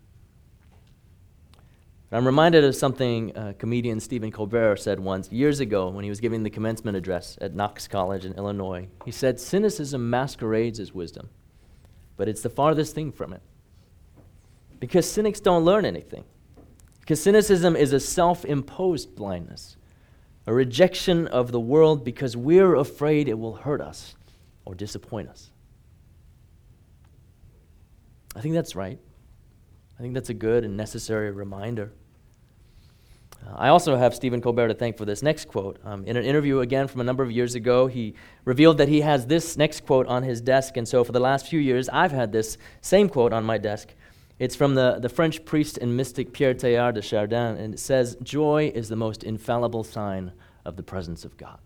I'm 2.13 2.25
reminded 2.25 2.65
of 2.65 2.75
something 2.75 3.36
uh, 3.38 3.54
comedian 3.58 4.01
Stephen 4.01 4.32
Colbert 4.32 4.75
said 4.75 4.99
once, 4.99 5.32
years 5.32 5.62
ago, 5.62 5.88
when 5.88 6.04
he 6.04 6.10
was 6.10 6.19
giving 6.19 6.43
the 6.43 6.49
commencement 6.49 6.97
address 6.97 7.38
at 7.39 7.56
Knox 7.56 7.88
College 7.88 8.25
in 8.25 8.34
Illinois. 8.34 8.89
He 9.06 9.12
said, 9.12 9.39
Cynicism 9.39 10.10
masquerades 10.10 10.77
as 10.77 10.93
wisdom, 10.93 11.30
but 12.17 12.27
it's 12.27 12.41
the 12.41 12.49
farthest 12.49 12.93
thing 12.93 13.13
from 13.13 13.32
it. 13.32 13.41
Because 14.82 15.10
cynics 15.10 15.39
don't 15.39 15.63
learn 15.63 15.86
anything. 15.86 16.25
Because 16.99 17.23
cynicism 17.23 17.77
is 17.77 17.93
a 17.93 17.99
self 17.99 18.43
imposed 18.43 19.15
blindness, 19.15 19.77
a 20.45 20.54
rejection 20.54 21.27
of 21.27 21.54
the 21.54 21.62
world 21.62 22.04
because 22.04 22.36
we're 22.36 22.75
afraid 22.75 23.30
it 23.30 23.39
will 23.39 23.56
hurt 23.56 23.80
us 23.80 24.15
or 24.65 24.76
disappoint 24.76 25.30
us. 25.30 25.52
I 28.36 28.41
think 28.41 28.54
that's 28.54 28.76
right. 28.76 29.00
I 29.97 30.02
think 30.02 30.13
that's 30.13 30.30
a 30.30 30.34
good 30.34 30.63
and 30.63 30.78
necessary 30.78 31.32
reminder. 31.32 31.91
Uh, 33.45 33.56
I 33.56 33.67
also 33.69 33.95
have 33.95 34.15
Stephen 34.15 34.41
Colbert 34.41 34.69
to 34.69 34.74
thank 34.74 34.97
for 34.97 35.06
this 35.06 35.21
next 35.21 35.47
quote. 35.47 35.80
Um, 35.84 36.06
in 36.06 36.15
an 36.15 36.24
interview 36.24 36.60
again 36.60 36.88
from 36.88 37.02
a 37.02 37.04
number 37.04 37.24
of 37.24 37.32
years 37.32 37.56
ago, 37.56 37.88
he 37.88 38.15
revealed 38.45 38.78
that 38.78 38.88
he 38.88 39.02
has 39.02 39.26
this 39.26 39.58
next 39.58 39.86
quote 39.86 40.08
on 40.08 40.24
his 40.24 40.41
desk, 40.41 40.78
and 40.78 40.88
so 40.88 41.04
for 41.04 41.12
the 41.12 41.19
last 41.19 41.47
few 41.47 41.60
years, 41.60 41.89
I've 41.89 42.12
had 42.12 42.32
this 42.32 42.58
same 42.82 43.10
quote 43.10 43.34
on 43.34 43.43
my 43.43 43.58
desk. 43.58 43.93
It's 44.39 44.56
from 44.56 44.76
the, 44.76 44.97
the 45.00 45.10
French 45.10 45.45
priest 45.45 45.78
and 45.78 45.95
mystic 45.95 46.34
Pierre 46.34 46.54
Teilhard 46.54 46.95
de 46.95 47.02
Chardin, 47.02 47.58
and 47.58 47.74
it 47.74 47.80
says, 47.80 48.17
Joy 48.24 48.71
is 48.74 48.89
the 48.89 48.95
most 48.95 49.24
infallible 49.24 49.84
sign 49.84 50.32
of 50.65 50.78
the 50.78 50.84
presence 50.84 51.26
of 51.26 51.38
God. 51.38 51.60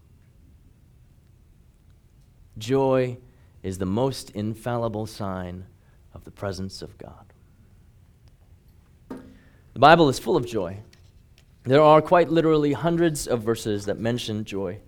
Joy 2.58 3.18
is 3.64 3.78
the 3.78 3.86
most 3.86 4.30
infallible 4.32 5.06
sign 5.06 5.66
of 6.14 6.24
the 6.24 6.32
presence 6.32 6.82
of 6.82 6.98
God. 6.98 7.34
The 9.10 9.80
Bible 9.80 10.08
is 10.08 10.20
full 10.20 10.38
of 10.38 10.46
joy. 10.46 10.80
There 11.64 11.82
are 11.82 12.02
quite 12.02 12.30
literally 12.30 12.74
hundreds 12.74 13.28
of 13.28 13.42
verses 13.42 13.86
that 13.86 13.98
mention 13.98 14.46
joy. 14.46 14.80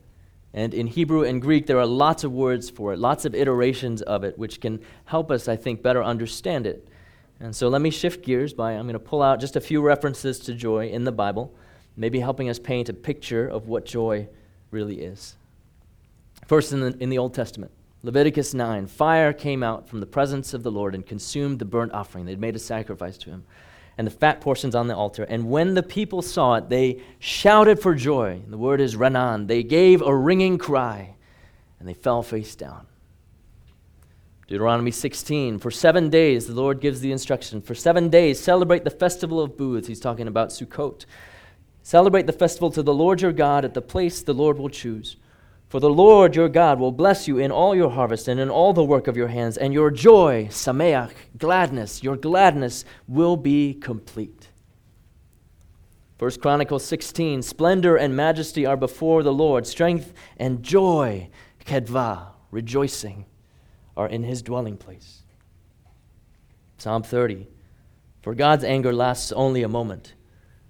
And 0.53 0.73
in 0.73 0.88
Hebrew 0.88 1.23
and 1.23 1.41
Greek, 1.41 1.65
there 1.65 1.80
are 1.80 1.86
lots 1.86 2.23
of 2.23 2.32
words 2.32 2.69
for 2.69 2.93
it, 2.93 2.99
lots 2.99 3.25
of 3.25 3.36
iterations 3.36 4.01
of 4.01 4.23
it, 4.23 4.38
which 4.38 4.62
can 4.62 4.80
help 5.06 5.30
us, 5.30 5.47
I 5.47 5.56
think, 5.56 5.82
better 5.82 6.03
understand 6.03 6.65
it. 6.65 6.88
And 7.39 7.56
so 7.56 7.67
let 7.67 7.82
me 7.82 7.89
shift 7.89 8.25
gears 8.25 8.53
by 8.53 8.71
I'm 8.73 8.86
going 8.86 8.93
to 8.93 8.99
pull 8.99 9.21
out 9.21 9.39
just 9.39 9.56
a 9.56 9.62
few 9.62 9.82
references 9.82 10.39
to 10.41 10.53
joy 10.53 10.88
in 10.88 11.03
the 11.03 11.12
Bible, 11.12 11.53
maybe 11.95 12.19
helping 12.19 12.49
us 12.49 12.60
paint 12.60 12.89
a 12.89 12.93
picture 12.93 13.47
of 13.47 13.67
what 13.67 13.86
joy 13.86 14.27
really 14.71 15.01
is. 15.01 15.37
First, 16.48 16.72
in 16.72 16.80
the, 16.80 16.98
in 17.00 17.10
the 17.10 17.18
Old 17.18 17.34
Testament, 17.34 17.72
Leviticus 18.04 18.54
9 18.54 18.88
fire 18.88 19.34
came 19.34 19.62
out 19.64 19.90
from 19.90 20.00
the 20.00 20.06
presence 20.06 20.54
of 20.54 20.64
the 20.64 20.72
Lord 20.72 20.96
and 20.96 21.06
consumed 21.06 21.60
the 21.60 21.66
burnt 21.66 21.92
offering. 21.92 22.26
They'd 22.26 22.40
made 22.40 22.56
a 22.56 22.60
sacrifice 22.60 23.18
to 23.20 23.30
him, 23.30 23.44
and 23.98 24.08
the 24.08 24.12
fat 24.12 24.40
portions 24.40 24.74
on 24.74 24.88
the 24.88 24.96
altar. 24.96 25.24
And 25.24 25.50
when 25.50 25.74
the 25.74 25.84
people 25.84 26.22
saw 26.22 26.56
it, 26.56 26.70
they 26.70 27.02
shouted 27.20 27.82
for 27.82 27.94
joy. 27.94 28.42
The 28.48 28.58
word 28.58 28.80
is 28.80 28.96
ranan. 28.96 29.48
They 29.48 29.62
gave 29.62 30.02
a 30.02 30.16
ringing 30.16 30.58
cry, 30.58 31.16
and 31.80 31.88
they 31.88 31.94
fell 31.94 32.24
face 32.24 32.56
down. 32.56 32.88
Deuteronomy 34.48 34.92
16, 34.92 35.60
for 35.60 35.70
seven 35.70 36.10
days, 36.10 36.48
the 36.48 36.54
Lord 36.54 36.80
gives 36.80 37.02
the 37.02 37.12
instruction. 37.12 37.62
For 37.62 37.76
seven 37.76 38.08
days, 38.08 38.40
celebrate 38.40 38.86
the 38.86 38.90
festival 38.90 39.42
of 39.42 39.58
booths. 39.58 39.90
He's 39.90 40.00
talking 40.00 40.30
about 40.30 40.50
Sukkot. 40.52 41.04
Celebrate 41.84 42.26
the 42.26 42.32
festival 42.32 42.72
to 42.72 42.82
the 42.82 42.94
Lord 42.94 43.22
your 43.22 43.34
God 43.34 43.66
at 43.66 43.74
the 43.74 43.82
place 43.82 44.22
the 44.22 44.34
Lord 44.34 44.58
will 44.58 44.70
choose. 44.70 45.18
For 45.69 45.82
the 45.82 45.89
Lord 45.89 46.36
your 46.36 46.47
God 46.47 46.80
will 46.80 46.93
bless 46.93 47.27
you 47.27 47.38
in 47.38 47.51
all 47.51 47.75
your 47.75 47.89
harvest 47.89 48.27
and 48.27 48.39
in 48.39 48.49
all 48.49 48.71
the 48.71 48.84
work 48.84 49.08
of 49.08 49.17
your 49.17 49.27
hands, 49.27 49.58
and 49.58 49.73
your 49.73 49.91
joy, 49.91 50.47
sameach, 50.49 51.12
gladness, 51.38 52.01
your 52.01 52.15
gladness 52.15 52.86
will 53.08 53.36
be 53.36 53.73
complete. 53.73 54.47
1 56.19 56.32
Chronicles 56.41 56.86
16 56.86 57.41
Splendor 57.41 57.97
and 57.97 58.15
majesty 58.15 58.65
are 58.65 58.77
before 58.77 59.23
the 59.23 59.34
Lord, 59.34 59.67
strength 59.67 60.13
and 60.38 60.63
joy, 60.63 61.30
kedva, 61.65 62.27
rejoicing, 62.49 63.25
are 63.97 64.08
in 64.08 64.23
his 64.23 64.41
dwelling 64.41 64.77
place. 64.77 65.23
Psalm 66.77 67.03
30 67.03 67.45
For 68.21 68.34
God's 68.34 68.63
anger 68.63 68.93
lasts 68.93 69.34
only 69.34 69.63
a 69.63 69.67
moment, 69.67 70.13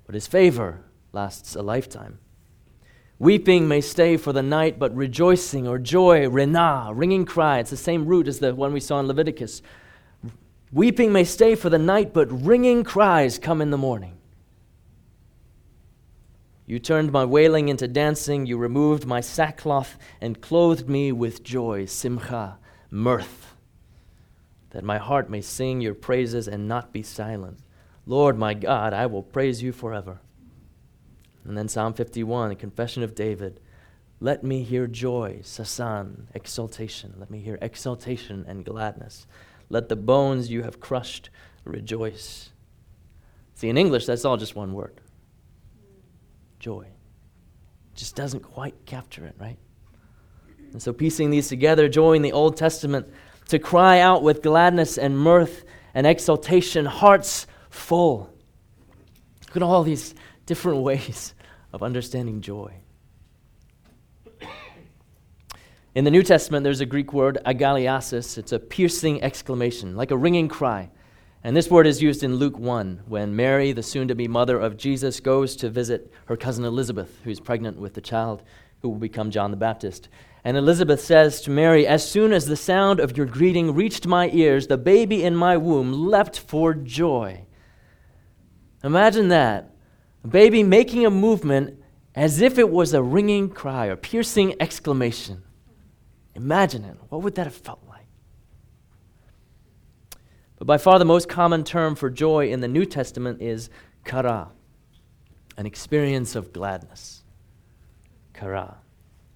but 0.08 0.16
his 0.16 0.26
favor 0.26 0.82
lasts 1.14 1.56
a 1.56 1.62
lifetime. 1.62 2.18
Weeping 3.20 3.68
may 3.68 3.82
stay 3.82 4.16
for 4.16 4.32
the 4.32 4.44
night, 4.44 4.78
but 4.78 4.96
rejoicing 4.96 5.68
or 5.68 5.80
joy, 5.80 6.28
renah, 6.28 6.92
ringing 6.94 7.26
cry, 7.26 7.60
it's 7.60 7.72
the 7.72 7.78
same 7.78 8.06
root 8.06 8.28
as 8.28 8.40
the 8.40 8.54
one 8.54 8.74
we 8.74 8.80
saw 8.80 9.00
in 9.00 9.08
Leviticus. 9.08 9.62
Weeping 10.72 11.12
may 11.12 11.24
stay 11.24 11.56
for 11.56 11.70
the 11.70 11.80
night, 11.80 12.14
but 12.14 12.32
ringing 12.32 12.84
cries 12.84 13.40
come 13.40 13.62
in 13.62 13.72
the 13.72 13.78
morning. 13.78 14.18
You 16.68 16.80
turned 16.80 17.14
my 17.14 17.24
wailing 17.24 17.70
into 17.70 17.88
dancing. 17.88 18.46
You 18.46 18.58
removed 18.58 19.06
my 19.06 19.22
sackcloth 19.22 19.98
and 20.20 20.42
clothed 20.42 20.90
me 20.90 21.14
with 21.14 21.42
joy, 21.42 21.86
simcha, 21.86 22.60
mirth, 22.92 23.56
that 24.72 24.84
my 24.84 24.98
heart 24.98 25.30
may 25.30 25.40
sing 25.40 25.80
your 25.80 25.96
praises 25.96 26.48
and 26.48 26.68
not 26.68 26.92
be 26.92 27.02
silent. 27.02 27.60
Lord 28.06 28.38
my 28.38 28.54
God, 28.54 28.94
I 28.94 29.06
will 29.06 29.24
praise 29.24 29.64
you 29.64 29.72
forever. 29.72 30.20
And 31.48 31.58
then 31.58 31.70
Psalm 31.70 31.94
51, 31.94 32.50
the 32.50 32.56
confession 32.56 33.04
of 33.04 33.16
David. 33.16 33.62
Let 34.20 34.44
me 34.44 34.64
hear 34.64 34.86
joy, 34.86 35.40
sasan, 35.44 36.26
exultation. 36.34 37.14
Let 37.18 37.32
me 37.32 37.40
hear 37.40 37.58
exultation 37.62 38.46
and 38.48 38.66
gladness. 38.66 39.28
Let 39.70 39.88
the 39.88 39.96
bones 39.96 40.50
you 40.50 40.64
have 40.64 40.80
crushed 40.80 41.30
rejoice. 41.64 42.50
See, 43.56 43.70
in 43.70 43.78
English, 43.78 44.06
that's 44.06 44.26
all 44.26 44.38
just 44.38 44.56
one 44.56 44.74
word 44.74 45.00
joy. 46.60 46.88
Just 47.94 48.16
doesn't 48.16 48.42
quite 48.42 48.74
capture 48.86 49.26
it, 49.26 49.36
right? 49.40 49.58
And 50.74 50.82
so, 50.82 50.92
piecing 50.92 51.30
these 51.30 51.48
together, 51.48 51.88
joy 51.88 52.14
in 52.14 52.24
the 52.24 52.34
Old 52.34 52.58
Testament, 52.58 53.08
to 53.50 53.60
cry 53.60 54.00
out 54.00 54.22
with 54.22 54.42
gladness 54.42 54.98
and 54.98 55.18
mirth 55.18 55.64
and 55.94 56.06
exultation, 56.06 56.86
hearts 56.86 57.48
full. 57.70 58.34
Look 59.48 59.58
at 59.58 59.64
all 59.64 59.84
these 59.84 60.14
different 60.46 60.80
ways 60.84 61.34
of 61.74 61.84
understanding 61.84 62.42
joy. 62.42 62.74
In 65.96 66.04
the 66.04 66.12
New 66.12 66.22
Testament, 66.22 66.64
there's 66.64 66.80
a 66.80 66.86
Greek 66.86 67.12
word, 67.12 67.40
agaliasis. 67.46 68.38
It's 68.38 68.52
a 68.52 68.60
piercing 68.60 69.24
exclamation, 69.24 69.96
like 69.96 70.12
a 70.12 70.18
ringing 70.18 70.48
cry. 70.48 70.92
And 71.44 71.56
this 71.56 71.72
word 71.72 71.88
is 71.88 72.02
used 72.02 72.24
in 72.24 72.36
Luke 72.36 72.60
1 72.60 73.04
when 73.08 73.36
Mary, 73.36 73.72
the 73.72 73.82
soon 73.82 74.08
to 74.08 74.16
be 74.16 74.28
mother 74.28 74.60
of 74.60 74.78
Jesus, 74.78 75.20
goes 75.20 75.56
to 75.56 75.70
visit 75.70 76.12
her 76.26 76.38
cousin 76.38 76.66
Elizabeth, 76.66 77.20
who's 77.24 77.40
pregnant 77.40 77.80
with 77.80 77.94
the 77.96 78.02
child 78.02 78.44
who 78.82 78.90
will 78.90 79.00
become 79.00 79.32
John 79.32 79.50
the 79.50 79.58
Baptist. 79.58 80.08
And 80.44 80.56
Elizabeth 80.56 81.02
says 81.02 81.42
to 81.42 81.50
Mary, 81.50 81.88
As 81.88 82.08
soon 82.08 82.32
as 82.32 82.46
the 82.46 82.56
sound 82.56 83.00
of 83.00 83.18
your 83.18 83.26
greeting 83.26 83.74
reached 83.74 84.06
my 84.06 84.30
ears, 84.30 84.68
the 84.68 84.78
baby 84.78 85.24
in 85.24 85.36
my 85.36 85.58
womb 85.58 86.08
leapt 86.08 86.40
for 86.40 86.74
joy. 86.74 87.46
Imagine 88.84 89.30
that. 89.30 89.74
Baby 90.28 90.64
making 90.64 91.06
a 91.06 91.10
movement 91.10 91.82
as 92.16 92.42
if 92.42 92.58
it 92.58 92.70
was 92.70 92.94
a 92.94 93.04
ringing 93.04 93.50
cry 93.50 93.86
or 93.86 93.96
piercing 93.96 94.56
exclamation. 94.60 95.44
Imagine 96.34 96.84
it. 96.86 96.98
What 97.10 97.22
would 97.22 97.36
that 97.36 97.46
have 97.46 97.56
felt 97.56 97.82
like? 97.88 98.06
But 100.58 100.66
by 100.66 100.78
far 100.78 100.98
the 100.98 101.06
most 101.06 101.30
common 101.30 101.64
term 101.64 101.96
for 101.96 102.10
joy 102.10 102.50
in 102.50 102.62
the 102.62 102.68
New 102.68 102.86
Testament 102.86 103.42
is 103.42 103.70
kara, 104.04 104.50
an 105.56 105.66
experience 105.66 106.36
of 106.36 106.52
gladness. 106.52 107.24
Kara. 108.34 108.78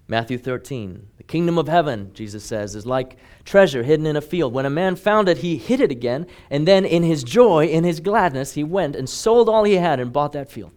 Matthew 0.08 0.36
13, 0.36 1.08
the 1.16 1.22
kingdom 1.22 1.58
of 1.58 1.68
heaven, 1.68 2.10
Jesus 2.12 2.44
says, 2.44 2.74
is 2.74 2.84
like 2.84 3.16
treasure 3.44 3.82
hidden 3.82 4.04
in 4.04 4.16
a 4.16 4.20
field. 4.20 4.52
When 4.52 4.66
a 4.66 4.70
man 4.70 4.96
found 4.96 5.28
it, 5.28 5.38
he 5.38 5.56
hid 5.56 5.80
it 5.80 5.90
again, 5.90 6.26
and 6.50 6.68
then 6.68 6.84
in 6.84 7.02
his 7.02 7.22
joy, 7.22 7.66
in 7.66 7.84
his 7.84 8.00
gladness, 8.00 8.52
he 8.52 8.64
went 8.64 8.94
and 8.94 9.08
sold 9.08 9.48
all 9.48 9.64
he 9.64 9.74
had 9.74 10.00
and 10.00 10.12
bought 10.12 10.32
that 10.32 10.50
field. 10.50 10.72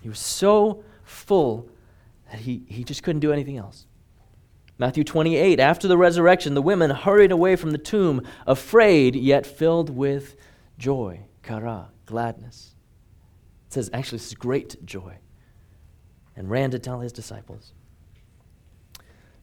He 0.00 0.08
was 0.08 0.18
so 0.18 0.84
full 1.04 1.68
that 2.30 2.40
he, 2.40 2.62
he 2.66 2.84
just 2.84 3.02
couldn't 3.02 3.20
do 3.20 3.32
anything 3.32 3.56
else. 3.56 3.86
Matthew 4.78 5.04
28, 5.04 5.60
after 5.60 5.88
the 5.88 5.98
resurrection, 5.98 6.54
the 6.54 6.62
women 6.62 6.90
hurried 6.90 7.32
away 7.32 7.54
from 7.54 7.70
the 7.70 7.78
tomb, 7.78 8.22
afraid 8.46 9.14
yet 9.14 9.44
filled 9.44 9.90
with 9.90 10.36
joy, 10.78 11.20
kara, 11.42 11.90
gladness. 12.06 12.74
It 13.66 13.74
says, 13.74 13.90
actually, 13.92 14.18
this 14.18 14.28
is 14.28 14.34
great 14.34 14.84
joy, 14.86 15.18
and 16.34 16.48
ran 16.48 16.70
to 16.70 16.78
tell 16.78 17.00
his 17.00 17.12
disciples. 17.12 17.72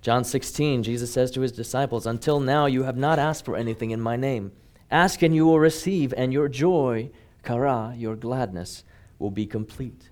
John 0.01 0.23
16, 0.23 0.83
Jesus 0.83 1.13
says 1.13 1.29
to 1.31 1.41
his 1.41 1.51
disciples, 1.51 2.07
Until 2.07 2.39
now 2.39 2.65
you 2.65 2.83
have 2.83 2.97
not 2.97 3.19
asked 3.19 3.45
for 3.45 3.55
anything 3.55 3.91
in 3.91 4.01
my 4.01 4.15
name. 4.15 4.53
Ask 4.89 5.21
and 5.21 5.35
you 5.35 5.45
will 5.45 5.59
receive, 5.59 6.13
and 6.17 6.33
your 6.33 6.47
joy, 6.47 7.11
kara, 7.43 7.93
your 7.95 8.15
gladness, 8.15 8.83
will 9.19 9.31
be 9.31 9.45
complete. 9.45 10.09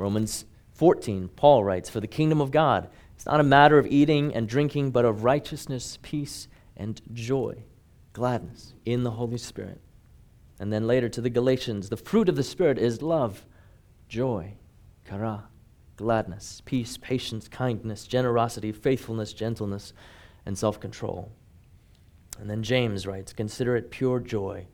Romans 0.00 0.46
14, 0.72 1.28
Paul 1.36 1.62
writes, 1.62 1.90
For 1.90 2.00
the 2.00 2.06
kingdom 2.06 2.40
of 2.40 2.50
God 2.50 2.88
it's 3.14 3.26
not 3.26 3.38
a 3.38 3.44
matter 3.44 3.78
of 3.78 3.86
eating 3.86 4.34
and 4.34 4.48
drinking, 4.48 4.92
but 4.92 5.04
of 5.04 5.24
righteousness, 5.24 5.98
peace, 6.00 6.48
and 6.74 7.02
joy, 7.12 7.64
gladness 8.14 8.72
in 8.86 9.02
the 9.02 9.10
Holy 9.10 9.36
Spirit. 9.36 9.78
And 10.58 10.72
then 10.72 10.86
later 10.86 11.10
to 11.10 11.20
the 11.20 11.28
Galatians, 11.28 11.90
the 11.90 11.98
fruit 11.98 12.30
of 12.30 12.36
the 12.36 12.42
Spirit 12.42 12.78
is 12.78 13.02
love, 13.02 13.44
joy, 14.08 14.54
kara, 15.04 15.48
gladness, 15.96 16.62
peace, 16.64 16.96
patience, 16.96 17.46
kindness, 17.46 18.06
generosity, 18.06 18.72
faithfulness, 18.72 19.34
gentleness, 19.34 19.92
and 20.46 20.56
self 20.56 20.80
control. 20.80 21.30
And 22.38 22.48
then 22.48 22.62
James 22.62 23.06
writes, 23.06 23.34
Consider 23.34 23.76
it 23.76 23.90
pure 23.90 24.18
joy, 24.18 24.66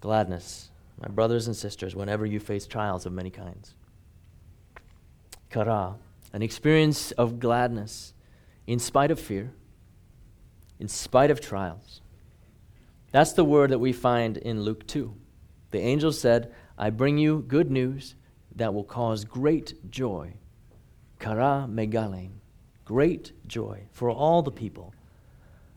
gladness, 0.00 0.70
my 0.98 1.08
brothers 1.08 1.48
and 1.48 1.54
sisters, 1.54 1.94
whenever 1.94 2.24
you 2.24 2.40
face 2.40 2.66
trials 2.66 3.04
of 3.04 3.12
many 3.12 3.28
kinds. 3.28 3.74
Kara, 5.54 5.94
an 6.32 6.42
experience 6.42 7.12
of 7.12 7.38
gladness 7.38 8.12
in 8.66 8.80
spite 8.80 9.12
of 9.12 9.20
fear, 9.20 9.52
in 10.80 10.88
spite 10.88 11.30
of 11.30 11.40
trials. 11.40 12.00
That's 13.12 13.34
the 13.34 13.44
word 13.44 13.70
that 13.70 13.78
we 13.78 13.92
find 13.92 14.36
in 14.36 14.62
Luke 14.62 14.84
2. 14.88 15.14
The 15.70 15.78
angel 15.78 16.10
said, 16.10 16.52
I 16.76 16.90
bring 16.90 17.18
you 17.18 17.44
good 17.46 17.70
news 17.70 18.16
that 18.56 18.74
will 18.74 18.82
cause 18.82 19.24
great 19.24 19.88
joy. 19.92 20.34
Kara 21.20 21.68
megalein, 21.70 22.30
great 22.84 23.30
joy 23.46 23.84
for 23.92 24.10
all 24.10 24.42
the 24.42 24.50
people. 24.50 24.92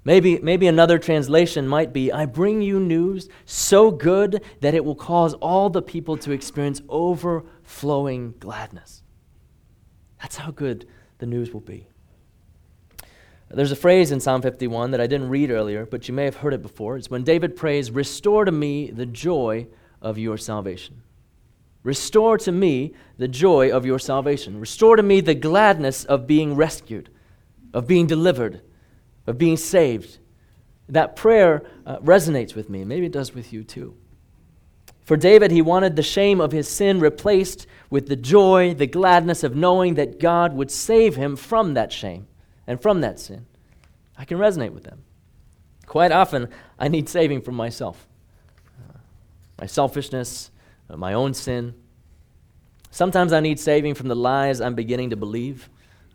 Maybe, 0.04 0.40
maybe 0.40 0.66
another 0.66 0.98
translation 0.98 1.68
might 1.68 1.94
be, 1.94 2.12
I 2.12 2.26
bring 2.26 2.64
you 2.64 2.80
news 2.80 3.30
so 3.46 3.92
good 3.92 4.44
that 4.62 4.74
it 4.74 4.84
will 4.84 4.96
cause 4.96 5.36
all 5.36 5.70
the 5.70 5.84
people 5.84 6.18
to 6.18 6.32
experience 6.32 6.82
overflowing 6.90 8.34
gladness. 8.40 9.04
That's 10.22 10.38
how 10.38 10.52
good 10.52 10.88
the 11.20 11.26
news 11.26 11.54
will 11.54 11.62
be. 11.62 11.88
There's 13.50 13.72
a 13.72 13.78
phrase 13.78 14.12
in 14.12 14.20
Psalm 14.20 14.42
51 14.42 14.92
that 14.92 15.00
I 15.00 15.08
didn't 15.08 15.30
read 15.30 15.52
earlier, 15.52 15.86
but 15.86 16.08
you 16.08 16.14
may 16.14 16.26
have 16.26 16.38
heard 16.38 16.54
it 16.54 16.62
before. 16.62 16.98
It's 16.98 17.10
when 17.10 17.24
David 17.24 17.56
prays, 17.56 17.92
Restore 17.92 18.44
to 18.44 18.52
me 18.52 18.92
the 18.92 19.06
joy 19.06 19.68
of 20.02 20.18
your 20.18 20.38
salvation. 20.38 21.02
Restore 21.84 22.38
to 22.40 22.52
me 22.52 22.94
the 23.18 23.30
joy 23.30 23.72
of 23.72 23.86
your 23.86 24.00
salvation. 24.00 24.60
Restore 24.60 24.98
to 24.98 25.04
me 25.04 25.22
the 25.22 25.36
gladness 25.36 26.04
of 26.04 26.28
being 26.28 26.56
rescued, 26.56 27.10
of 27.74 27.88
being 27.88 28.08
delivered, 28.08 28.62
of 29.26 29.38
being 29.38 29.56
saved. 29.56 30.18
That 30.90 31.16
prayer 31.16 31.64
uh, 31.86 32.00
resonates 32.00 32.56
with 32.56 32.70
me. 32.70 32.84
Maybe 32.84 33.06
it 33.06 33.14
does 33.14 33.34
with 33.34 33.54
you 33.54 33.64
too. 33.64 33.96
For 35.08 35.16
David, 35.16 35.52
he 35.52 35.62
wanted 35.62 35.96
the 35.96 36.04
shame 36.04 36.42
of 36.42 36.52
his 36.52 36.68
sin 36.68 37.00
replaced 37.00 37.66
with 37.90 38.10
the 38.10 38.18
joy, 38.18 38.74
the 38.74 38.88
gladness 38.88 39.42
of 39.42 39.56
knowing 39.56 39.94
that 39.94 40.20
God 40.20 40.52
would 40.52 40.70
save 40.70 41.16
him 41.16 41.38
from 41.38 41.76
that 41.76 41.94
shame 41.94 42.28
and 42.68 42.82
from 42.82 43.00
that 43.00 43.18
sin. 43.18 43.46
I 44.18 44.26
can 44.26 44.38
resonate 44.38 44.74
with 44.74 44.84
them. 44.84 45.04
Quite 45.86 46.12
often, 46.12 46.50
I 46.78 46.90
need 46.90 47.08
saving 47.08 47.40
from 47.44 47.56
myself 47.56 48.06
my 49.58 49.66
selfishness, 49.66 50.52
my 50.94 51.14
own 51.14 51.34
sin. 51.34 51.74
Sometimes 52.92 53.32
I 53.32 53.40
need 53.40 53.62
saving 53.62 53.94
from 53.94 54.10
the 54.10 54.16
lies 54.16 54.60
I'm 54.60 54.76
beginning 54.76 55.12
to 55.12 55.16
believe 55.16 55.70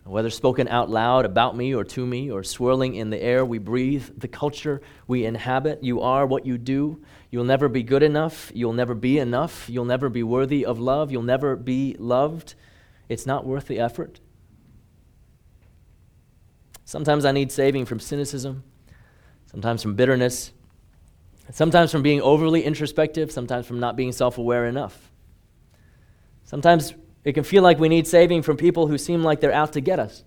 whether 0.05 0.29
spoken 0.29 0.67
out 0.67 0.89
loud 0.89 1.25
about 1.25 1.55
me 1.55 1.73
or 1.73 1.83
to 1.83 2.05
me 2.05 2.29
or 2.29 2.43
swirling 2.43 2.95
in 2.95 3.09
the 3.09 3.21
air 3.21 3.45
we 3.45 3.57
breathe, 3.57 4.09
the 4.17 4.27
culture 4.27 4.81
we 5.07 5.25
inhabit. 5.25 5.83
You 5.83 6.01
are 6.01 6.25
what 6.25 6.45
you 6.45 6.57
do. 6.57 7.01
You'll 7.33 7.45
never 7.45 7.67
be 7.67 7.81
good 7.81 8.03
enough. 8.03 8.51
You'll 8.53 8.73
never 8.73 8.93
be 8.93 9.17
enough. 9.17 9.67
You'll 9.67 9.85
never 9.85 10.07
be 10.07 10.21
worthy 10.21 10.63
of 10.63 10.79
love. 10.79 11.11
You'll 11.11 11.23
never 11.23 11.55
be 11.55 11.95
loved. 11.97 12.53
It's 13.09 13.25
not 13.25 13.43
worth 13.43 13.65
the 13.65 13.79
effort. 13.79 14.19
Sometimes 16.85 17.25
I 17.25 17.31
need 17.31 17.51
saving 17.51 17.85
from 17.85 17.99
cynicism, 17.99 18.63
sometimes 19.47 19.81
from 19.81 19.95
bitterness, 19.95 20.51
sometimes 21.49 21.91
from 21.91 22.03
being 22.03 22.21
overly 22.21 22.63
introspective, 22.63 23.31
sometimes 23.31 23.65
from 23.65 23.79
not 23.79 23.95
being 23.95 24.11
self 24.11 24.37
aware 24.37 24.67
enough. 24.67 25.11
Sometimes 26.43 26.93
it 27.23 27.33
can 27.33 27.43
feel 27.43 27.63
like 27.63 27.79
we 27.79 27.89
need 27.89 28.05
saving 28.05 28.43
from 28.43 28.57
people 28.57 28.85
who 28.85 28.99
seem 28.99 29.23
like 29.23 29.41
they're 29.41 29.51
out 29.51 29.73
to 29.73 29.81
get 29.81 29.97
us 29.97 30.23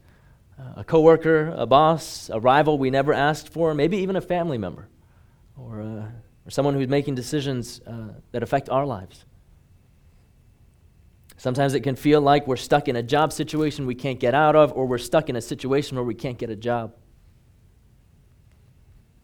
a 0.74 0.82
coworker, 0.82 1.54
a 1.56 1.66
boss, 1.66 2.30
a 2.30 2.40
rival 2.40 2.78
we 2.78 2.90
never 2.90 3.12
asked 3.12 3.48
for, 3.48 3.74
maybe 3.74 3.98
even 3.98 4.16
a 4.16 4.20
family 4.20 4.58
member, 4.58 4.88
or, 5.56 5.82
uh, 5.82 6.06
or 6.46 6.50
someone 6.50 6.74
who's 6.74 6.88
making 6.88 7.14
decisions 7.14 7.80
uh, 7.86 8.08
that 8.32 8.42
affect 8.42 8.68
our 8.68 8.86
lives. 8.86 9.24
Sometimes 11.36 11.74
it 11.74 11.80
can 11.80 11.96
feel 11.96 12.20
like 12.20 12.46
we're 12.46 12.56
stuck 12.56 12.88
in 12.88 12.96
a 12.96 13.02
job 13.02 13.32
situation 13.32 13.84
we 13.84 13.94
can't 13.94 14.18
get 14.20 14.34
out 14.34 14.56
of, 14.56 14.72
or 14.72 14.86
we're 14.86 14.98
stuck 14.98 15.28
in 15.28 15.36
a 15.36 15.40
situation 15.40 15.96
where 15.96 16.04
we 16.04 16.14
can't 16.14 16.38
get 16.38 16.48
a 16.48 16.56
job. 16.56 16.94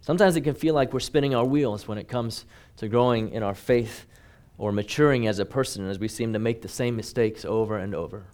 Sometimes 0.01 0.35
it 0.37 0.43
can 0.43 0.55
feel 0.55 0.75
like 0.75 0.93
we're 0.93 1.01
spinning 1.01 1.35
our 1.35 1.45
wheels 1.45 1.87
when 1.87 1.97
it 1.97 2.09
comes 2.09 2.45
to 2.77 2.89
growing 2.89 3.31
in 3.31 3.43
our 3.43 3.55
faith 3.55 4.07
or 4.59 4.73
maturing 4.73 5.27
as 5.27 5.39
a 5.39 5.45
person 5.45 5.89
as 5.89 5.99
we 5.99 6.09
seem 6.09 6.33
to 6.33 6.39
make 6.39 6.61
the 6.61 6.69
same 6.69 6.97
mistakes 6.97 7.45
over 7.45 7.79
and 7.79 7.95
over. 7.95 8.27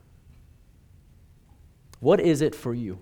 What 2.01 2.20
is 2.20 2.40
it 2.40 2.55
for 2.55 2.74
you? 2.74 3.01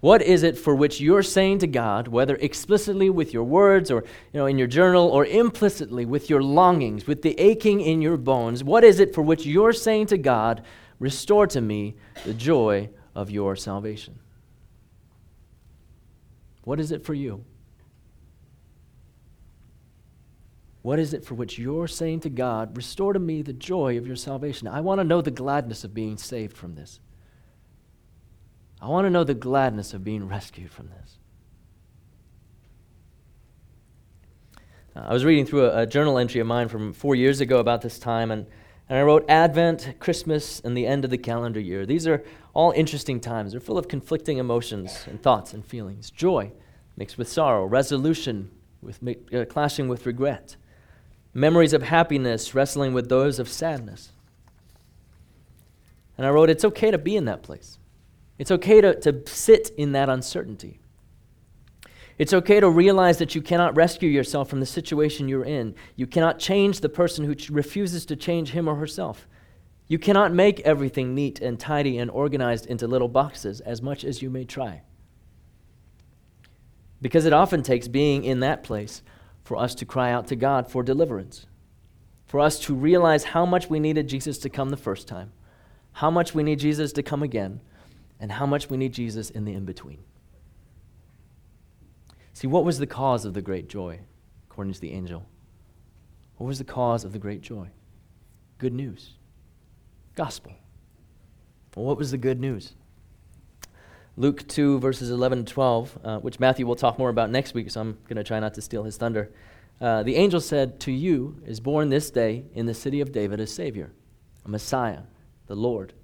What 0.00 0.22
is 0.22 0.42
it 0.42 0.56
for 0.56 0.74
which 0.74 1.00
you're 1.00 1.22
saying 1.22 1.58
to 1.58 1.66
God, 1.66 2.08
whether 2.08 2.36
explicitly 2.36 3.10
with 3.10 3.34
your 3.34 3.44
words 3.44 3.90
or 3.90 4.02
you 4.32 4.40
know, 4.40 4.46
in 4.46 4.56
your 4.56 4.66
journal 4.66 5.08
or 5.08 5.26
implicitly 5.26 6.06
with 6.06 6.30
your 6.30 6.42
longings, 6.42 7.06
with 7.06 7.20
the 7.20 7.38
aching 7.38 7.82
in 7.82 8.00
your 8.00 8.16
bones? 8.16 8.64
What 8.64 8.82
is 8.82 8.98
it 8.98 9.14
for 9.14 9.20
which 9.20 9.44
you're 9.44 9.74
saying 9.74 10.06
to 10.06 10.18
God, 10.18 10.64
Restore 10.98 11.46
to 11.48 11.60
me 11.60 11.96
the 12.24 12.34
joy 12.34 12.90
of 13.14 13.30
your 13.30 13.56
salvation? 13.56 14.18
What 16.64 16.80
is 16.80 16.92
it 16.92 17.04
for 17.04 17.14
you? 17.14 17.44
What 20.82 20.98
is 20.98 21.12
it 21.12 21.24
for 21.24 21.34
which 21.34 21.58
you're 21.58 21.88
saying 21.88 22.20
to 22.20 22.30
God, 22.30 22.74
Restore 22.76 23.12
to 23.12 23.18
me 23.18 23.42
the 23.42 23.52
joy 23.52 23.98
of 23.98 24.06
your 24.06 24.16
salvation? 24.16 24.66
I 24.66 24.80
want 24.80 24.98
to 25.00 25.04
know 25.04 25.20
the 25.20 25.30
gladness 25.30 25.84
of 25.84 25.92
being 25.92 26.16
saved 26.16 26.56
from 26.56 26.74
this. 26.74 27.00
I 28.82 28.88
want 28.88 29.06
to 29.06 29.10
know 29.10 29.24
the 29.24 29.34
gladness 29.34 29.92
of 29.92 30.04
being 30.04 30.26
rescued 30.26 30.70
from 30.70 30.88
this. 30.88 31.18
Uh, 34.96 35.00
I 35.08 35.12
was 35.12 35.24
reading 35.24 35.44
through 35.44 35.66
a, 35.66 35.82
a, 35.82 35.86
journal 35.86 36.18
entry 36.18 36.40
of 36.40 36.46
mine 36.46 36.68
from 36.68 36.92
four 36.92 37.14
years 37.14 37.40
ago 37.40 37.58
about 37.58 37.82
this 37.82 37.98
time, 37.98 38.30
and, 38.30 38.46
and 38.88 38.98
I 38.98 39.02
wrote 39.02 39.24
Advent, 39.28 39.94
Christmas, 39.98 40.60
and 40.60 40.76
the 40.76 40.86
end 40.86 41.04
of 41.04 41.10
the 41.10 41.18
calendar 41.18 41.60
year. 41.60 41.84
These 41.84 42.06
are 42.06 42.24
all 42.54 42.72
interesting 42.72 43.20
times. 43.20 43.52
They're 43.52 43.60
full 43.60 43.78
of 43.78 43.86
conflicting 43.86 44.38
emotions 44.38 45.04
and 45.06 45.22
thoughts 45.22 45.52
and 45.52 45.64
feelings 45.64 46.10
joy 46.10 46.52
mixed 46.96 47.16
with 47.16 47.28
sorrow, 47.28 47.64
resolution 47.64 48.50
with, 48.82 49.00
uh, 49.32 49.44
clashing 49.46 49.88
with 49.88 50.06
regret, 50.06 50.56
memories 51.32 51.72
of 51.72 51.82
happiness 51.82 52.54
wrestling 52.54 52.92
with 52.92 53.08
those 53.08 53.38
of 53.38 53.48
sadness. 53.48 54.12
And 56.18 56.26
I 56.26 56.30
wrote, 56.30 56.50
It's 56.50 56.64
okay 56.64 56.90
to 56.90 56.98
be 56.98 57.16
in 57.16 57.24
that 57.26 57.42
place. 57.42 57.78
It's 58.40 58.50
okay 58.50 58.80
to, 58.80 58.98
to 59.00 59.22
sit 59.26 59.70
in 59.76 59.92
that 59.92 60.08
uncertainty. 60.08 60.80
It's 62.16 62.32
okay 62.32 62.58
to 62.58 62.70
realize 62.70 63.18
that 63.18 63.34
you 63.34 63.42
cannot 63.42 63.76
rescue 63.76 64.08
yourself 64.08 64.48
from 64.48 64.60
the 64.60 64.66
situation 64.66 65.28
you're 65.28 65.44
in. 65.44 65.74
You 65.94 66.06
cannot 66.06 66.38
change 66.38 66.80
the 66.80 66.88
person 66.88 67.26
who 67.26 67.34
ch- 67.34 67.50
refuses 67.50 68.06
to 68.06 68.16
change 68.16 68.52
him 68.52 68.66
or 68.66 68.76
herself. 68.76 69.28
You 69.88 69.98
cannot 69.98 70.32
make 70.32 70.60
everything 70.60 71.14
neat 71.14 71.38
and 71.42 71.60
tidy 71.60 71.98
and 71.98 72.10
organized 72.10 72.64
into 72.64 72.86
little 72.86 73.08
boxes 73.08 73.60
as 73.60 73.82
much 73.82 74.04
as 74.04 74.22
you 74.22 74.30
may 74.30 74.46
try. 74.46 74.84
Because 77.02 77.26
it 77.26 77.34
often 77.34 77.62
takes 77.62 77.88
being 77.88 78.24
in 78.24 78.40
that 78.40 78.62
place 78.62 79.02
for 79.44 79.58
us 79.58 79.74
to 79.74 79.84
cry 79.84 80.12
out 80.12 80.28
to 80.28 80.36
God 80.36 80.70
for 80.70 80.82
deliverance, 80.82 81.44
for 82.24 82.40
us 82.40 82.58
to 82.60 82.74
realize 82.74 83.24
how 83.24 83.44
much 83.44 83.68
we 83.68 83.78
needed 83.78 84.08
Jesus 84.08 84.38
to 84.38 84.48
come 84.48 84.70
the 84.70 84.78
first 84.78 85.06
time, 85.06 85.30
how 85.92 86.10
much 86.10 86.34
we 86.34 86.42
need 86.42 86.58
Jesus 86.58 86.94
to 86.94 87.02
come 87.02 87.22
again, 87.22 87.60
and 88.20 88.30
how 88.32 88.46
much 88.46 88.70
we 88.70 88.76
need 88.76 88.92
Jesus 88.92 89.30
in 89.30 89.44
the 89.44 89.54
in 89.54 89.64
between. 89.64 89.98
See, 92.32 92.46
what 92.46 92.64
was 92.64 92.78
the 92.78 92.86
cause 92.86 93.24
of 93.24 93.34
the 93.34 93.42
great 93.42 93.68
joy, 93.68 94.00
according 94.48 94.72
to 94.74 94.80
the 94.80 94.92
angel? 94.92 95.26
What 96.36 96.46
was 96.46 96.58
the 96.58 96.64
cause 96.64 97.04
of 97.04 97.12
the 97.12 97.18
great 97.18 97.40
joy? 97.40 97.68
Good 98.58 98.72
news. 98.72 99.14
Gospel. 100.14 100.52
Well, 101.74 101.86
what 101.86 101.98
was 101.98 102.10
the 102.10 102.18
good 102.18 102.40
news? 102.40 102.74
Luke 104.16 104.46
2, 104.48 104.80
verses 104.80 105.10
11 105.10 105.38
and 105.38 105.48
12, 105.48 105.98
uh, 106.04 106.18
which 106.18 106.40
Matthew 106.40 106.66
will 106.66 106.76
talk 106.76 106.98
more 106.98 107.08
about 107.08 107.30
next 107.30 107.54
week, 107.54 107.70
so 107.70 107.80
I'm 107.80 107.98
going 108.04 108.16
to 108.16 108.24
try 108.24 108.40
not 108.40 108.54
to 108.54 108.62
steal 108.62 108.84
his 108.84 108.96
thunder. 108.96 109.30
Uh, 109.80 110.02
the 110.02 110.16
angel 110.16 110.40
said, 110.40 110.78
To 110.80 110.92
you 110.92 111.40
is 111.46 111.60
born 111.60 111.88
this 111.88 112.10
day 112.10 112.44
in 112.52 112.66
the 112.66 112.74
city 112.74 113.00
of 113.00 113.12
David 113.12 113.40
a 113.40 113.46
Savior, 113.46 113.92
a 114.44 114.48
Messiah, 114.48 115.02
the 115.46 115.56
Lord. 115.56 115.94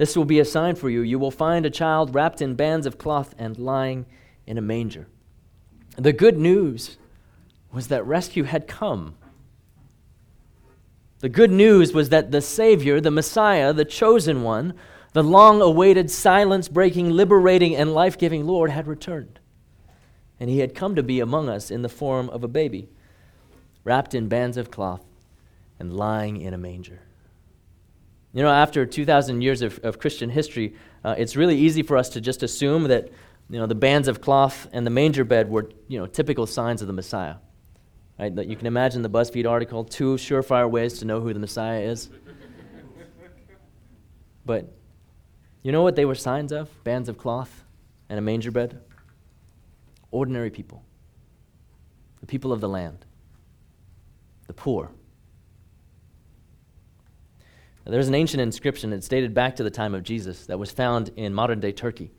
This 0.00 0.16
will 0.16 0.24
be 0.24 0.38
a 0.38 0.46
sign 0.46 0.76
for 0.76 0.88
you. 0.88 1.02
You 1.02 1.18
will 1.18 1.30
find 1.30 1.66
a 1.66 1.70
child 1.70 2.14
wrapped 2.14 2.40
in 2.40 2.54
bands 2.54 2.86
of 2.86 2.96
cloth 2.96 3.34
and 3.36 3.58
lying 3.58 4.06
in 4.46 4.56
a 4.56 4.62
manger. 4.62 5.08
The 5.98 6.14
good 6.14 6.38
news 6.38 6.96
was 7.70 7.88
that 7.88 8.06
rescue 8.06 8.44
had 8.44 8.66
come. 8.66 9.16
The 11.18 11.28
good 11.28 11.50
news 11.50 11.92
was 11.92 12.08
that 12.08 12.30
the 12.30 12.40
Savior, 12.40 12.98
the 12.98 13.10
Messiah, 13.10 13.74
the 13.74 13.84
chosen 13.84 14.42
one, 14.42 14.72
the 15.12 15.22
long 15.22 15.60
awaited, 15.60 16.10
silence 16.10 16.66
breaking, 16.66 17.10
liberating, 17.10 17.76
and 17.76 17.92
life 17.92 18.16
giving 18.16 18.46
Lord 18.46 18.70
had 18.70 18.86
returned. 18.86 19.38
And 20.40 20.48
he 20.48 20.60
had 20.60 20.74
come 20.74 20.94
to 20.94 21.02
be 21.02 21.20
among 21.20 21.50
us 21.50 21.70
in 21.70 21.82
the 21.82 21.90
form 21.90 22.30
of 22.30 22.42
a 22.42 22.48
baby, 22.48 22.88
wrapped 23.84 24.14
in 24.14 24.28
bands 24.28 24.56
of 24.56 24.70
cloth 24.70 25.04
and 25.78 25.92
lying 25.92 26.40
in 26.40 26.54
a 26.54 26.58
manger. 26.58 27.00
You 28.32 28.42
know, 28.42 28.50
after 28.50 28.86
2,000 28.86 29.42
years 29.42 29.60
of, 29.60 29.80
of 29.82 29.98
Christian 29.98 30.30
history, 30.30 30.74
uh, 31.04 31.16
it's 31.18 31.34
really 31.34 31.56
easy 31.56 31.82
for 31.82 31.96
us 31.96 32.10
to 32.10 32.20
just 32.20 32.42
assume 32.42 32.84
that, 32.84 33.08
you 33.48 33.58
know, 33.58 33.66
the 33.66 33.74
bands 33.74 34.06
of 34.06 34.20
cloth 34.20 34.68
and 34.72 34.86
the 34.86 34.90
manger 34.90 35.24
bed 35.24 35.50
were, 35.50 35.68
you 35.88 35.98
know, 35.98 36.06
typical 36.06 36.46
signs 36.46 36.80
of 36.80 36.86
the 36.86 36.92
Messiah. 36.92 37.36
Right? 38.18 38.34
That 38.34 38.46
you 38.46 38.54
can 38.54 38.66
imagine 38.66 39.02
the 39.02 39.10
BuzzFeed 39.10 39.48
article, 39.48 39.84
two 39.84 40.14
surefire 40.14 40.70
ways 40.70 40.98
to 41.00 41.06
know 41.06 41.20
who 41.20 41.32
the 41.32 41.40
Messiah 41.40 41.80
is. 41.80 42.10
but 44.46 44.72
you 45.62 45.72
know 45.72 45.82
what 45.82 45.96
they 45.96 46.04
were 46.04 46.14
signs 46.14 46.52
of? 46.52 46.68
Bands 46.84 47.08
of 47.08 47.18
cloth 47.18 47.64
and 48.08 48.18
a 48.18 48.22
manger 48.22 48.52
bed? 48.52 48.80
Ordinary 50.12 50.50
people. 50.50 50.84
The 52.20 52.26
people 52.26 52.52
of 52.52 52.60
the 52.60 52.68
land. 52.68 53.04
The 54.46 54.52
poor 54.52 54.90
there's 57.90 58.08
an 58.08 58.14
ancient 58.14 58.40
inscription 58.40 58.90
that's 58.90 59.08
dated 59.08 59.34
back 59.34 59.56
to 59.56 59.62
the 59.62 59.70
time 59.70 59.94
of 59.94 60.02
Jesus 60.02 60.46
that 60.46 60.58
was 60.58 60.70
found 60.70 61.10
in 61.16 61.34
modern 61.34 61.60
day 61.60 61.72
Turkey. 61.72 62.12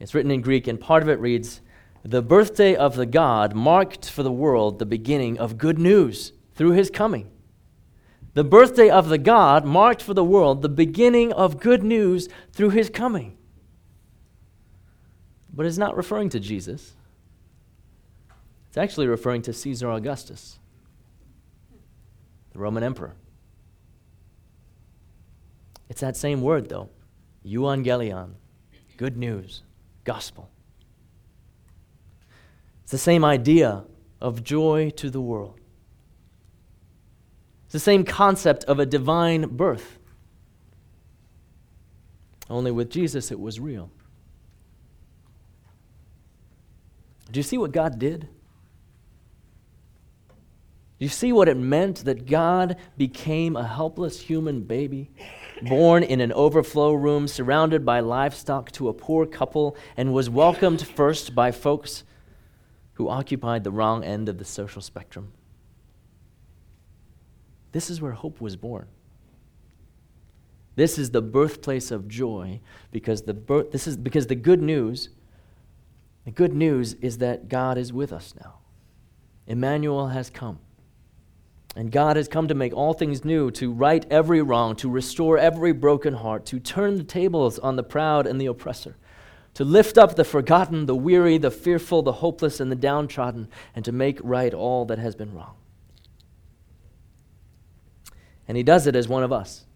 It's 0.00 0.14
written 0.14 0.30
in 0.30 0.40
Greek, 0.40 0.66
and 0.66 0.80
part 0.80 1.02
of 1.02 1.08
it 1.08 1.20
reads 1.20 1.60
The 2.02 2.22
birthday 2.22 2.74
of 2.74 2.96
the 2.96 3.06
God 3.06 3.54
marked 3.54 4.10
for 4.10 4.22
the 4.22 4.32
world 4.32 4.78
the 4.78 4.86
beginning 4.86 5.38
of 5.38 5.58
good 5.58 5.78
news 5.78 6.32
through 6.54 6.72
his 6.72 6.90
coming. 6.90 7.30
The 8.34 8.44
birthday 8.44 8.90
of 8.90 9.08
the 9.08 9.18
God 9.18 9.64
marked 9.64 10.02
for 10.02 10.12
the 10.12 10.24
world 10.24 10.60
the 10.60 10.68
beginning 10.68 11.32
of 11.32 11.58
good 11.58 11.82
news 11.82 12.28
through 12.52 12.70
his 12.70 12.90
coming. 12.90 13.36
But 15.52 15.64
it's 15.64 15.78
not 15.78 15.96
referring 15.96 16.28
to 16.30 16.40
Jesus, 16.40 16.92
it's 18.68 18.76
actually 18.76 19.06
referring 19.06 19.42
to 19.42 19.52
Caesar 19.52 19.90
Augustus, 19.90 20.58
the 22.52 22.58
Roman 22.58 22.82
emperor. 22.82 23.14
It's 25.88 26.00
that 26.00 26.16
same 26.16 26.42
word, 26.42 26.68
though 26.68 26.90
euangelion, 27.46 28.32
good 28.96 29.16
news, 29.16 29.62
gospel. 30.04 30.50
It's 32.82 32.92
the 32.92 32.98
same 32.98 33.24
idea 33.24 33.84
of 34.20 34.42
joy 34.42 34.90
to 34.96 35.10
the 35.10 35.20
world. 35.20 35.60
It's 37.64 37.72
the 37.72 37.80
same 37.80 38.04
concept 38.04 38.64
of 38.64 38.78
a 38.78 38.86
divine 38.86 39.56
birth. 39.56 39.98
Only 42.48 42.70
with 42.70 42.90
Jesus, 42.90 43.30
it 43.32 43.40
was 43.40 43.58
real. 43.58 43.90
Do 47.30 47.40
you 47.40 47.42
see 47.42 47.58
what 47.58 47.72
God 47.72 47.98
did? 47.98 48.28
Do 50.98 51.04
you 51.04 51.08
see 51.08 51.32
what 51.32 51.48
it 51.48 51.56
meant 51.56 52.04
that 52.04 52.26
God 52.26 52.76
became 52.96 53.56
a 53.56 53.66
helpless 53.66 54.20
human 54.20 54.62
baby 54.62 55.10
born 55.62 56.02
in 56.02 56.20
an 56.20 56.32
overflow 56.32 56.92
room 56.92 57.28
surrounded 57.28 57.84
by 57.84 58.00
livestock 58.00 58.70
to 58.72 58.88
a 58.88 58.92
poor 58.92 59.26
couple, 59.26 59.76
and 59.96 60.12
was 60.12 60.28
welcomed 60.28 60.86
first 60.86 61.34
by 61.34 61.50
folks 61.50 62.04
who 62.94 63.08
occupied 63.08 63.64
the 63.64 63.70
wrong 63.70 64.04
end 64.04 64.28
of 64.28 64.38
the 64.38 64.44
social 64.44 64.82
spectrum. 64.82 65.32
This 67.72 67.90
is 67.90 68.00
where 68.00 68.12
hope 68.12 68.40
was 68.40 68.56
born. 68.56 68.86
This 70.76 70.98
is 70.98 71.10
the 71.10 71.22
birthplace 71.22 71.90
of 71.90 72.08
joy 72.08 72.60
because 72.92 73.22
the 73.22 73.34
birth, 73.34 73.70
this 73.72 73.86
is 73.86 73.96
because 73.96 74.26
the 74.26 74.34
good 74.34 74.62
news 74.62 75.10
the 76.26 76.32
good 76.32 76.52
news 76.52 76.94
is 76.94 77.18
that 77.18 77.48
God 77.48 77.78
is 77.78 77.92
with 77.92 78.12
us 78.12 78.34
now. 78.38 78.54
Emmanuel 79.46 80.08
has 80.08 80.28
come. 80.28 80.58
And 81.76 81.92
God 81.92 82.16
has 82.16 82.26
come 82.26 82.48
to 82.48 82.54
make 82.54 82.72
all 82.72 82.94
things 82.94 83.22
new, 83.22 83.50
to 83.52 83.70
right 83.70 84.04
every 84.10 84.40
wrong, 84.40 84.76
to 84.76 84.88
restore 84.88 85.36
every 85.36 85.72
broken 85.72 86.14
heart, 86.14 86.46
to 86.46 86.58
turn 86.58 86.96
the 86.96 87.04
tables 87.04 87.58
on 87.58 87.76
the 87.76 87.82
proud 87.82 88.26
and 88.26 88.40
the 88.40 88.46
oppressor, 88.46 88.96
to 89.52 89.62
lift 89.62 89.98
up 89.98 90.16
the 90.16 90.24
forgotten, 90.24 90.86
the 90.86 90.96
weary, 90.96 91.36
the 91.36 91.50
fearful, 91.50 92.00
the 92.00 92.12
hopeless, 92.12 92.60
and 92.60 92.72
the 92.72 92.76
downtrodden, 92.76 93.48
and 93.74 93.84
to 93.84 93.92
make 93.92 94.18
right 94.24 94.54
all 94.54 94.86
that 94.86 94.98
has 94.98 95.14
been 95.14 95.34
wrong. 95.34 95.54
And 98.48 98.56
He 98.56 98.62
does 98.62 98.86
it 98.86 98.96
as 98.96 99.06
one 99.06 99.22
of 99.22 99.30
us, 99.30 99.66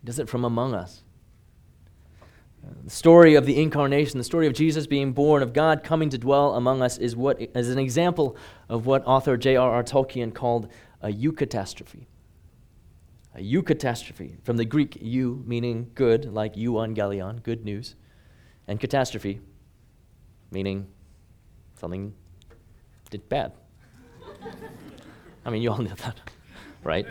He 0.00 0.06
does 0.06 0.18
it 0.18 0.30
from 0.30 0.46
among 0.46 0.74
us. 0.74 1.02
The 2.84 2.90
story 2.90 3.34
of 3.34 3.46
the 3.46 3.60
incarnation, 3.60 4.18
the 4.18 4.24
story 4.24 4.46
of 4.46 4.52
Jesus 4.52 4.86
being 4.86 5.12
born, 5.12 5.42
of 5.42 5.52
God 5.52 5.84
coming 5.84 6.10
to 6.10 6.18
dwell 6.18 6.54
among 6.54 6.82
us, 6.82 6.98
is, 6.98 7.14
what, 7.14 7.40
is 7.40 7.70
an 7.70 7.78
example 7.78 8.36
of 8.68 8.86
what 8.86 9.06
author 9.06 9.36
J.R.R. 9.36 9.82
Tolkien 9.84 10.34
called 10.34 10.68
a 11.00 11.08
eucatastrophe. 11.08 12.06
A 13.34 13.40
eucatastrophe, 13.40 14.42
from 14.42 14.56
the 14.56 14.64
Greek 14.64 14.98
eu, 15.00 15.42
meaning 15.46 15.90
good, 15.94 16.32
like 16.32 16.54
euangelion, 16.54 17.42
good 17.42 17.64
news, 17.64 17.94
and 18.66 18.80
catastrophe, 18.80 19.40
meaning 20.50 20.86
something 21.78 22.14
did 23.10 23.28
bad. 23.28 23.52
I 25.44 25.50
mean, 25.50 25.62
you 25.62 25.70
all 25.70 25.78
know 25.78 25.94
that, 25.94 26.20
right? 26.82 27.06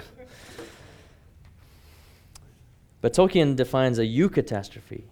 But 3.01 3.13
Tolkien 3.13 3.55
defines 3.55 3.99
a 3.99 4.03
eucatastrophe 4.03 5.03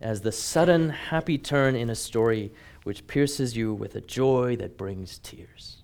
as 0.00 0.20
the 0.20 0.32
sudden 0.32 0.90
happy 0.90 1.38
turn 1.38 1.74
in 1.74 1.88
a 1.88 1.94
story 1.94 2.52
which 2.82 3.06
pierces 3.06 3.56
you 3.56 3.72
with 3.72 3.94
a 3.94 4.00
joy 4.00 4.56
that 4.56 4.76
brings 4.76 5.18
tears. 5.18 5.83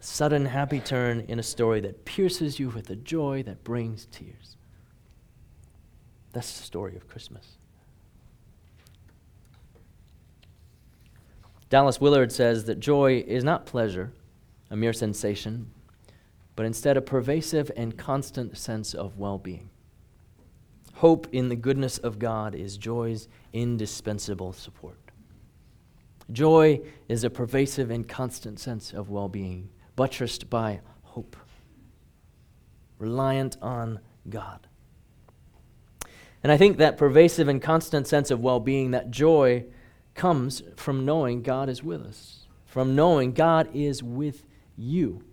Sudden 0.00 0.46
happy 0.46 0.80
turn 0.80 1.24
in 1.28 1.38
a 1.38 1.42
story 1.42 1.80
that 1.80 2.04
pierces 2.04 2.58
you 2.58 2.68
with 2.68 2.88
a 2.90 2.96
joy 2.96 3.42
that 3.44 3.64
brings 3.64 4.06
tears. 4.06 4.56
That's 6.32 6.56
the 6.56 6.64
story 6.64 6.94
of 6.96 7.08
Christmas. 7.08 7.58
Dallas 11.68 12.00
Willard 12.00 12.32
says 12.32 12.64
that 12.64 12.80
joy 12.80 13.24
is 13.26 13.44
not 13.44 13.66
pleasure, 13.66 14.12
a 14.70 14.76
mere 14.76 14.92
sensation, 14.92 15.70
but 16.56 16.64
instead 16.64 16.96
a 16.96 17.02
pervasive 17.02 17.70
and 17.76 17.96
constant 17.96 18.56
sense 18.56 18.94
of 18.94 19.18
well 19.18 19.38
being. 19.38 19.68
Hope 20.94 21.28
in 21.30 21.48
the 21.48 21.56
goodness 21.56 21.98
of 21.98 22.18
God 22.18 22.54
is 22.54 22.76
joy's 22.76 23.28
indispensable 23.52 24.52
support. 24.52 24.98
Joy 26.32 26.80
is 27.08 27.22
a 27.24 27.30
pervasive 27.30 27.90
and 27.90 28.08
constant 28.08 28.58
sense 28.58 28.92
of 28.92 29.08
well 29.08 29.28
being, 29.28 29.68
buttressed 29.98 30.48
by 30.48 30.80
hope, 31.02 31.36
reliant 33.00 33.56
on 33.60 33.98
God. 34.28 34.68
And 36.40 36.52
I 36.52 36.56
think 36.56 36.78
that 36.78 36.96
pervasive 36.96 37.48
and 37.48 37.60
constant 37.60 38.06
sense 38.06 38.30
of 38.30 38.38
well 38.38 38.60
being, 38.60 38.92
that 38.92 39.10
joy, 39.10 39.64
comes 40.14 40.62
from 40.76 41.04
knowing 41.04 41.42
God 41.42 41.68
is 41.68 41.82
with 41.82 42.00
us, 42.00 42.46
from 42.64 42.94
knowing 42.94 43.32
God 43.32 43.68
is 43.74 44.00
with 44.00 44.44
you. 44.76 45.24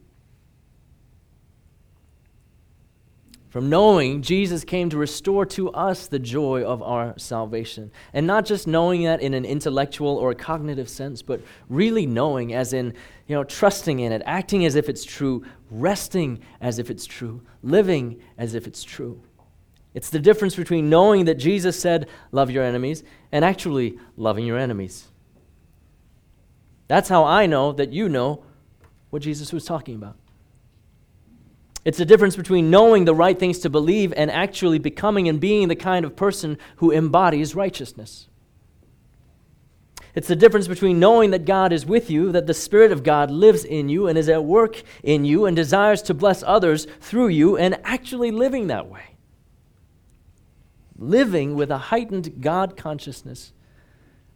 From 3.56 3.70
knowing 3.70 4.22
Jesus 4.22 4.66
came 4.66 4.90
to 4.90 4.98
restore 4.98 5.46
to 5.46 5.72
us 5.72 6.08
the 6.08 6.20
joy 6.20 6.66
of 6.66 6.84
our 6.84 7.18
salvation. 7.18 7.90
And 8.12 8.28
not 8.28 8.44
just 8.44 8.68
knowing 8.68 9.04
that 9.06 9.22
in 9.22 9.34
an 9.34 9.46
intellectual 9.46 10.18
or 10.18 10.34
cognitive 10.34 10.90
sense, 10.90 11.22
but 11.22 11.40
really 11.70 12.06
knowing 12.06 12.54
as 12.54 12.74
in, 12.74 12.94
you 13.28 13.34
know, 13.34 13.46
trusting 13.46 14.02
in 14.02 14.12
it, 14.12 14.22
acting 14.26 14.66
as 14.66 14.76
if 14.76 14.90
it's 14.90 15.06
true, 15.06 15.46
resting 15.72 16.42
as 16.60 16.80
if 16.80 16.90
it's 16.90 17.06
true, 17.06 17.44
living 17.64 18.22
as 18.38 18.56
if 18.56 18.68
it's 18.68 18.84
true. 18.84 19.22
It's 19.94 20.10
the 20.10 20.20
difference 20.20 20.58
between 20.58 20.90
knowing 20.90 21.24
that 21.24 21.36
Jesus 21.36 21.80
said, 21.80 22.10
Love 22.34 22.52
your 22.52 22.66
enemies, 22.66 23.06
and 23.32 23.46
actually 23.46 23.98
loving 24.18 24.46
your 24.46 24.58
enemies. 24.58 25.08
That's 26.90 27.08
how 27.08 27.24
I 27.24 27.46
know 27.46 27.72
that 27.72 27.94
you 27.94 28.10
know 28.10 28.44
what 29.12 29.22
Jesus 29.22 29.54
was 29.54 29.64
talking 29.64 29.96
about. 29.96 30.18
It's 31.86 32.00
the 32.00 32.06
difference 32.06 32.36
between 32.36 32.72
knowing 32.72 33.06
the 33.06 33.14
right 33.14 33.38
things 33.38 33.60
to 33.60 33.70
believe 33.70 34.12
and 34.18 34.32
actually 34.32 34.80
becoming 34.80 35.30
and 35.30 35.40
being 35.40 35.68
the 35.68 35.76
kind 35.76 36.04
of 36.04 36.16
person 36.16 36.58
who 36.78 36.92
embodies 36.92 37.54
righteousness. 37.54 38.28
It's 40.16 40.28
the 40.28 40.36
difference 40.36 40.68
between 40.68 41.00
knowing 41.00 41.32
that 41.32 41.46
God 41.46 41.72
is 41.72 41.86
with 41.86 42.10
you, 42.10 42.32
that 42.32 42.48
the 42.48 42.54
Spirit 42.54 42.92
of 42.92 43.04
God 43.04 43.30
lives 43.30 43.64
in 43.64 43.88
you 43.88 44.08
and 44.08 44.18
is 44.18 44.30
at 44.30 44.44
work 44.44 44.82
in 45.04 45.26
you 45.26 45.46
and 45.46 45.56
desires 45.56 46.02
to 46.04 46.14
bless 46.14 46.42
others 46.42 46.88
through 47.02 47.28
you, 47.28 47.58
and 47.58 47.78
actually 47.84 48.32
living 48.32 48.68
that 48.68 48.88
way. 48.88 49.18
Living 50.98 51.56
with 51.56 51.70
a 51.70 51.78
heightened 51.78 52.42
God 52.42 52.78
consciousness 52.78 53.52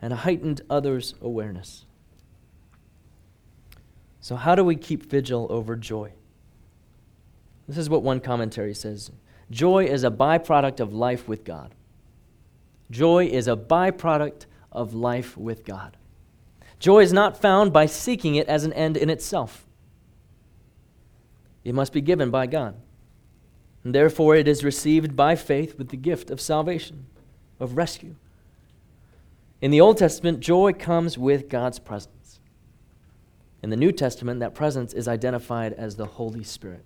and 0.01 0.13
a 0.13 0.17
heightened 0.17 0.61
others 0.69 1.15
awareness. 1.21 1.85
So, 4.19 4.35
how 4.35 4.53
do 4.53 4.65
we 4.65 4.75
keep 4.75 5.09
vigil 5.09 5.47
over 5.49 5.77
joy? 5.77 6.11
This 7.69 7.77
is 7.77 7.89
what 7.89 8.01
one 8.01 8.19
commentary 8.19 8.73
says 8.73 9.11
Joy 9.51 9.85
is 9.85 10.03
a 10.03 10.09
byproduct 10.09 10.79
of 10.79 10.91
life 10.91 11.27
with 11.27 11.43
God. 11.43 11.75
Joy 12.89 13.27
is 13.27 13.47
a 13.47 13.55
byproduct 13.55 14.47
of 14.71 14.95
life 14.95 15.37
with 15.37 15.63
God. 15.65 15.95
Joy 16.79 17.01
is 17.01 17.13
not 17.13 17.39
found 17.39 17.71
by 17.71 17.85
seeking 17.85 18.33
it 18.33 18.47
as 18.47 18.63
an 18.63 18.73
end 18.73 18.97
in 18.97 19.11
itself. 19.11 19.67
It 21.63 21.75
must 21.75 21.93
be 21.93 22.01
given 22.01 22.31
by 22.31 22.47
God. 22.47 22.75
And 23.83 23.93
therefore, 23.93 24.35
it 24.35 24.47
is 24.47 24.63
received 24.63 25.15
by 25.15 25.35
faith 25.35 25.77
with 25.77 25.89
the 25.89 25.97
gift 25.97 26.31
of 26.31 26.41
salvation, 26.41 27.05
of 27.59 27.77
rescue. 27.77 28.15
In 29.61 29.69
the 29.69 29.81
Old 29.81 29.97
Testament, 29.97 30.39
joy 30.39 30.73
comes 30.73 31.19
with 31.19 31.49
God's 31.49 31.77
presence. 31.77 32.39
In 33.61 33.69
the 33.69 33.77
New 33.77 33.91
Testament, 33.91 34.39
that 34.39 34.55
presence 34.55 34.91
is 34.93 35.07
identified 35.07 35.73
as 35.73 35.97
the 35.97 36.05
Holy 36.07 36.43
Spirit. 36.43 36.85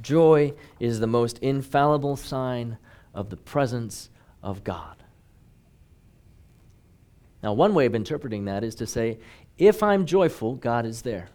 Joy 0.00 0.54
is 0.80 1.00
the 1.00 1.06
most 1.06 1.38
infallible 1.38 2.16
sign 2.16 2.78
of 3.14 3.30
the 3.30 3.36
presence 3.36 4.10
of 4.42 4.64
God. 4.64 4.96
Now, 7.42 7.52
one 7.52 7.74
way 7.74 7.86
of 7.86 7.94
interpreting 7.94 8.46
that 8.46 8.64
is 8.64 8.74
to 8.76 8.86
say, 8.86 9.18
if 9.58 9.82
I'm 9.82 10.06
joyful, 10.06 10.54
God 10.54 10.86
is 10.86 11.02
there. 11.02 11.28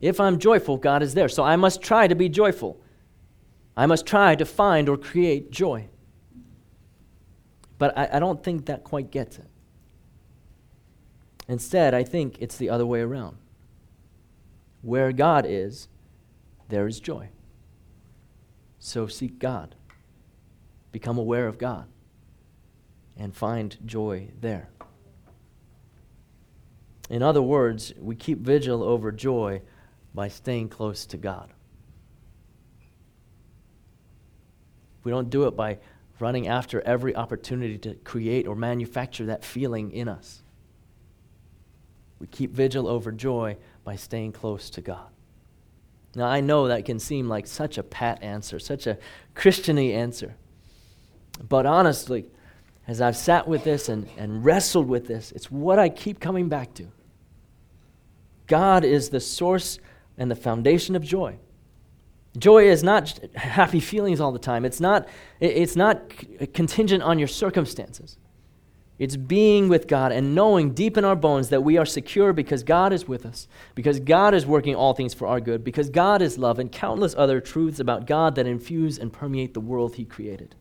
If 0.00 0.18
I'm 0.18 0.38
joyful, 0.38 0.76
God 0.76 1.02
is 1.02 1.14
there. 1.14 1.28
So 1.28 1.44
I 1.44 1.56
must 1.56 1.80
try 1.80 2.08
to 2.08 2.14
be 2.14 2.28
joyful. 2.28 2.80
I 3.76 3.86
must 3.86 4.04
try 4.04 4.34
to 4.34 4.44
find 4.44 4.88
or 4.88 4.96
create 4.96 5.50
joy. 5.50 5.88
But 7.78 7.96
I, 7.96 8.08
I 8.14 8.18
don't 8.18 8.42
think 8.42 8.66
that 8.66 8.84
quite 8.84 9.10
gets 9.10 9.38
it. 9.38 9.48
Instead, 11.48 11.94
I 11.94 12.04
think 12.04 12.36
it's 12.40 12.56
the 12.56 12.68
other 12.68 12.84
way 12.84 13.00
around. 13.00 13.36
Where 14.82 15.12
God 15.12 15.46
is, 15.48 15.88
there 16.72 16.86
is 16.86 17.00
joy. 17.00 17.28
So 18.78 19.06
seek 19.06 19.38
God, 19.38 19.74
become 20.90 21.18
aware 21.18 21.46
of 21.46 21.58
God, 21.58 21.86
and 23.14 23.36
find 23.36 23.76
joy 23.84 24.30
there. 24.40 24.70
In 27.10 27.22
other 27.22 27.42
words, 27.42 27.92
we 28.00 28.16
keep 28.16 28.38
vigil 28.38 28.82
over 28.82 29.12
joy 29.12 29.60
by 30.14 30.28
staying 30.28 30.70
close 30.70 31.04
to 31.06 31.18
God. 31.18 31.52
We 35.04 35.12
don't 35.12 35.28
do 35.28 35.44
it 35.44 35.54
by 35.54 35.78
running 36.18 36.48
after 36.48 36.80
every 36.80 37.14
opportunity 37.14 37.76
to 37.80 37.96
create 37.96 38.46
or 38.48 38.56
manufacture 38.56 39.26
that 39.26 39.44
feeling 39.44 39.92
in 39.92 40.08
us. 40.08 40.42
We 42.18 42.28
keep 42.28 42.54
vigil 42.54 42.88
over 42.88 43.12
joy 43.12 43.58
by 43.84 43.96
staying 43.96 44.32
close 44.32 44.70
to 44.70 44.80
God. 44.80 45.10
Now, 46.14 46.26
I 46.26 46.40
know 46.40 46.68
that 46.68 46.84
can 46.84 46.98
seem 46.98 47.28
like 47.28 47.46
such 47.46 47.78
a 47.78 47.82
pat 47.82 48.22
answer, 48.22 48.58
such 48.58 48.86
a 48.86 48.98
Christiany 49.34 49.94
answer. 49.94 50.36
But 51.48 51.64
honestly, 51.64 52.26
as 52.86 53.00
I've 53.00 53.16
sat 53.16 53.48
with 53.48 53.64
this 53.64 53.88
and, 53.88 54.08
and 54.18 54.44
wrestled 54.44 54.88
with 54.88 55.06
this, 55.06 55.32
it's 55.32 55.50
what 55.50 55.78
I 55.78 55.88
keep 55.88 56.20
coming 56.20 56.48
back 56.48 56.74
to. 56.74 56.88
God 58.46 58.84
is 58.84 59.08
the 59.08 59.20
source 59.20 59.78
and 60.18 60.30
the 60.30 60.36
foundation 60.36 60.94
of 60.94 61.02
joy. 61.02 61.38
Joy 62.36 62.68
is 62.68 62.82
not 62.82 63.18
happy 63.34 63.80
feelings 63.80 64.20
all 64.20 64.32
the 64.32 64.38
time. 64.38 64.64
It's 64.64 64.80
not, 64.80 65.08
it's 65.40 65.76
not 65.76 66.12
contingent 66.52 67.02
on 67.02 67.18
your 67.18 67.28
circumstances. 67.28 68.18
It's 68.98 69.16
being 69.16 69.68
with 69.68 69.88
God 69.88 70.12
and 70.12 70.34
knowing 70.34 70.74
deep 70.74 70.96
in 70.96 71.04
our 71.04 71.16
bones 71.16 71.48
that 71.48 71.62
we 71.62 71.76
are 71.76 71.86
secure 71.86 72.32
because 72.32 72.62
God 72.62 72.92
is 72.92 73.08
with 73.08 73.26
us, 73.26 73.48
because 73.74 73.98
God 74.00 74.34
is 74.34 74.46
working 74.46 74.74
all 74.74 74.94
things 74.94 75.14
for 75.14 75.26
our 75.26 75.40
good, 75.40 75.64
because 75.64 75.90
God 75.90 76.22
is 76.22 76.38
love, 76.38 76.58
and 76.58 76.70
countless 76.70 77.14
other 77.16 77.40
truths 77.40 77.80
about 77.80 78.06
God 78.06 78.34
that 78.34 78.46
infuse 78.46 78.98
and 78.98 79.12
permeate 79.12 79.54
the 79.54 79.60
world 79.60 79.96
He 79.96 80.04
created. 80.04 80.54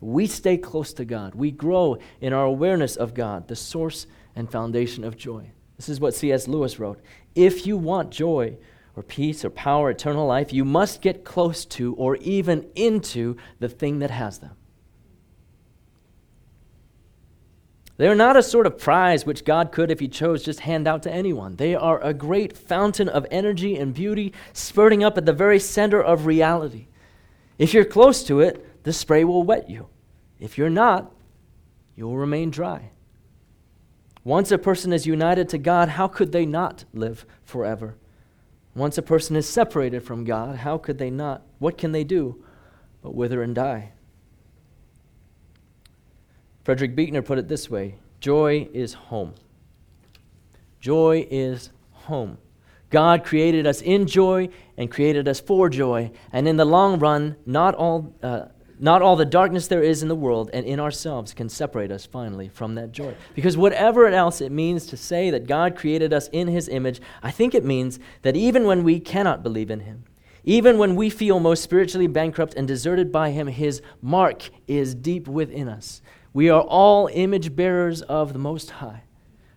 We 0.00 0.26
stay 0.26 0.58
close 0.58 0.92
to 0.94 1.04
God. 1.04 1.34
We 1.34 1.50
grow 1.50 1.98
in 2.20 2.32
our 2.32 2.44
awareness 2.44 2.96
of 2.96 3.14
God, 3.14 3.48
the 3.48 3.56
source 3.56 4.06
and 4.36 4.50
foundation 4.50 5.04
of 5.04 5.16
joy. 5.16 5.50
This 5.76 5.88
is 5.88 6.00
what 6.00 6.14
C.S. 6.14 6.46
Lewis 6.46 6.78
wrote. 6.78 7.00
If 7.34 7.66
you 7.66 7.76
want 7.76 8.10
joy, 8.10 8.58
or 8.96 9.02
peace, 9.02 9.44
or 9.44 9.50
power, 9.50 9.90
eternal 9.90 10.26
life, 10.26 10.52
you 10.52 10.64
must 10.64 11.00
get 11.00 11.24
close 11.24 11.64
to 11.64 11.94
or 11.94 12.16
even 12.16 12.68
into 12.74 13.36
the 13.58 13.68
thing 13.68 14.00
that 14.00 14.10
has 14.10 14.38
them. 14.40 14.56
They 18.00 18.08
are 18.08 18.14
not 18.14 18.38
a 18.38 18.42
sort 18.42 18.66
of 18.66 18.78
prize 18.78 19.26
which 19.26 19.44
God 19.44 19.72
could, 19.72 19.90
if 19.90 20.00
He 20.00 20.08
chose, 20.08 20.42
just 20.42 20.60
hand 20.60 20.88
out 20.88 21.02
to 21.02 21.12
anyone. 21.12 21.56
They 21.56 21.74
are 21.74 22.02
a 22.02 22.14
great 22.14 22.56
fountain 22.56 23.10
of 23.10 23.26
energy 23.30 23.76
and 23.76 23.92
beauty 23.92 24.32
spurting 24.54 25.04
up 25.04 25.18
at 25.18 25.26
the 25.26 25.34
very 25.34 25.58
center 25.58 26.02
of 26.02 26.24
reality. 26.24 26.86
If 27.58 27.74
you're 27.74 27.84
close 27.84 28.24
to 28.24 28.40
it, 28.40 28.84
the 28.84 28.94
spray 28.94 29.22
will 29.22 29.42
wet 29.42 29.68
you. 29.68 29.88
If 30.38 30.56
you're 30.56 30.70
not, 30.70 31.12
you 31.94 32.06
will 32.06 32.16
remain 32.16 32.48
dry. 32.50 32.88
Once 34.24 34.50
a 34.50 34.56
person 34.56 34.94
is 34.94 35.06
united 35.06 35.50
to 35.50 35.58
God, 35.58 35.90
how 35.90 36.08
could 36.08 36.32
they 36.32 36.46
not 36.46 36.86
live 36.94 37.26
forever? 37.44 37.96
Once 38.74 38.96
a 38.96 39.02
person 39.02 39.36
is 39.36 39.46
separated 39.46 40.02
from 40.02 40.24
God, 40.24 40.56
how 40.56 40.78
could 40.78 40.96
they 40.96 41.10
not? 41.10 41.42
What 41.58 41.76
can 41.76 41.92
they 41.92 42.04
do 42.04 42.42
but 43.02 43.14
wither 43.14 43.42
and 43.42 43.54
die? 43.54 43.92
Frederick 46.64 46.94
Buechner 46.94 47.22
put 47.22 47.38
it 47.38 47.48
this 47.48 47.70
way 47.70 47.96
Joy 48.20 48.68
is 48.72 48.94
home. 48.94 49.34
Joy 50.80 51.26
is 51.30 51.70
home. 51.92 52.38
God 52.90 53.24
created 53.24 53.66
us 53.66 53.80
in 53.82 54.06
joy 54.06 54.48
and 54.76 54.90
created 54.90 55.28
us 55.28 55.40
for 55.40 55.68
joy. 55.68 56.10
And 56.32 56.48
in 56.48 56.56
the 56.56 56.64
long 56.64 56.98
run, 56.98 57.36
not 57.46 57.74
all, 57.76 58.12
uh, 58.22 58.46
not 58.80 59.00
all 59.00 59.14
the 59.14 59.24
darkness 59.24 59.68
there 59.68 59.82
is 59.82 60.02
in 60.02 60.08
the 60.08 60.16
world 60.16 60.50
and 60.52 60.66
in 60.66 60.80
ourselves 60.80 61.32
can 61.32 61.48
separate 61.48 61.92
us 61.92 62.04
finally 62.04 62.48
from 62.48 62.74
that 62.74 62.90
joy. 62.90 63.14
Because 63.34 63.56
whatever 63.56 64.08
else 64.08 64.40
it 64.40 64.50
means 64.50 64.86
to 64.86 64.96
say 64.96 65.30
that 65.30 65.46
God 65.46 65.76
created 65.76 66.12
us 66.12 66.28
in 66.32 66.48
his 66.48 66.68
image, 66.68 67.00
I 67.22 67.30
think 67.30 67.54
it 67.54 67.64
means 67.64 68.00
that 68.22 68.36
even 68.36 68.64
when 68.64 68.82
we 68.82 68.98
cannot 68.98 69.44
believe 69.44 69.70
in 69.70 69.80
him, 69.80 70.04
even 70.42 70.78
when 70.78 70.96
we 70.96 71.10
feel 71.10 71.38
most 71.38 71.62
spiritually 71.62 72.06
bankrupt 72.06 72.54
and 72.54 72.66
deserted 72.66 73.12
by 73.12 73.30
him, 73.30 73.46
his 73.46 73.82
mark 74.02 74.48
is 74.66 74.94
deep 74.94 75.28
within 75.28 75.68
us. 75.68 76.00
We 76.32 76.48
are 76.48 76.62
all 76.62 77.08
image 77.12 77.54
bearers 77.56 78.02
of 78.02 78.32
the 78.32 78.38
Most 78.38 78.70
High. 78.70 79.02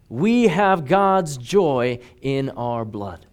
We 0.10 0.48
have 0.48 0.86
God's 0.86 1.38
joy 1.38 2.00
in 2.22 2.50
our 2.52 2.86
blood. 2.86 3.26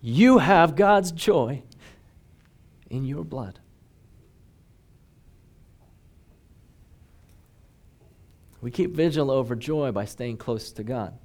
You 0.00 0.38
have 0.38 0.76
God's 0.76 1.12
joy 1.12 1.62
in 2.90 3.04
your 3.04 3.24
blood. 3.24 3.58
We 8.60 8.70
keep 8.70 8.92
vigil 8.92 9.30
over 9.30 9.54
joy 9.54 9.92
by 9.92 10.06
staying 10.06 10.38
close 10.38 10.72
to 10.72 10.82
God, 10.82 11.18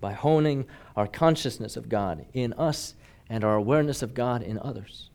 by 0.00 0.12
honing 0.12 0.66
our 0.96 1.06
consciousness 1.06 1.76
of 1.76 1.88
God 1.88 2.24
in 2.32 2.52
us 2.54 2.94
and 3.28 3.44
our 3.44 3.56
awareness 3.56 4.02
of 4.02 4.14
God 4.14 4.42
in 4.42 4.58
others. 4.58 5.10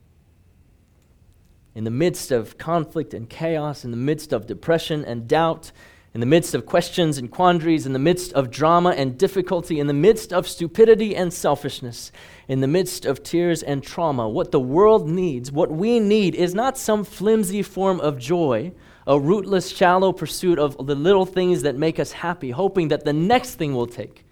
In 1.76 1.84
the 1.84 1.92
midst 1.92 2.32
of 2.32 2.58
conflict 2.58 3.14
and 3.14 3.30
chaos, 3.30 3.84
in 3.84 3.92
the 3.92 3.98
midst 3.98 4.32
of 4.32 4.46
depression 4.46 5.04
and 5.04 5.28
doubt, 5.28 5.72
in 6.14 6.20
the 6.20 6.28
midst 6.28 6.54
of 6.54 6.68
questions 6.68 7.18
and 7.18 7.32
quandaries, 7.32 7.88
in 7.88 7.94
the 7.94 8.00
midst 8.00 8.32
of 8.34 8.52
drama 8.52 8.92
and 8.92 9.18
difficulty, 9.18 9.80
in 9.80 9.88
the 9.88 9.94
midst 9.94 10.32
of 10.32 10.48
stupidity 10.48 11.16
and 11.16 11.34
selfishness, 11.34 12.12
in 12.48 12.62
the 12.62 12.68
midst 12.68 13.06
of 13.06 13.24
tears 13.24 13.64
and 13.64 13.82
trauma, 13.82 14.30
what 14.30 14.52
the 14.52 14.60
world 14.60 15.10
needs, 15.10 15.52
what 15.52 15.72
we 15.72 16.00
need, 16.00 16.36
is 16.36 16.54
not 16.54 16.78
some 16.78 17.04
flimsy 17.04 17.64
form 17.64 18.00
of 18.00 18.20
joy, 18.20 18.72
a 19.08 19.20
rootless, 19.20 19.70
shallow 19.70 20.14
pursuit 20.14 20.60
of 20.60 20.86
the 20.86 20.96
little 20.96 21.26
things 21.26 21.64
that 21.64 21.76
make 21.76 22.00
us 22.00 22.12
happy, 22.12 22.52
hoping 22.52 22.90
that 22.90 23.06
the 23.06 23.14
next 23.14 23.56
thing 23.56 23.74
will 23.74 23.88
take, 23.88 24.24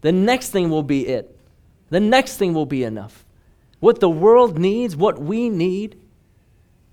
the 0.00 0.10
next 0.10 0.50
thing 0.50 0.70
will 0.70 0.82
be 0.82 1.06
it, 1.06 1.38
the 1.90 2.00
next 2.00 2.36
thing 2.36 2.52
will 2.52 2.66
be 2.66 2.82
enough. 2.82 3.24
What 3.78 4.00
the 4.00 4.10
world 4.10 4.58
needs, 4.58 4.96
what 4.96 5.20
we 5.20 5.48
need, 5.48 6.01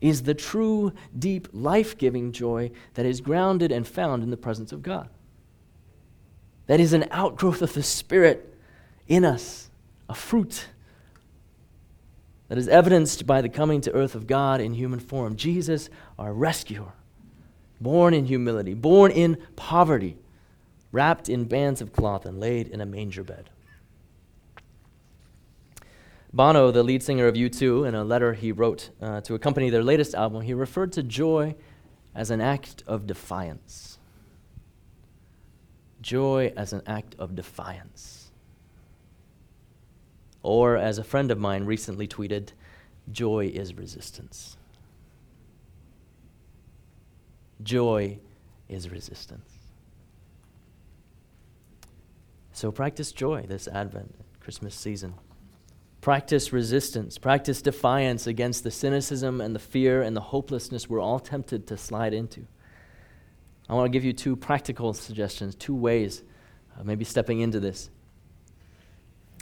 is 0.01 0.23
the 0.23 0.33
true, 0.33 0.93
deep, 1.17 1.47
life 1.51 1.97
giving 1.97 2.31
joy 2.31 2.71
that 2.93 3.05
is 3.05 3.21
grounded 3.21 3.71
and 3.71 3.87
found 3.87 4.23
in 4.23 4.29
the 4.29 4.37
presence 4.37 4.71
of 4.71 4.81
God. 4.81 5.09
That 6.67 6.79
is 6.79 6.93
an 6.93 7.07
outgrowth 7.11 7.61
of 7.61 7.73
the 7.73 7.83
Spirit 7.83 8.53
in 9.07 9.25
us, 9.25 9.69
a 10.07 10.13
fruit 10.13 10.67
that 12.47 12.57
is 12.57 12.67
evidenced 12.67 13.25
by 13.25 13.41
the 13.41 13.49
coming 13.49 13.81
to 13.81 13.93
earth 13.93 14.15
of 14.15 14.27
God 14.27 14.61
in 14.61 14.73
human 14.73 14.99
form. 14.99 15.35
Jesus, 15.35 15.89
our 16.17 16.33
rescuer, 16.33 16.93
born 17.81 18.13
in 18.13 18.25
humility, 18.25 18.73
born 18.73 19.11
in 19.11 19.37
poverty, 19.55 20.17
wrapped 20.91 21.29
in 21.29 21.45
bands 21.45 21.81
of 21.81 21.93
cloth, 21.93 22.25
and 22.25 22.39
laid 22.39 22.67
in 22.67 22.81
a 22.81 22.85
manger 22.85 23.23
bed. 23.23 23.49
Bono, 26.31 26.69
the 26.69 26.83
lead 26.83 27.01
singer 27.01 27.27
of 27.27 27.35
U2, 27.35 27.87
in 27.87 27.95
a 27.95 28.03
letter 28.03 28.33
he 28.33 28.51
wrote 28.51 28.91
uh, 29.01 29.21
to 29.21 29.33
accompany 29.33 29.69
their 29.69 29.83
latest 29.83 30.13
album, 30.13 30.43
he 30.43 30.53
referred 30.53 30.91
to 30.93 31.03
joy 31.03 31.55
as 32.13 32.29
an 32.29 32.39
act 32.39 32.83
of 32.85 33.07
defiance. 33.07 33.97
Joy 36.01 36.53
as 36.55 36.71
an 36.71 36.83
act 36.85 37.15
of 37.17 37.35
defiance. 37.35 38.31
Or, 40.43 40.77
as 40.77 40.97
a 40.97 41.03
friend 41.03 41.31
of 41.31 41.39
mine 41.39 41.65
recently 41.65 42.07
tweeted, 42.07 42.51
joy 43.11 43.47
is 43.47 43.73
resistance. 43.73 44.55
Joy 47.61 48.19
is 48.69 48.89
resistance. 48.89 49.49
So 52.53 52.71
practice 52.71 53.11
joy 53.11 53.45
this 53.47 53.67
Advent, 53.67 54.13
Christmas 54.39 54.75
season. 54.75 55.15
Practice 56.01 56.53
resistance, 56.53 57.17
practice 57.17 57.61
defiance 57.61 58.25
against 58.25 58.63
the 58.63 58.71
cynicism 58.71 59.41
and 59.41 59.53
the 59.53 59.59
fear 59.59 60.01
and 60.01 60.15
the 60.15 60.21
hopelessness 60.21 60.89
we're 60.89 61.01
all 61.01 61.19
tempted 61.19 61.67
to 61.67 61.77
slide 61.77 62.13
into. 62.13 62.45
I 63.67 63.73
want 63.73 63.85
to 63.85 63.89
give 63.89 64.05
you 64.05 64.13
two 64.13 64.35
practical 64.35 64.93
suggestions, 64.93 65.55
two 65.55 65.75
ways 65.75 66.23
of 66.77 66.85
maybe 66.85 67.03
stepping 67.03 67.41
into 67.41 67.59
this. 67.59 67.89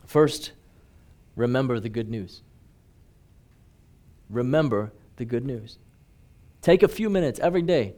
First, 0.06 0.52
remember 1.36 1.80
the 1.80 1.90
good 1.90 2.10
news. 2.10 2.42
Remember 4.30 4.92
the 5.18 5.26
good 5.26 5.46
news. 5.46 5.78
Take 6.62 6.82
a 6.82 6.88
few 6.88 7.10
minutes 7.10 7.40
every 7.40 7.62
day 7.62 7.94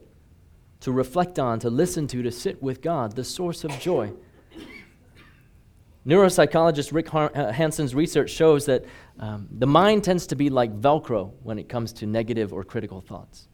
to 0.80 0.92
reflect 0.92 1.38
on, 1.38 1.58
to 1.60 1.70
listen 1.70 2.06
to, 2.08 2.22
to 2.22 2.30
sit 2.30 2.62
with 2.62 2.82
God, 2.82 3.16
the 3.16 3.24
source 3.24 3.64
of 3.64 3.70
joy. 3.80 4.12
Neuropsychologist 6.06 6.92
Rick 6.94 7.10
Hanson's 7.10 7.94
research 7.94 8.30
shows 8.30 8.64
that 8.66 8.84
um, 9.18 9.48
the 9.50 9.66
mind 9.66 10.02
tends 10.02 10.26
to 10.28 10.36
be 10.36 10.48
like 10.48 10.74
Velcro 10.80 11.32
when 11.42 11.58
it 11.58 11.68
comes 11.68 11.92
to 11.94 12.06
negative 12.06 12.54
or 12.54 12.64
critical 12.64 13.02
thoughts, 13.02 13.48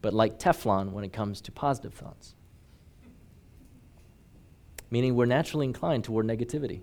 but 0.00 0.14
like 0.14 0.38
Teflon 0.38 0.92
when 0.92 1.02
it 1.02 1.12
comes 1.12 1.40
to 1.42 1.52
positive 1.52 1.92
thoughts. 1.92 2.34
Meaning 4.88 5.16
we're 5.16 5.26
naturally 5.26 5.66
inclined 5.66 6.04
toward 6.04 6.26
negativity. 6.26 6.82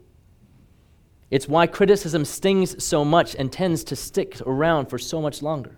It's 1.32 1.48
why 1.48 1.68
criticism 1.68 2.26
stings 2.26 2.84
so 2.84 3.06
much 3.06 3.36
and 3.36 3.52
tends 3.52 3.86
to 3.86 3.96
stick 3.96 4.40
around 4.46 4.88
for 4.88 4.98
so 4.98 5.22
much 5.22 5.42
longer. 5.42 5.78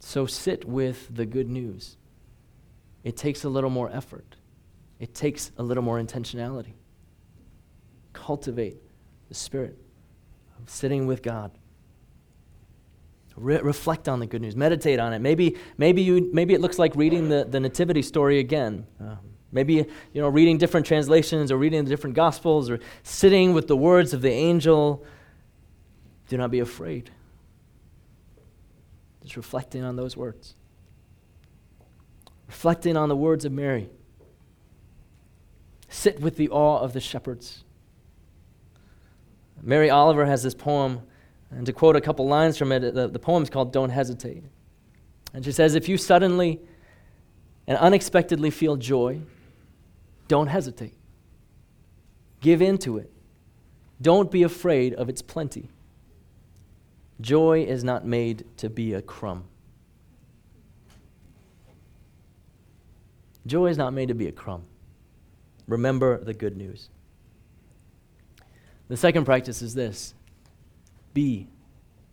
So 0.00 0.26
sit 0.26 0.66
with 0.66 1.14
the 1.14 1.24
good 1.24 1.48
news. 1.48 1.96
It 3.02 3.16
takes 3.16 3.44
a 3.44 3.48
little 3.48 3.70
more 3.70 3.90
effort, 3.90 4.36
it 5.00 5.14
takes 5.14 5.52
a 5.56 5.62
little 5.62 5.82
more 5.82 5.98
intentionality 5.98 6.74
cultivate 8.14 8.78
the 9.28 9.34
spirit 9.34 9.76
of 10.62 10.70
sitting 10.70 11.06
with 11.06 11.22
God. 11.22 11.50
Re- 13.36 13.60
reflect 13.60 14.08
on 14.08 14.20
the 14.20 14.26
good 14.26 14.40
news. 14.40 14.56
Meditate 14.56 15.00
on 15.00 15.12
it. 15.12 15.18
Maybe, 15.18 15.56
maybe, 15.76 16.02
you, 16.02 16.30
maybe 16.32 16.54
it 16.54 16.60
looks 16.60 16.78
like 16.78 16.94
reading 16.94 17.28
the, 17.28 17.44
the 17.44 17.60
nativity 17.60 18.00
story 18.00 18.38
again. 18.38 18.86
Uh, 19.00 19.16
maybe 19.50 19.74
you 19.74 20.20
know, 20.22 20.28
reading 20.28 20.56
different 20.56 20.86
translations 20.86 21.50
or 21.50 21.58
reading 21.58 21.84
the 21.84 21.90
different 21.90 22.14
gospels 22.14 22.70
or 22.70 22.78
sitting 23.02 23.52
with 23.52 23.66
the 23.66 23.76
words 23.76 24.14
of 24.14 24.22
the 24.22 24.30
angel. 24.30 25.04
Do 26.28 26.36
not 26.36 26.50
be 26.50 26.60
afraid. 26.60 27.10
Just 29.24 29.36
reflecting 29.36 29.82
on 29.82 29.96
those 29.96 30.16
words. 30.16 30.54
Reflecting 32.46 32.96
on 32.96 33.08
the 33.08 33.16
words 33.16 33.44
of 33.44 33.52
Mary. 33.52 33.88
Sit 35.88 36.20
with 36.20 36.36
the 36.36 36.48
awe 36.50 36.78
of 36.78 36.92
the 36.92 37.00
shepherds. 37.00 37.64
Mary 39.64 39.88
Oliver 39.88 40.26
has 40.26 40.42
this 40.42 40.54
poem, 40.54 41.00
and 41.50 41.64
to 41.64 41.72
quote 41.72 41.96
a 41.96 42.00
couple 42.00 42.28
lines 42.28 42.58
from 42.58 42.70
it, 42.70 42.94
the, 42.94 43.08
the 43.08 43.18
poem 43.18 43.42
is 43.42 43.48
called 43.48 43.72
Don't 43.72 43.88
Hesitate. 43.88 44.44
And 45.32 45.44
she 45.44 45.52
says, 45.52 45.74
If 45.74 45.88
you 45.88 45.96
suddenly 45.96 46.60
and 47.66 47.78
unexpectedly 47.78 48.50
feel 48.50 48.76
joy, 48.76 49.22
don't 50.28 50.48
hesitate. 50.48 50.94
Give 52.40 52.60
in 52.60 52.76
to 52.78 52.98
it. 52.98 53.10
Don't 54.02 54.30
be 54.30 54.42
afraid 54.42 54.92
of 54.94 55.08
its 55.08 55.22
plenty. 55.22 55.70
Joy 57.20 57.64
is 57.64 57.82
not 57.82 58.04
made 58.04 58.44
to 58.58 58.68
be 58.68 58.92
a 58.92 59.00
crumb. 59.00 59.44
Joy 63.46 63.66
is 63.66 63.78
not 63.78 63.94
made 63.94 64.08
to 64.08 64.14
be 64.14 64.26
a 64.26 64.32
crumb. 64.32 64.64
Remember 65.66 66.22
the 66.22 66.34
good 66.34 66.56
news. 66.56 66.90
The 68.88 68.96
second 68.96 69.24
practice 69.24 69.62
is 69.62 69.74
this 69.74 70.14
be 71.12 71.48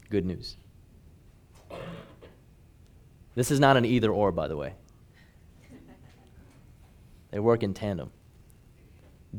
good 0.09 0.26
news. 0.26 0.55
This 3.34 3.49
is 3.51 3.59
not 3.59 3.78
an 3.78 3.86
either 3.86 4.11
or, 4.11 4.32
by 4.32 4.47
the 4.47 4.57
way. 4.57 4.74
They 7.32 7.39
work 7.39 7.63
in 7.63 7.74
tandem. 7.74 8.11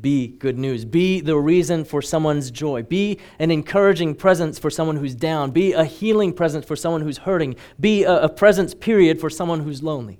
Be 0.01 0.28
good 0.28 0.59
news. 0.59 0.87
Be 0.87 1.20
the 1.20 1.37
reason 1.37 1.85
for 1.85 2.01
someone's 2.01 2.51
joy. 2.51 2.83
Be 2.83 3.18
an 3.39 3.51
encouraging 3.51 4.14
presence 4.14 4.59
for 4.59 4.70
someone 4.70 4.97
who's 4.97 5.14
down. 5.14 5.51
Be 5.51 5.74
a 5.74 5.85
healing 5.85 6.33
presence 6.33 6.64
for 6.64 6.76
someone 6.76 7.03
who's 7.03 7.18
hurting. 7.18 7.57
Be 7.78 8.05
a, 8.05 8.22
a 8.22 8.28
presence, 8.30 8.72
period, 8.72 9.20
for 9.20 9.28
someone 9.28 9.61
who's 9.61 9.83
lonely. 9.83 10.18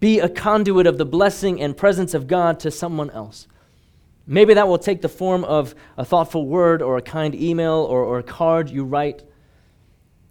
Be 0.00 0.18
a 0.18 0.28
conduit 0.28 0.88
of 0.88 0.98
the 0.98 1.04
blessing 1.04 1.60
and 1.60 1.76
presence 1.76 2.14
of 2.14 2.26
God 2.26 2.58
to 2.60 2.70
someone 2.72 3.10
else. 3.10 3.46
Maybe 4.30 4.52
that 4.54 4.68
will 4.68 4.78
take 4.78 5.00
the 5.00 5.08
form 5.08 5.42
of 5.44 5.74
a 5.96 6.04
thoughtful 6.04 6.46
word 6.46 6.82
or 6.82 6.98
a 6.98 7.02
kind 7.02 7.34
email 7.34 7.86
or, 7.88 8.04
or 8.04 8.18
a 8.18 8.22
card 8.22 8.68
you 8.68 8.84
write. 8.84 9.24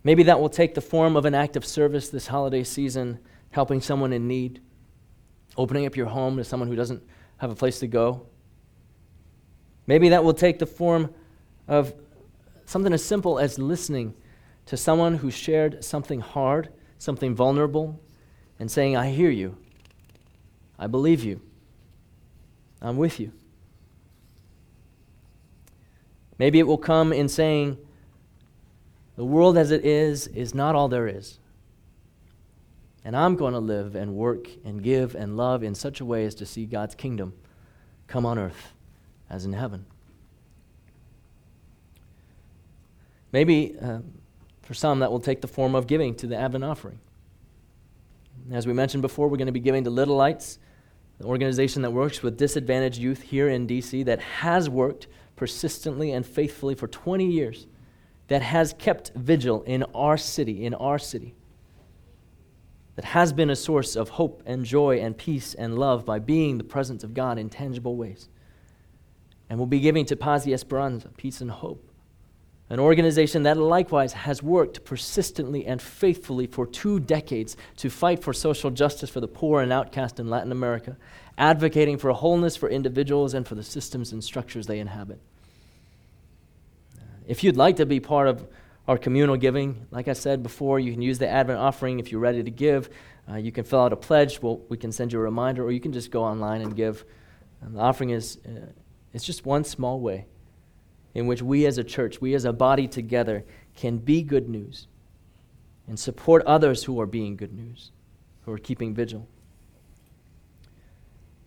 Maybe 0.03 0.21
that 0.23 0.39
will 0.39 0.49
take 0.49 0.75
the 0.75 0.81
form 0.81 1.17
of 1.17 1.25
an 1.25 1.33
act 1.33 1.55
of 1.55 1.65
service 1.65 2.09
this 2.09 2.27
holiday 2.27 2.63
season, 2.63 3.17
helping 3.49 3.81
someone 3.81 4.13
in 4.13 4.27
need, 4.27 4.61
opening 5.57 5.87
up 5.87 5.95
your 5.95 6.05
home 6.05 6.37
to 6.37 6.43
someone 6.43 6.69
who 6.69 6.75
doesn't 6.75 7.01
have 7.37 7.49
a 7.49 7.55
place 7.55 7.79
to 7.79 7.87
go. 7.87 8.27
Maybe 9.87 10.09
that 10.09 10.23
will 10.23 10.35
take 10.35 10.59
the 10.59 10.67
form 10.67 11.11
of 11.67 11.95
something 12.65 12.93
as 12.93 13.03
simple 13.03 13.39
as 13.39 13.57
listening 13.57 14.13
to 14.67 14.77
someone 14.77 15.15
who 15.15 15.31
shared 15.31 15.83
something 15.83 16.19
hard, 16.19 16.69
something 16.99 17.33
vulnerable, 17.33 17.99
and 18.59 18.69
saying, 18.69 18.95
I 18.95 19.09
hear 19.09 19.31
you. 19.31 19.57
I 20.77 20.85
believe 20.85 21.23
you. 21.23 21.41
I'm 22.79 22.97
with 22.97 23.19
you. 23.19 23.31
Maybe 26.39 26.59
it 26.59 26.67
will 26.67 26.77
come 26.77 27.11
in 27.11 27.27
saying, 27.29 27.77
The 29.15 29.25
world 29.25 29.57
as 29.57 29.71
it 29.71 29.85
is 29.85 30.27
is 30.27 30.53
not 30.53 30.75
all 30.75 30.87
there 30.87 31.07
is. 31.07 31.39
And 33.03 33.15
I'm 33.15 33.35
going 33.35 33.53
to 33.53 33.59
live 33.59 33.95
and 33.95 34.15
work 34.15 34.49
and 34.65 34.83
give 34.83 35.15
and 35.15 35.37
love 35.37 35.63
in 35.63 35.75
such 35.75 36.01
a 36.01 36.05
way 36.05 36.25
as 36.25 36.35
to 36.35 36.45
see 36.45 36.65
God's 36.65 36.93
kingdom 36.93 37.33
come 38.07 38.25
on 38.25 38.37
earth 38.37 38.73
as 39.29 39.45
in 39.45 39.53
heaven. 39.53 39.85
Maybe 43.31 43.75
uh, 43.81 43.99
for 44.61 44.73
some 44.73 44.99
that 44.99 45.11
will 45.11 45.19
take 45.19 45.41
the 45.41 45.47
form 45.47 45.75
of 45.75 45.87
giving 45.87 46.15
to 46.15 46.27
the 46.27 46.35
Advent 46.35 46.63
offering. 46.63 46.99
As 48.51 48.67
we 48.67 48.73
mentioned 48.73 49.01
before, 49.01 49.27
we're 49.27 49.37
going 49.37 49.47
to 49.47 49.51
be 49.53 49.59
giving 49.59 49.83
to 49.85 49.89
Little 49.89 50.15
Lights, 50.15 50.59
the 51.17 51.25
organization 51.25 51.81
that 51.81 51.91
works 51.91 52.21
with 52.21 52.37
disadvantaged 52.37 52.97
youth 52.97 53.21
here 53.21 53.49
in 53.49 53.67
DC 53.67 54.05
that 54.05 54.19
has 54.19 54.69
worked 54.69 55.07
persistently 55.37 56.11
and 56.11 56.25
faithfully 56.25 56.75
for 56.75 56.87
20 56.87 57.25
years, 57.25 57.67
that 58.27 58.41
has 58.41 58.73
kept 58.77 59.13
vigil 59.15 59.63
in 59.63 59.83
our 59.95 60.17
city, 60.17 60.65
in 60.65 60.73
our 60.73 60.99
city, 60.99 61.33
that 62.97 63.05
has 63.05 63.31
been 63.31 63.49
a 63.49 63.55
source 63.55 63.95
of 63.95 64.09
hope 64.09 64.43
and 64.45 64.65
joy 64.65 64.99
and 64.99 65.17
peace 65.17 65.53
and 65.53 65.79
love 65.79 66.05
by 66.05 66.19
being 66.19 66.57
the 66.57 66.63
presence 66.65 67.05
of 67.05 67.13
God 67.13 67.37
in 67.37 67.49
tangible 67.49 67.95
ways. 67.95 68.27
And 69.49 69.57
we'll 69.57 69.67
be 69.67 69.79
giving 69.79 70.05
to 70.07 70.17
Paz 70.17 70.45
y 70.45 70.51
Esperanza, 70.51 71.07
peace 71.15 71.39
and 71.39 71.49
hope 71.49 71.87
an 72.69 72.79
organization 72.79 73.43
that 73.43 73.57
likewise 73.57 74.11
has 74.11 74.43
worked 74.43 74.83
persistently 74.83 75.65
and 75.65 75.81
faithfully 75.81 76.47
for 76.47 76.67
two 76.67 76.99
decades 76.99 77.55
to 77.77 77.89
fight 77.89 78.21
for 78.21 78.33
social 78.33 78.69
justice 78.69 79.09
for 79.09 79.21
the 79.21 79.27
poor 79.27 79.61
and 79.61 79.71
outcast 79.71 80.19
in 80.19 80.29
Latin 80.29 80.51
America, 80.51 80.97
advocating 81.37 81.97
for 81.97 82.11
wholeness 82.11 82.55
for 82.55 82.69
individuals 82.69 83.33
and 83.33 83.47
for 83.47 83.55
the 83.55 83.63
systems 83.63 84.11
and 84.11 84.23
structures 84.23 84.67
they 84.67 84.79
inhabit. 84.79 85.19
If 87.27 87.43
you'd 87.43 87.57
like 87.57 87.75
to 87.77 87.85
be 87.85 87.99
part 87.99 88.27
of 88.27 88.47
our 88.87 88.97
communal 88.97 89.35
giving, 89.35 89.85
like 89.91 90.07
I 90.07 90.13
said 90.13 90.41
before, 90.41 90.79
you 90.79 90.91
can 90.91 91.01
use 91.01 91.19
the 91.19 91.27
Advent 91.27 91.59
offering 91.59 91.99
if 91.99 92.11
you're 92.11 92.21
ready 92.21 92.41
to 92.41 92.51
give. 92.51 92.89
Uh, 93.29 93.35
you 93.35 93.51
can 93.51 93.65
fill 93.65 93.81
out 93.81 93.91
a 93.91 93.97
pledge. 93.97 94.41
We'll, 94.41 94.57
we 94.69 94.77
can 94.77 94.91
send 94.91 95.11
you 95.11 95.19
a 95.19 95.21
reminder, 95.21 95.63
or 95.63 95.71
you 95.71 95.81
can 95.81 95.91
just 95.91 96.09
go 96.09 96.23
online 96.23 96.61
and 96.61 96.75
give. 96.75 97.03
And 97.61 97.75
the 97.75 97.81
offering 97.81 98.11
is 98.11 98.37
uh, 98.45 98.67
it's 99.13 99.25
just 99.25 99.45
one 99.45 99.63
small 99.63 99.99
way 99.99 100.25
in 101.13 101.27
which 101.27 101.41
we 101.41 101.65
as 101.65 101.77
a 101.77 101.83
church, 101.83 102.21
we 102.21 102.33
as 102.33 102.45
a 102.45 102.53
body 102.53 102.87
together, 102.87 103.43
can 103.75 103.97
be 103.97 104.21
good 104.21 104.47
news 104.47 104.87
and 105.87 105.99
support 105.99 106.43
others 106.45 106.83
who 106.83 107.01
are 107.01 107.05
being 107.05 107.35
good 107.35 107.53
news, 107.53 107.91
who 108.45 108.51
are 108.51 108.57
keeping 108.57 108.93
vigil. 108.93 109.27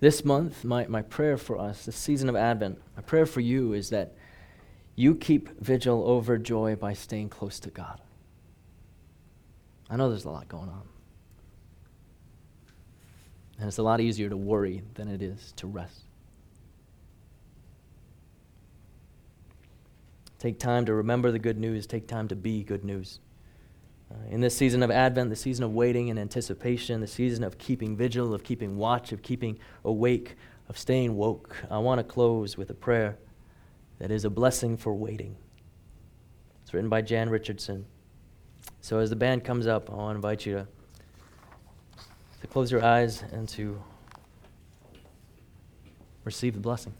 This 0.01 0.25
month, 0.25 0.65
my, 0.65 0.87
my 0.87 1.03
prayer 1.03 1.37
for 1.37 1.59
us, 1.59 1.85
this 1.85 1.97
season 1.97 2.31
of 2.31 2.37
Advent, 2.37 2.81
my 2.97 3.03
prayer 3.03 3.27
for 3.27 3.41
you 3.41 3.75
is 3.75 3.91
that 3.91 4.15
you 4.97 5.15
keep 5.15 5.61
vigil 5.61 6.03
over 6.09 6.39
joy 6.39 6.75
by 6.75 6.95
staying 6.95 7.29
close 7.29 7.61
to 7.61 7.71
God. 7.71 8.01
I 9.91 9.97
know 9.97 10.09
there's 10.09 10.25
a 10.25 10.31
lot 10.31 10.49
going 10.49 10.71
on. 10.71 10.83
And 13.59 13.69
it's 13.69 13.79
a 13.79 13.83
lot 13.83 14.01
easier 14.01 14.31
to 14.31 14.37
worry 14.37 14.83
than 14.95 15.09
it 15.09 15.21
is 15.21 15.53
to 15.57 15.67
rest. 15.67 16.05
Take 20.39 20.59
time 20.59 20.87
to 20.87 20.95
remember 20.95 21.31
the 21.31 21.39
good 21.39 21.59
news. 21.59 21.87
Take 21.87 22.09
time 22.09 22.27
to 22.29 22.37
be 22.37 22.65
good 22.65 22.85
news. 22.85 23.21
Uh, 24.11 24.17
in 24.29 24.41
this 24.41 24.57
season 24.57 24.83
of 24.83 24.91
Advent, 24.91 25.31
the 25.31 25.37
season 25.37 25.65
of 25.65 25.73
waiting 25.73 26.11
and 26.11 26.19
anticipation, 26.19 27.01
the 27.01 27.07
season 27.07 27.45
of 27.45 27.59
keeping 27.59 27.97
vigil, 27.97 28.35
of 28.35 28.43
keeping 28.43 28.77
watch, 28.77 29.13
of 29.13 29.23
keeping 29.23 29.59
awake, 29.85 30.37
of 30.69 30.77
staying 30.77 31.17
woke, 31.17 31.57
I 31.71 31.79
want 31.79 31.99
to 31.99 32.05
close 32.05 32.57
with 32.57 32.71
a 32.71 32.75
prayer 32.75 33.17
that 33.99 34.11
is 34.11 34.25
a 34.25 34.31
blessing 34.31 34.77
for 34.77 34.95
waiting. 34.95 35.37
It's 36.63 36.75
written 36.75 36.89
by 36.89 37.03
Jan 37.03 37.29
Richardson. 37.29 37.87
So 38.81 38.99
as 38.99 39.11
the 39.11 39.17
band 39.17 39.45
comes 39.45 39.67
up, 39.67 39.91
I 39.91 39.95
want 39.95 40.15
to 40.15 40.17
invite 40.17 40.47
you 40.47 40.55
to, 40.55 40.67
to 42.41 42.47
close 42.47 42.73
your 42.73 42.85
eyes 42.85 43.23
and 43.33 43.49
to 43.51 43.81
receive 46.25 46.55
the 46.55 46.61
blessing. 46.61 46.95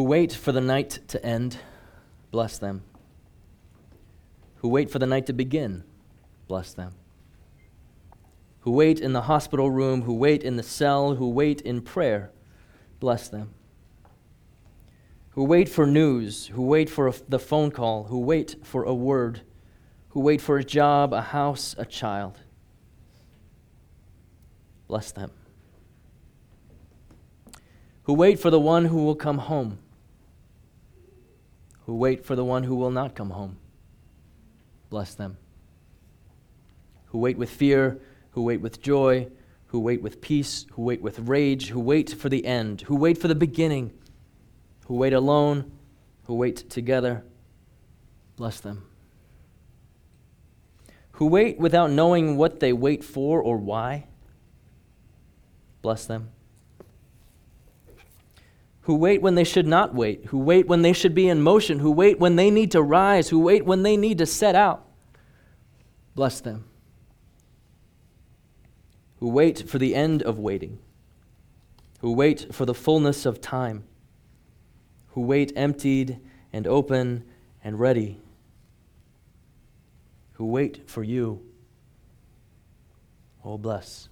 Who 0.00 0.04
wait 0.04 0.32
for 0.32 0.50
the 0.50 0.62
night 0.62 0.98
to 1.08 1.22
end, 1.22 1.58
bless 2.30 2.56
them. 2.56 2.82
Who 4.56 4.68
wait 4.70 4.90
for 4.90 4.98
the 4.98 5.04
night 5.04 5.26
to 5.26 5.34
begin, 5.34 5.84
bless 6.48 6.72
them. 6.72 6.94
Who 8.60 8.70
wait 8.70 8.98
in 8.98 9.12
the 9.12 9.20
hospital 9.20 9.70
room, 9.70 10.00
who 10.00 10.14
wait 10.14 10.42
in 10.42 10.56
the 10.56 10.62
cell, 10.62 11.16
who 11.16 11.28
wait 11.28 11.60
in 11.60 11.82
prayer, 11.82 12.30
bless 12.98 13.28
them. 13.28 13.50
Who 15.32 15.44
wait 15.44 15.68
for 15.68 15.86
news, 15.86 16.46
who 16.46 16.62
wait 16.62 16.88
for 16.88 17.08
a, 17.08 17.12
the 17.28 17.38
phone 17.38 17.70
call, 17.70 18.04
who 18.04 18.20
wait 18.20 18.56
for 18.62 18.84
a 18.84 18.94
word, 18.94 19.42
who 20.08 20.20
wait 20.20 20.40
for 20.40 20.56
a 20.56 20.64
job, 20.64 21.12
a 21.12 21.20
house, 21.20 21.74
a 21.76 21.84
child, 21.84 22.38
bless 24.88 25.12
them 25.12 25.30
who 28.10 28.14
wait 28.14 28.40
for 28.40 28.50
the 28.50 28.58
one 28.58 28.86
who 28.86 29.04
will 29.04 29.14
come 29.14 29.38
home, 29.38 29.78
who 31.90 31.96
wait 31.96 32.24
for 32.24 32.36
the 32.36 32.44
one 32.44 32.62
who 32.62 32.76
will 32.76 32.92
not 32.92 33.16
come 33.16 33.30
home. 33.30 33.56
Bless 34.90 35.12
them. 35.12 35.36
Who 37.06 37.18
wait 37.18 37.36
with 37.36 37.50
fear, 37.50 38.00
who 38.30 38.44
wait 38.44 38.60
with 38.60 38.80
joy, 38.80 39.26
who 39.66 39.80
wait 39.80 40.00
with 40.00 40.20
peace, 40.20 40.66
who 40.74 40.82
wait 40.82 41.02
with 41.02 41.18
rage, 41.18 41.70
who 41.70 41.80
wait 41.80 42.10
for 42.10 42.28
the 42.28 42.46
end, 42.46 42.82
who 42.82 42.94
wait 42.94 43.18
for 43.18 43.26
the 43.26 43.34
beginning, 43.34 43.90
who 44.86 44.94
wait 44.94 45.12
alone, 45.12 45.68
who 46.26 46.34
wait 46.36 46.70
together. 46.70 47.24
Bless 48.36 48.60
them. 48.60 48.84
Who 51.14 51.26
wait 51.26 51.58
without 51.58 51.90
knowing 51.90 52.36
what 52.36 52.60
they 52.60 52.72
wait 52.72 53.02
for 53.02 53.42
or 53.42 53.56
why. 53.56 54.06
Bless 55.82 56.06
them 56.06 56.30
who 58.90 58.96
wait 58.96 59.22
when 59.22 59.36
they 59.36 59.44
should 59.44 59.68
not 59.68 59.94
wait, 59.94 60.24
who 60.24 60.38
wait 60.40 60.66
when 60.66 60.82
they 60.82 60.92
should 60.92 61.14
be 61.14 61.28
in 61.28 61.40
motion, 61.40 61.78
who 61.78 61.92
wait 61.92 62.18
when 62.18 62.34
they 62.34 62.50
need 62.50 62.72
to 62.72 62.82
rise, 62.82 63.28
who 63.28 63.38
wait 63.38 63.64
when 63.64 63.84
they 63.84 63.96
need 63.96 64.18
to 64.18 64.26
set 64.26 64.56
out. 64.56 64.84
Bless 66.16 66.40
them. 66.40 66.64
Who 69.20 69.28
wait 69.28 69.70
for 69.70 69.78
the 69.78 69.94
end 69.94 70.24
of 70.24 70.40
waiting, 70.40 70.80
who 72.00 72.10
wait 72.10 72.52
for 72.52 72.66
the 72.66 72.74
fullness 72.74 73.24
of 73.24 73.40
time, 73.40 73.84
who 75.10 75.20
wait 75.20 75.52
emptied 75.54 76.18
and 76.52 76.66
open 76.66 77.22
and 77.62 77.78
ready, 77.78 78.20
who 80.32 80.46
wait 80.46 80.90
for 80.90 81.04
you. 81.04 81.46
Oh, 83.44 83.56
bless. 83.56 84.08